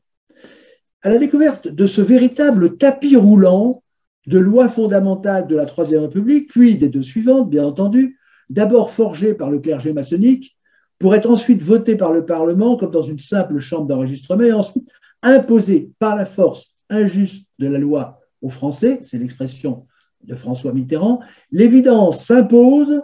À 1.04 1.10
la 1.10 1.20
découverte 1.20 1.68
de 1.68 1.86
ce 1.86 2.02
véritable 2.02 2.78
tapis 2.78 3.16
roulant 3.16 3.84
de 4.26 4.40
lois 4.40 4.70
fondamentales 4.70 5.48
de 5.48 5.56
la 5.56 5.66
Troisième 5.66 6.02
République, 6.02 6.50
puis 6.50 6.78
des 6.78 6.90
deux 6.90 7.04
suivantes, 7.04 7.50
bien 7.50 7.66
entendu, 7.66 8.18
d'abord 8.50 8.90
forgées 8.90 9.34
par 9.34 9.52
le 9.52 9.60
clergé 9.60 9.94
maçonnique, 9.94 10.58
pour 11.00 11.14
être 11.14 11.30
ensuite 11.30 11.62
votées 11.62 11.96
par 11.96 12.12
le 12.12 12.26
Parlement 12.26 12.76
comme 12.76 12.92
dans 12.92 13.04
une 13.04 13.20
simple 13.20 13.60
chambre 13.60 13.88
d'enregistrement, 13.88 14.58
ensuite 14.58 14.90
imposées 15.22 15.92
par 16.00 16.16
la 16.16 16.26
force 16.26 16.74
injuste 16.90 17.46
de 17.60 17.68
la 17.68 17.80
loi 17.80 18.22
aux 18.42 18.50
Français, 18.50 19.00
c'est 19.02 19.18
l'expression 19.18 19.88
de 20.24 20.36
François 20.36 20.74
Mitterrand, 20.74 21.20
l'évidence 21.52 22.26
s'impose 22.26 23.02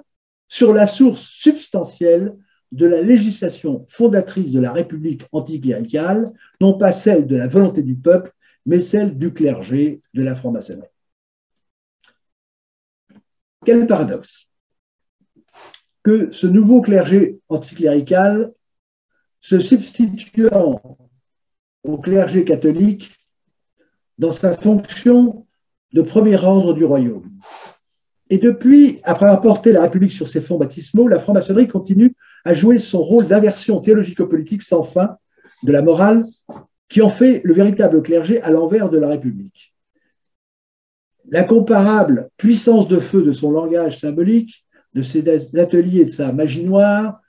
sur 0.47 0.73
la 0.73 0.87
source 0.87 1.23
substantielle 1.23 2.37
de 2.71 2.85
la 2.85 3.01
législation 3.01 3.85
fondatrice 3.87 4.51
de 4.51 4.59
la 4.59 4.71
République 4.71 5.23
anticléricale, 5.31 6.31
non 6.59 6.77
pas 6.77 6.91
celle 6.91 7.27
de 7.27 7.35
la 7.35 7.47
volonté 7.47 7.83
du 7.83 7.95
peuple, 7.95 8.33
mais 8.65 8.81
celle 8.81 9.17
du 9.17 9.33
clergé 9.33 10.01
de 10.13 10.23
la 10.23 10.35
franc-maçonnerie. 10.35 10.87
Quel 13.65 13.87
paradoxe 13.87 14.49
que 16.03 16.31
ce 16.31 16.47
nouveau 16.47 16.81
clergé 16.81 17.39
anticlérical, 17.47 18.53
se 19.39 19.59
substituant 19.59 20.81
au 21.83 21.97
clergé 21.97 22.43
catholique 22.43 23.11
dans 24.17 24.31
sa 24.31 24.55
fonction 24.55 25.45
de 25.93 26.01
premier 26.01 26.41
ordre 26.43 26.73
du 26.73 26.85
royaume. 26.85 27.29
Et 28.29 28.37
depuis, 28.37 28.99
après 29.03 29.25
avoir 29.25 29.41
porté 29.41 29.71
la 29.71 29.83
République 29.83 30.11
sur 30.11 30.27
ses 30.27 30.41
fonds 30.41 30.57
baptismaux, 30.57 31.07
la 31.07 31.19
franc-maçonnerie 31.19 31.67
continue 31.67 32.15
à 32.45 32.53
jouer 32.53 32.79
son 32.79 32.99
rôle 32.99 33.27
d'inversion 33.27 33.79
théologico-politique 33.79 34.63
sans 34.63 34.83
fin 34.83 35.17
de 35.63 35.71
la 35.71 35.81
morale 35.81 36.25
qui 36.89 37.01
en 37.01 37.09
fait 37.09 37.41
le 37.43 37.53
véritable 37.53 38.01
clergé 38.01 38.41
à 38.41 38.49
l'envers 38.49 38.89
de 38.89 38.97
la 38.97 39.09
République. 39.09 39.73
L'incomparable 41.29 42.29
puissance 42.37 42.87
de 42.87 42.99
feu 42.99 43.23
de 43.23 43.31
son 43.31 43.51
langage 43.51 43.99
symbolique, 43.99 44.65
de 44.93 45.01
ses 45.01 45.27
ateliers 45.59 46.01
et 46.01 46.05
de 46.05 46.09
sa 46.09 46.31
magie 46.31 46.63
noire, 46.63 47.21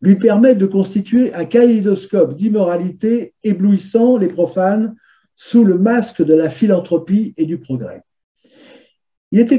lui 0.00 0.16
permet 0.16 0.54
de 0.54 0.66
constituer 0.66 1.34
un 1.34 1.44
kaléidoscope 1.44 2.34
d'immoralité 2.34 3.34
éblouissant 3.42 4.16
les 4.16 4.28
profanes 4.28 4.94
sous 5.34 5.64
le 5.64 5.78
masque 5.78 6.22
de 6.22 6.34
la 6.34 6.50
philanthropie 6.50 7.34
et 7.36 7.46
du 7.46 7.58
progrès. 7.58 8.02
Il 9.30 9.40
est 9.40 9.52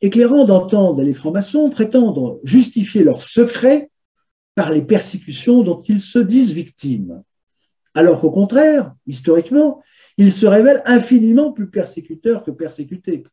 éclairant 0.00 0.44
d'entendre 0.44 1.02
les 1.02 1.14
francs-maçons 1.14 1.70
prétendre 1.70 2.40
justifier 2.44 3.02
leur 3.02 3.22
secret 3.22 3.90
par 4.54 4.72
les 4.72 4.82
persécutions 4.82 5.62
dont 5.62 5.78
ils 5.78 6.00
se 6.00 6.18
disent 6.18 6.52
victimes, 6.52 7.22
alors 7.94 8.20
qu'au 8.20 8.30
contraire, 8.30 8.94
historiquement, 9.06 9.82
ils 10.18 10.32
se 10.32 10.46
révèlent 10.46 10.82
infiniment 10.84 11.52
plus 11.52 11.68
persécuteurs 11.68 12.42
que 12.42 12.50
persécutés. 12.50 13.24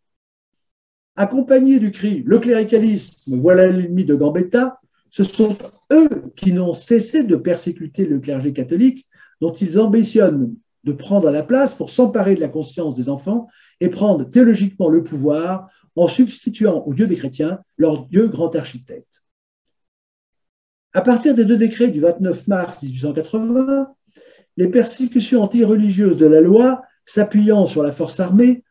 Accompagnés 1.16 1.80
du 1.80 1.92
cri 1.92 2.24
Le 2.26 2.40
cléricalisme, 2.40 3.40
voilà 3.40 3.68
l'ennemi 3.68 4.04
de 4.04 4.16
Gambetta, 4.16 4.80
ce 5.14 5.24
sont 5.24 5.56
eux 5.92 6.34
qui 6.36 6.52
n'ont 6.52 6.74
cessé 6.74 7.24
de 7.24 7.36
persécuter 7.36 8.08
le 8.08 8.20
clergé 8.20 8.52
catholique, 8.52 9.08
dont 9.42 9.52
ils 9.52 9.80
ambitionnent 9.80 10.56
de 10.86 10.92
prendre 10.92 11.30
la 11.30 11.44
place 11.44 11.76
pour 11.76 11.92
s'emparer 11.92 12.34
de 12.34 12.42
la 12.42 12.50
conscience 12.50 12.96
des 12.96 13.10
enfants 13.10 13.48
et 13.80 13.90
prendre 13.90 14.28
théologiquement 14.28 14.90
le 14.90 15.04
pouvoir 15.04 15.70
en 15.96 16.08
substituant 16.08 16.84
au 16.88 16.96
Dieu 16.96 17.06
des 17.06 17.16
chrétiens 17.16 17.60
leur 17.78 18.08
Dieu 18.08 18.28
grand 18.28 18.56
architecte. 18.56 19.22
À 20.94 21.02
partir 21.02 21.36
des 21.36 21.46
deux 21.46 21.58
décrets 21.58 21.90
du 21.90 22.00
29 22.00 22.48
mars 22.48 22.82
1880, 22.82 23.94
les 24.58 24.68
persécutions 24.68 25.44
antireligieuses 25.44 26.18
de 26.18 26.26
la 26.26 26.42
loi, 26.42 26.82
s'appuyant 27.06 27.68
sur 27.68 27.84
la 27.84 27.92
force 27.92 28.20
armée, 28.20 28.64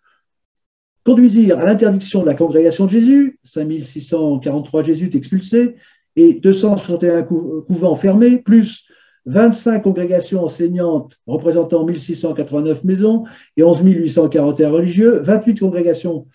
conduisirent 1.04 1.58
à 1.58 1.64
l'interdiction 1.64 2.22
de 2.22 2.26
la 2.26 2.34
congrégation 2.34 2.86
de 2.86 2.90
Jésus, 2.90 3.38
5643 3.44 4.82
jésuites 4.82 5.14
expulsés 5.14 5.76
et 6.16 6.34
261 6.34 7.22
couvents 7.22 7.96
fermés, 7.96 8.38
plus 8.38 8.84
25 9.26 9.82
congrégations 9.82 10.44
enseignantes 10.44 11.18
représentant 11.26 11.84
1689 11.84 12.84
maisons 12.84 13.24
et 13.56 13.62
11 13.62 13.80
841 13.82 14.70
religieux, 14.70 15.20
28 15.20 15.58
congrégations 15.60 16.26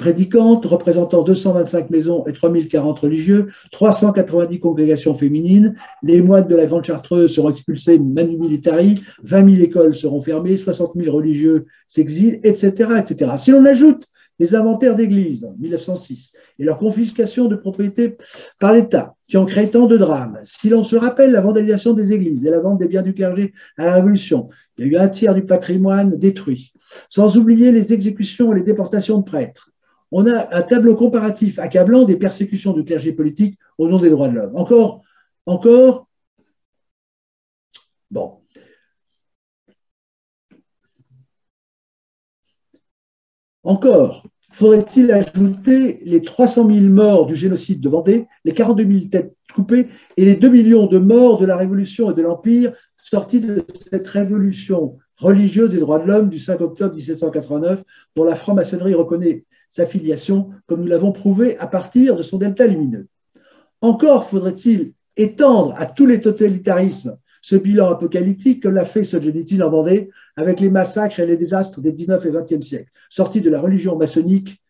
prédicantes 0.00 0.64
représentant 0.64 1.22
225 1.22 1.90
maisons 1.90 2.26
et 2.26 2.32
3040 2.32 2.98
religieux, 3.00 3.48
390 3.72 4.58
congrégations 4.58 5.14
féminines, 5.14 5.74
les 6.02 6.22
moines 6.22 6.48
de 6.48 6.56
la 6.56 6.64
Grande 6.64 6.84
Chartreuse 6.84 7.34
seront 7.34 7.50
expulsés 7.50 7.98
manu 7.98 8.38
militari, 8.38 8.94
20 9.24 9.50
000 9.50 9.62
écoles 9.62 9.94
seront 9.94 10.22
fermées, 10.22 10.56
60 10.56 10.92
000 10.96 11.14
religieux 11.14 11.66
s'exilent, 11.86 12.40
etc., 12.44 12.92
etc. 12.98 13.32
Si 13.36 13.50
l'on 13.50 13.66
ajoute 13.66 14.06
les 14.40 14.54
inventaires 14.56 14.96
d'églises, 14.96 15.48
1906, 15.58 16.32
et 16.58 16.64
leur 16.64 16.78
confiscation 16.78 17.46
de 17.46 17.54
propriétés 17.54 18.16
par 18.58 18.72
l'État, 18.72 19.14
qui 19.28 19.36
ont 19.36 19.44
créé 19.44 19.70
tant 19.70 19.86
de 19.86 19.96
drames, 19.96 20.40
si 20.42 20.68
l'on 20.68 20.82
se 20.82 20.96
rappelle 20.96 21.30
la 21.30 21.42
vandalisation 21.42 21.92
des 21.92 22.12
églises 22.12 22.44
et 22.44 22.50
la 22.50 22.60
vente 22.60 22.78
des 22.78 22.88
biens 22.88 23.02
du 23.02 23.14
clergé 23.14 23.52
à 23.76 23.84
la 23.84 23.94
Révolution, 23.94 24.48
il 24.78 24.86
y 24.86 24.88
a 24.88 24.92
eu 24.92 24.96
un 24.96 25.08
tiers 25.08 25.34
du 25.34 25.44
patrimoine 25.44 26.16
détruit, 26.16 26.72
sans 27.10 27.36
oublier 27.36 27.70
les 27.70 27.92
exécutions 27.92 28.52
et 28.52 28.56
les 28.56 28.64
déportations 28.64 29.18
de 29.18 29.24
prêtres, 29.24 29.70
on 30.10 30.26
a 30.26 30.56
un 30.56 30.62
tableau 30.62 30.96
comparatif 30.96 31.58
accablant 31.58 32.04
des 32.04 32.16
persécutions 32.16 32.72
du 32.72 32.84
clergé 32.84 33.12
politique 33.12 33.58
au 33.78 33.88
nom 33.88 33.98
des 33.98 34.10
droits 34.10 34.28
de 34.28 34.34
l'homme. 34.34 34.56
Encore, 34.56 35.02
encore, 35.46 36.08
bon. 38.10 38.39
Encore, 43.62 44.26
faudrait-il 44.52 45.10
ajouter 45.12 46.00
les 46.04 46.22
300 46.22 46.66
000 46.66 46.80
morts 46.80 47.26
du 47.26 47.36
génocide 47.36 47.80
de 47.80 47.88
Vendée, 47.88 48.26
les 48.44 48.52
42 48.52 48.84
000 48.84 49.08
têtes 49.10 49.34
coupées 49.54 49.88
et 50.16 50.24
les 50.24 50.34
2 50.34 50.48
millions 50.48 50.86
de 50.86 50.98
morts 50.98 51.38
de 51.38 51.46
la 51.46 51.56
Révolution 51.56 52.10
et 52.10 52.14
de 52.14 52.22
l'Empire 52.22 52.72
sortis 53.02 53.40
de 53.40 53.64
cette 53.90 54.06
révolution 54.06 54.98
religieuse 55.16 55.72
des 55.72 55.80
droits 55.80 55.98
de 55.98 56.06
l'homme 56.06 56.28
du 56.28 56.38
5 56.38 56.60
octobre 56.60 56.94
1789, 56.94 57.82
dont 58.16 58.24
la 58.24 58.34
franc-maçonnerie 58.34 58.94
reconnaît 58.94 59.44
sa 59.68 59.86
filiation, 59.86 60.50
comme 60.66 60.80
nous 60.80 60.88
l'avons 60.88 61.12
prouvé 61.12 61.58
à 61.58 61.66
partir 61.66 62.16
de 62.16 62.22
son 62.22 62.38
delta 62.38 62.66
lumineux. 62.66 63.06
Encore 63.82 64.28
faudrait-il 64.28 64.92
étendre 65.16 65.74
à 65.76 65.86
tous 65.86 66.06
les 66.06 66.20
totalitarismes 66.20 67.16
ce 67.42 67.56
bilan 67.56 67.90
apocalyptique 67.90 68.62
que 68.62 68.68
l'a 68.68 68.84
fait 68.84 69.04
Solzhenitsyn 69.04 69.62
en 69.62 69.70
Vendée 69.70 70.10
avec 70.36 70.60
les 70.60 70.70
massacres 70.70 71.20
et 71.20 71.26
les 71.26 71.36
désastres 71.36 71.80
des 71.80 71.92
19 71.92 72.24
et 72.26 72.30
20e 72.30 72.62
siècles, 72.62 72.90
sortis 73.08 73.40
de 73.40 73.50
la 73.50 73.60
religion 73.60 73.96
maçonnique 73.96 74.62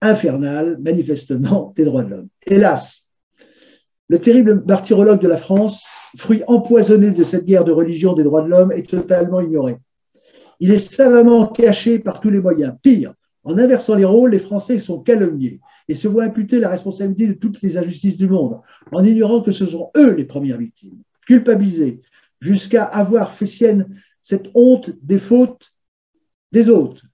infernale, 0.00 0.78
manifestement, 0.80 1.72
des 1.76 1.84
droits 1.84 2.02
de 2.02 2.10
l'homme. 2.10 2.28
Hélas, 2.44 3.08
le 4.08 4.18
terrible 4.18 4.62
martyrologue 4.66 5.20
de 5.20 5.28
la 5.28 5.36
France, 5.36 5.84
fruit 6.16 6.42
empoisonné 6.46 7.12
de 7.12 7.24
cette 7.24 7.44
guerre 7.44 7.64
de 7.64 7.72
religion 7.72 8.12
des 8.12 8.24
droits 8.24 8.42
de 8.42 8.48
l'homme, 8.48 8.72
est 8.72 8.88
totalement 8.88 9.40
ignoré. 9.40 9.76
Il 10.60 10.70
est 10.70 10.78
savamment 10.78 11.46
caché 11.46 11.98
par 11.98 12.20
tous 12.20 12.30
les 12.30 12.40
moyens. 12.40 12.74
Pire, 12.82 13.14
en 13.44 13.56
inversant 13.58 13.94
les 13.94 14.04
rôles, 14.04 14.32
les 14.32 14.38
Français 14.38 14.78
sont 14.78 15.00
calomniés 15.00 15.60
et 15.88 15.94
se 15.94 16.08
voient 16.08 16.24
imputer 16.24 16.58
la 16.58 16.68
responsabilité 16.68 17.26
de 17.26 17.32
toutes 17.34 17.62
les 17.62 17.76
injustices 17.76 18.16
du 18.16 18.28
monde, 18.28 18.60
en 18.92 19.04
ignorant 19.04 19.42
que 19.42 19.52
ce 19.52 19.66
sont 19.66 19.90
eux 19.96 20.14
les 20.14 20.24
premières 20.24 20.58
victimes, 20.58 20.98
culpabilisés, 21.26 22.00
jusqu'à 22.40 22.84
avoir 22.84 23.32
fait 23.32 23.46
sienne 23.46 23.86
cette 24.20 24.46
honte 24.54 24.90
des 25.02 25.18
fautes 25.18 25.72
des 26.52 26.68
autres. 26.68 27.04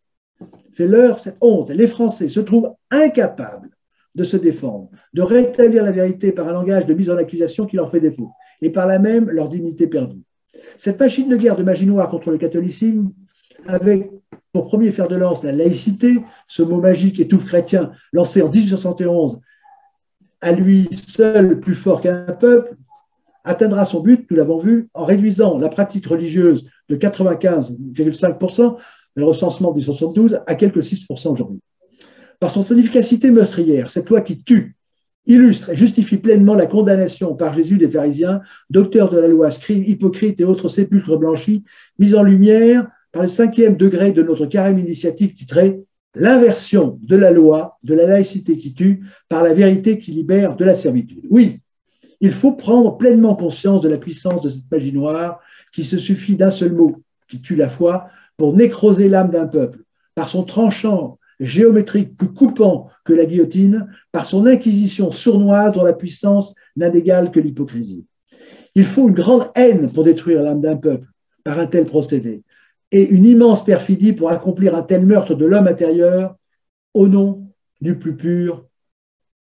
Fait 0.73 0.87
leur 0.87 1.21
cette 1.21 1.37
honte. 1.41 1.71
Les 1.71 1.89
Français 1.89 2.29
se 2.29 2.41
trouvent 2.41 2.75
incapables 2.91 3.71
de 4.15 4.25
se 4.25 4.37
défendre, 4.37 4.91
de 5.15 5.23
rétablir 5.23 5.85
la 5.85 5.93
vérité 5.93 6.33
par 6.33 6.49
un 6.49 6.53
langage 6.53 6.87
de 6.87 6.95
mise 6.95 7.11
en 7.11 7.17
accusation 7.17 7.67
qui 7.67 7.77
leur 7.77 7.91
fait 7.91 8.01
défaut, 8.01 8.31
et 8.61 8.71
par 8.71 8.87
là 8.87 8.99
même 8.99 9.31
leur 9.31 9.49
dignité 9.49 9.87
perdue. 9.87 10.23
Cette 10.77 10.99
machine 10.99 11.29
de 11.29 11.37
guerre 11.37 11.57
de 11.57 11.63
magie 11.63 11.87
noire 11.87 12.09
contre 12.09 12.31
le 12.31 12.39
catholicisme 12.39 13.13
avec 13.67 14.11
pour 14.53 14.67
premier 14.67 14.93
fer 14.93 15.09
de 15.09 15.17
lance 15.17 15.43
la 15.43 15.53
laïcité, 15.53 16.23
ce 16.47 16.63
mot 16.63 16.81
magique 16.81 17.21
et 17.21 17.29
tout 17.29 17.39
chrétien 17.39 17.93
lancé 18.13 18.43
en 18.43 18.49
1871, 18.49 19.41
à 20.41 20.53
lui 20.53 20.89
seul 20.93 21.61
plus 21.61 21.75
fort 21.75 22.01
qu'un 22.01 22.25
peuple, 22.25 22.77
atteindra 23.45 23.85
son 23.85 24.01
but, 24.01 24.27
nous 24.31 24.37
l'avons 24.37 24.59
vu, 24.59 24.89
en 24.95 25.05
réduisant 25.05 25.59
la 25.59 25.69
pratique 25.69 26.07
religieuse 26.07 26.69
de 26.89 26.97
95,5% 26.97 28.77
le 29.17 29.25
recensement 29.25 29.73
des 29.73 29.81
72 29.81 30.41
à 30.47 30.55
quelques 30.55 30.79
6% 30.83 31.29
aujourd'hui. 31.29 31.61
Par 32.41 32.51
son 32.51 32.65
efficacité 32.77 33.31
meurtrière, 33.31 33.91
cette 33.91 34.09
loi 34.09 34.21
qui 34.21 34.43
tue 34.43 34.77
illustre 35.27 35.71
et 35.71 35.77
justifie 35.77 36.17
pleinement 36.17 36.55
la 36.55 36.67
condamnation 36.67 37.35
par 37.35 37.53
Jésus 37.53 37.77
des 37.77 37.91
pharisiens, 37.91 38.41
docteurs 38.71 39.11
de 39.11 39.19
la 39.19 39.29
loi, 39.29 39.51
scribes, 39.51 39.87
hypocrites 39.87 40.41
et 40.41 40.45
autres 40.45 40.69
sépulcres 40.69 41.19
blanchis, 41.19 41.65
mis 41.99 42.15
en 42.15 42.23
lumière 42.23 42.87
par 43.13 43.23
le 43.23 43.29
cinquième 43.29 43.77
degré 43.77 44.13
de 44.13 44.23
notre 44.23 44.47
carême 44.47 44.79
initiatique 44.79 45.35
titré 45.35 45.81
L'inversion 46.15 46.99
de 47.03 47.17
la 47.17 47.31
loi, 47.31 47.79
de 47.85 47.95
la 47.95 48.07
laïcité 48.07 48.57
qui 48.57 48.73
tue, 48.73 49.05
par 49.29 49.45
la 49.45 49.53
vérité 49.53 49.99
qui 49.99 50.11
libère 50.11 50.57
de 50.57 50.65
la 50.65 50.75
servitude. 50.75 51.25
Oui, 51.31 51.61
il 52.21 52.33
faut 52.33 52.53
prendre 52.53 52.97
pleinement 52.97 53.37
conscience 53.37 53.83
de 53.83 53.89
la 53.89 53.99
puissance 53.99 54.41
de 54.41 54.49
cette 54.49 54.71
magie 54.71 54.93
noire 54.93 55.41
qui 55.73 55.85
se 55.85 55.99
suffit 55.99 56.35
d'un 56.35 56.51
seul 56.51 56.73
mot 56.73 56.97
qui 57.29 57.41
tue 57.41 57.57
la 57.57 57.69
foi 57.69 58.09
pour 58.37 58.57
nécroser 58.57 59.09
l'âme 59.09 59.31
d'un 59.31 59.47
peuple, 59.47 59.85
par 60.15 60.29
son 60.29 60.45
tranchant 60.45 61.19
géométrique 61.41 62.17
plus 62.17 62.33
coupant 62.33 62.89
que 63.05 63.13
la 63.13 63.27
guillotine, 63.27 63.87
par 64.11 64.27
son 64.27 64.47
inquisition 64.47 65.11
sournoise 65.11 65.73
dont 65.73 65.85
la 65.85 65.93
puissance 65.93 66.55
n'a 66.77 66.91
d'égal 66.91 67.31
que 67.31 67.39
l'hypocrisie. 67.39 68.07
Il 68.75 68.87
faut 68.87 69.09
une 69.09 69.15
grande 69.15 69.51
haine 69.55 69.93
pour 69.93 70.05
détruire 70.05 70.43
l'âme 70.43 70.61
d'un 70.61 70.77
peuple 70.77 71.07
par 71.45 71.59
un 71.59 71.67
tel 71.67 71.85
procédé, 71.85 72.43
et 72.91 73.09
une 73.09 73.25
immense 73.25 73.65
perfidie 73.65 74.13
pour 74.13 74.31
accomplir 74.31 74.75
un 74.75 74.83
tel 74.83 75.05
meurtre 75.05 75.35
de 75.35 75.47
l'homme 75.47 75.67
intérieur 75.67 76.37
au 76.95 77.09
nom 77.09 77.49
du 77.81 77.99
plus 77.99 78.17
pur 78.17 78.67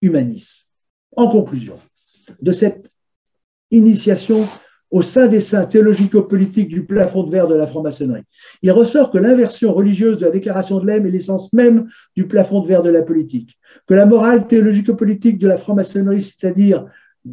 humanisme. 0.03 0.57
En 1.17 1.29
conclusion 1.29 1.77
de 2.43 2.53
cette 2.53 2.91
initiation 3.71 4.47
au 4.91 5.03
sein 5.03 5.27
des 5.27 5.41
saints 5.41 5.67
théologico-politiques 5.67 6.69
du 6.69 6.85
plafond 6.85 7.25
de 7.25 7.31
verre 7.31 7.49
de 7.49 7.55
la 7.57 7.67
franc-maçonnerie. 7.67 8.23
Il 8.63 8.71
ressort 8.71 9.11
que 9.11 9.19
l'inversion 9.19 9.73
religieuse 9.73 10.19
de 10.19 10.25
la 10.25 10.31
déclaration 10.31 10.79
de 10.79 10.87
l'Aime 10.87 11.07
est 11.07 11.11
l'essence 11.11 11.53
même 11.53 11.89
du 12.15 12.29
plafond 12.29 12.61
de 12.61 12.69
verre 12.69 12.83
de 12.83 12.91
la 12.91 13.03
politique, 13.03 13.59
que 13.87 13.95
la 13.95 14.07
morale 14.07 14.47
théologico-politique 14.47 15.39
de 15.39 15.49
la 15.49 15.59
franc-maçonnerie, 15.59 16.23
c'est-à-dire 16.23 16.87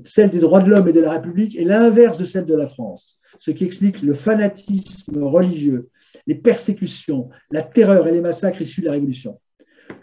celle 0.03 0.32
des 0.32 0.39
droits 0.39 0.61
de 0.61 0.70
l'homme 0.70 0.88
et 0.88 0.93
de 0.93 0.99
la 0.99 1.11
République, 1.11 1.55
est 1.55 1.66
l'inverse 1.66 2.18
de 2.18 2.26
celle 2.26 2.45
de 2.45 2.55
la 2.55 2.68
France, 2.68 3.20
ce 3.39 3.51
qui 3.51 3.66
explique 3.66 4.01
le 4.01 4.16
fanatisme 4.16 5.24
religieux, 5.24 5.89
les 6.28 6.36
persécutions, 6.36 7.30
la 7.51 7.64
terreur 7.64 8.07
et 8.07 8.11
les 8.11 8.22
massacres 8.22 8.61
issus 8.61 8.82
de 8.82 8.88
la 8.88 8.93
Révolution. 8.93 9.39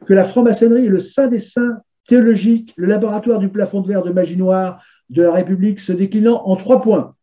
Que 0.06 0.14
la 0.14 0.24
franc-maçonnerie 0.24 0.86
est 0.86 0.90
le 0.90 0.98
saint 0.98 1.28
des 1.28 1.38
saints 1.38 1.78
théologiques, 2.06 2.72
le 2.76 2.86
laboratoire 2.86 3.38
du 3.38 3.48
plafond 3.48 3.80
de 3.80 3.88
verre 3.88 4.02
de 4.02 4.12
magie 4.12 4.36
noire 4.36 4.84
de 5.08 5.22
la 5.22 5.32
République 5.32 5.80
se 5.80 5.92
déclinant 5.92 6.42
en 6.44 6.56
trois 6.56 6.80
points 6.80 7.14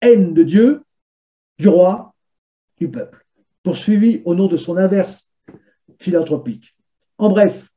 haine 0.00 0.34
de 0.34 0.42
Dieu, 0.42 0.82
du 1.58 1.68
roi, 1.68 2.14
du 2.78 2.90
peuple, 2.90 3.24
poursuivi 3.62 4.22
au 4.24 4.34
nom 4.34 4.46
de 4.46 4.56
son 4.56 4.76
inverse 4.76 5.30
philanthropique. 5.98 6.76
En 7.18 7.30
bref, 7.30 7.68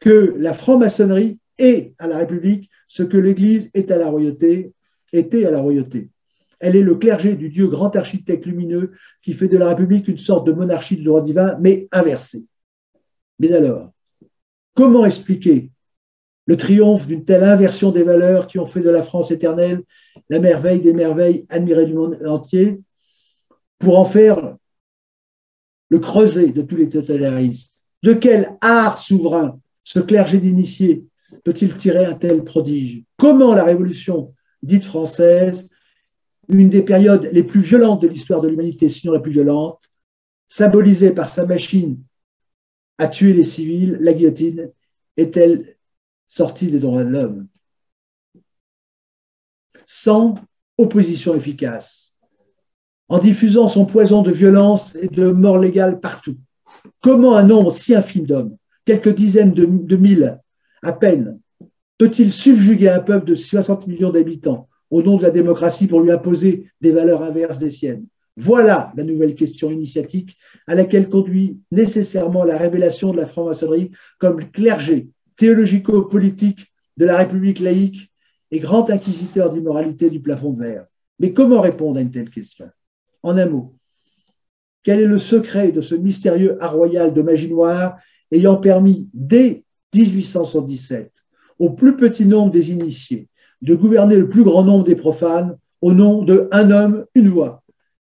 que 0.00 0.34
la 0.38 0.54
franc-maçonnerie 0.54 1.38
est 1.58 1.94
à 1.98 2.06
la 2.06 2.18
République 2.18 2.70
ce 2.88 3.02
que 3.02 3.16
l'Église 3.16 3.70
est 3.74 3.90
à 3.90 3.98
la 3.98 4.08
royauté, 4.08 4.72
était 5.12 5.44
à 5.44 5.50
la 5.50 5.60
royauté. 5.60 6.10
Elle 6.60 6.76
est 6.76 6.82
le 6.82 6.96
clergé 6.96 7.36
du 7.36 7.48
Dieu 7.48 7.68
grand 7.68 7.94
architecte 7.94 8.46
lumineux 8.46 8.92
qui 9.22 9.34
fait 9.34 9.48
de 9.48 9.56
la 9.56 9.68
République 9.68 10.08
une 10.08 10.18
sorte 10.18 10.46
de 10.46 10.52
monarchie 10.52 10.96
de 10.96 11.04
droit 11.04 11.20
divin, 11.20 11.56
mais 11.60 11.88
inversée. 11.92 12.44
Mais 13.38 13.52
alors, 13.52 13.90
comment 14.74 15.04
expliquer 15.04 15.70
le 16.46 16.56
triomphe 16.56 17.06
d'une 17.06 17.24
telle 17.24 17.44
inversion 17.44 17.90
des 17.92 18.02
valeurs 18.02 18.46
qui 18.46 18.58
ont 18.58 18.66
fait 18.66 18.80
de 18.80 18.90
la 18.90 19.02
France 19.02 19.30
éternelle 19.30 19.82
la 20.30 20.40
merveille 20.40 20.80
des 20.80 20.92
merveilles 20.92 21.46
admirée 21.48 21.86
du 21.86 21.94
monde 21.94 22.18
entier, 22.26 22.80
pour 23.78 23.98
en 23.98 24.04
faire 24.04 24.56
le 25.90 25.98
creuset 25.98 26.50
de 26.50 26.62
tous 26.62 26.76
les 26.76 26.88
totalitaristes? 26.88 27.72
De 28.02 28.12
quel 28.12 28.56
art 28.60 28.98
souverain 28.98 29.60
ce 29.84 30.00
clergé 30.00 30.38
d'initié 30.38 31.04
peut-il 31.44 31.76
tirer 31.76 32.04
un 32.04 32.14
tel 32.14 32.42
prodige? 32.44 33.04
Comment 33.16 33.54
la 33.54 33.64
Révolution 33.64 34.34
dite 34.62 34.84
française, 34.84 35.68
une 36.48 36.70
des 36.70 36.82
périodes 36.82 37.28
les 37.32 37.42
plus 37.42 37.60
violentes 37.60 38.02
de 38.02 38.08
l'histoire 38.08 38.40
de 38.40 38.48
l'humanité, 38.48 38.88
sinon 38.88 39.12
la 39.12 39.20
plus 39.20 39.32
violente, 39.32 39.80
symbolisée 40.48 41.10
par 41.10 41.28
sa 41.28 41.46
machine 41.46 42.02
à 42.96 43.06
tuer 43.06 43.32
les 43.32 43.44
civils, 43.44 43.98
la 44.00 44.12
guillotine, 44.12 44.70
est-elle 45.16 45.76
sortie 46.26 46.70
des 46.70 46.80
droits 46.80 47.04
de 47.04 47.10
l'homme? 47.10 47.46
Sans 49.86 50.36
opposition 50.78 51.34
efficace, 51.34 52.12
en 53.08 53.18
diffusant 53.18 53.68
son 53.68 53.86
poison 53.86 54.22
de 54.22 54.32
violence 54.32 54.94
et 54.96 55.08
de 55.08 55.28
mort 55.28 55.58
légale 55.58 56.00
partout. 56.00 56.36
Comment 57.00 57.36
un 57.36 57.44
nombre 57.44 57.72
si 57.72 57.94
infime 57.94 58.26
d'hommes, 58.26 58.56
quelques 58.84 59.14
dizaines 59.14 59.52
de, 59.52 59.64
de 59.66 59.96
mille 59.96 60.40
à 60.82 60.92
peine, 60.92 61.40
peut-il 61.98 62.32
subjuguer 62.32 62.88
un 62.88 63.00
peuple 63.00 63.26
de 63.26 63.34
60 63.34 63.86
millions 63.86 64.10
d'habitants? 64.10 64.67
Au 64.90 65.02
nom 65.02 65.16
de 65.16 65.22
la 65.22 65.30
démocratie 65.30 65.86
pour 65.86 66.00
lui 66.00 66.10
imposer 66.10 66.70
des 66.80 66.92
valeurs 66.92 67.22
inverses 67.22 67.58
des 67.58 67.70
siennes 67.70 68.06
Voilà 68.36 68.92
la 68.96 69.04
nouvelle 69.04 69.34
question 69.34 69.70
initiatique 69.70 70.36
à 70.66 70.74
laquelle 70.74 71.08
conduit 71.08 71.58
nécessairement 71.72 72.44
la 72.44 72.56
révélation 72.56 73.12
de 73.12 73.16
la 73.16 73.26
franc-maçonnerie 73.26 73.90
comme 74.18 74.50
clergé 74.50 75.08
théologico-politique 75.36 76.66
de 76.96 77.04
la 77.04 77.16
République 77.16 77.60
laïque 77.60 78.12
et 78.50 78.58
grand 78.58 78.90
inquisiteur 78.90 79.50
d'immoralité 79.50 80.10
du 80.10 80.20
plafond 80.20 80.52
verre. 80.52 80.86
Mais 81.18 81.32
comment 81.32 81.60
répondre 81.60 81.98
à 81.98 82.00
une 82.00 82.10
telle 82.10 82.30
question? 82.30 82.68
En 83.22 83.36
un 83.36 83.46
mot, 83.46 83.74
quel 84.84 85.00
est 85.00 85.06
le 85.06 85.18
secret 85.18 85.72
de 85.72 85.80
ce 85.80 85.94
mystérieux 85.94 86.62
art 86.62 86.74
royal 86.74 87.12
de 87.12 87.22
magie 87.22 87.50
noire 87.50 87.98
ayant 88.30 88.56
permis, 88.56 89.08
dès 89.12 89.64
1877, 89.94 91.12
au 91.58 91.70
plus 91.70 91.96
petit 91.96 92.24
nombre 92.24 92.52
des 92.52 92.70
initiés 92.72 93.28
de 93.62 93.74
gouverner 93.74 94.16
le 94.16 94.28
plus 94.28 94.44
grand 94.44 94.62
nombre 94.62 94.84
des 94.84 94.96
profanes 94.96 95.56
au 95.80 95.92
nom 95.92 96.22
de 96.22 96.48
un 96.52 96.70
homme, 96.70 97.04
une 97.14 97.28
voix, 97.28 97.62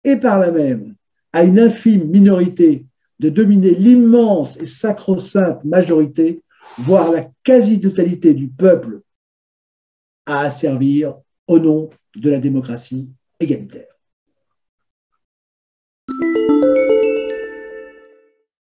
et 0.03 0.17
par 0.17 0.39
là 0.39 0.51
même 0.51 0.95
à 1.33 1.43
une 1.43 1.59
infime 1.59 2.09
minorité 2.09 2.85
de 3.19 3.29
dominer 3.29 3.71
l'immense 3.71 4.57
et 4.57 4.65
sacro-sainte 4.65 5.63
majorité, 5.65 6.41
voire 6.77 7.11
la 7.11 7.29
quasi-totalité 7.43 8.33
du 8.33 8.47
peuple 8.47 9.01
à 10.25 10.41
asservir 10.41 11.15
au 11.47 11.59
nom 11.59 11.89
de 12.15 12.29
la 12.29 12.39
démocratie 12.39 13.09
égalitaire. 13.39 13.88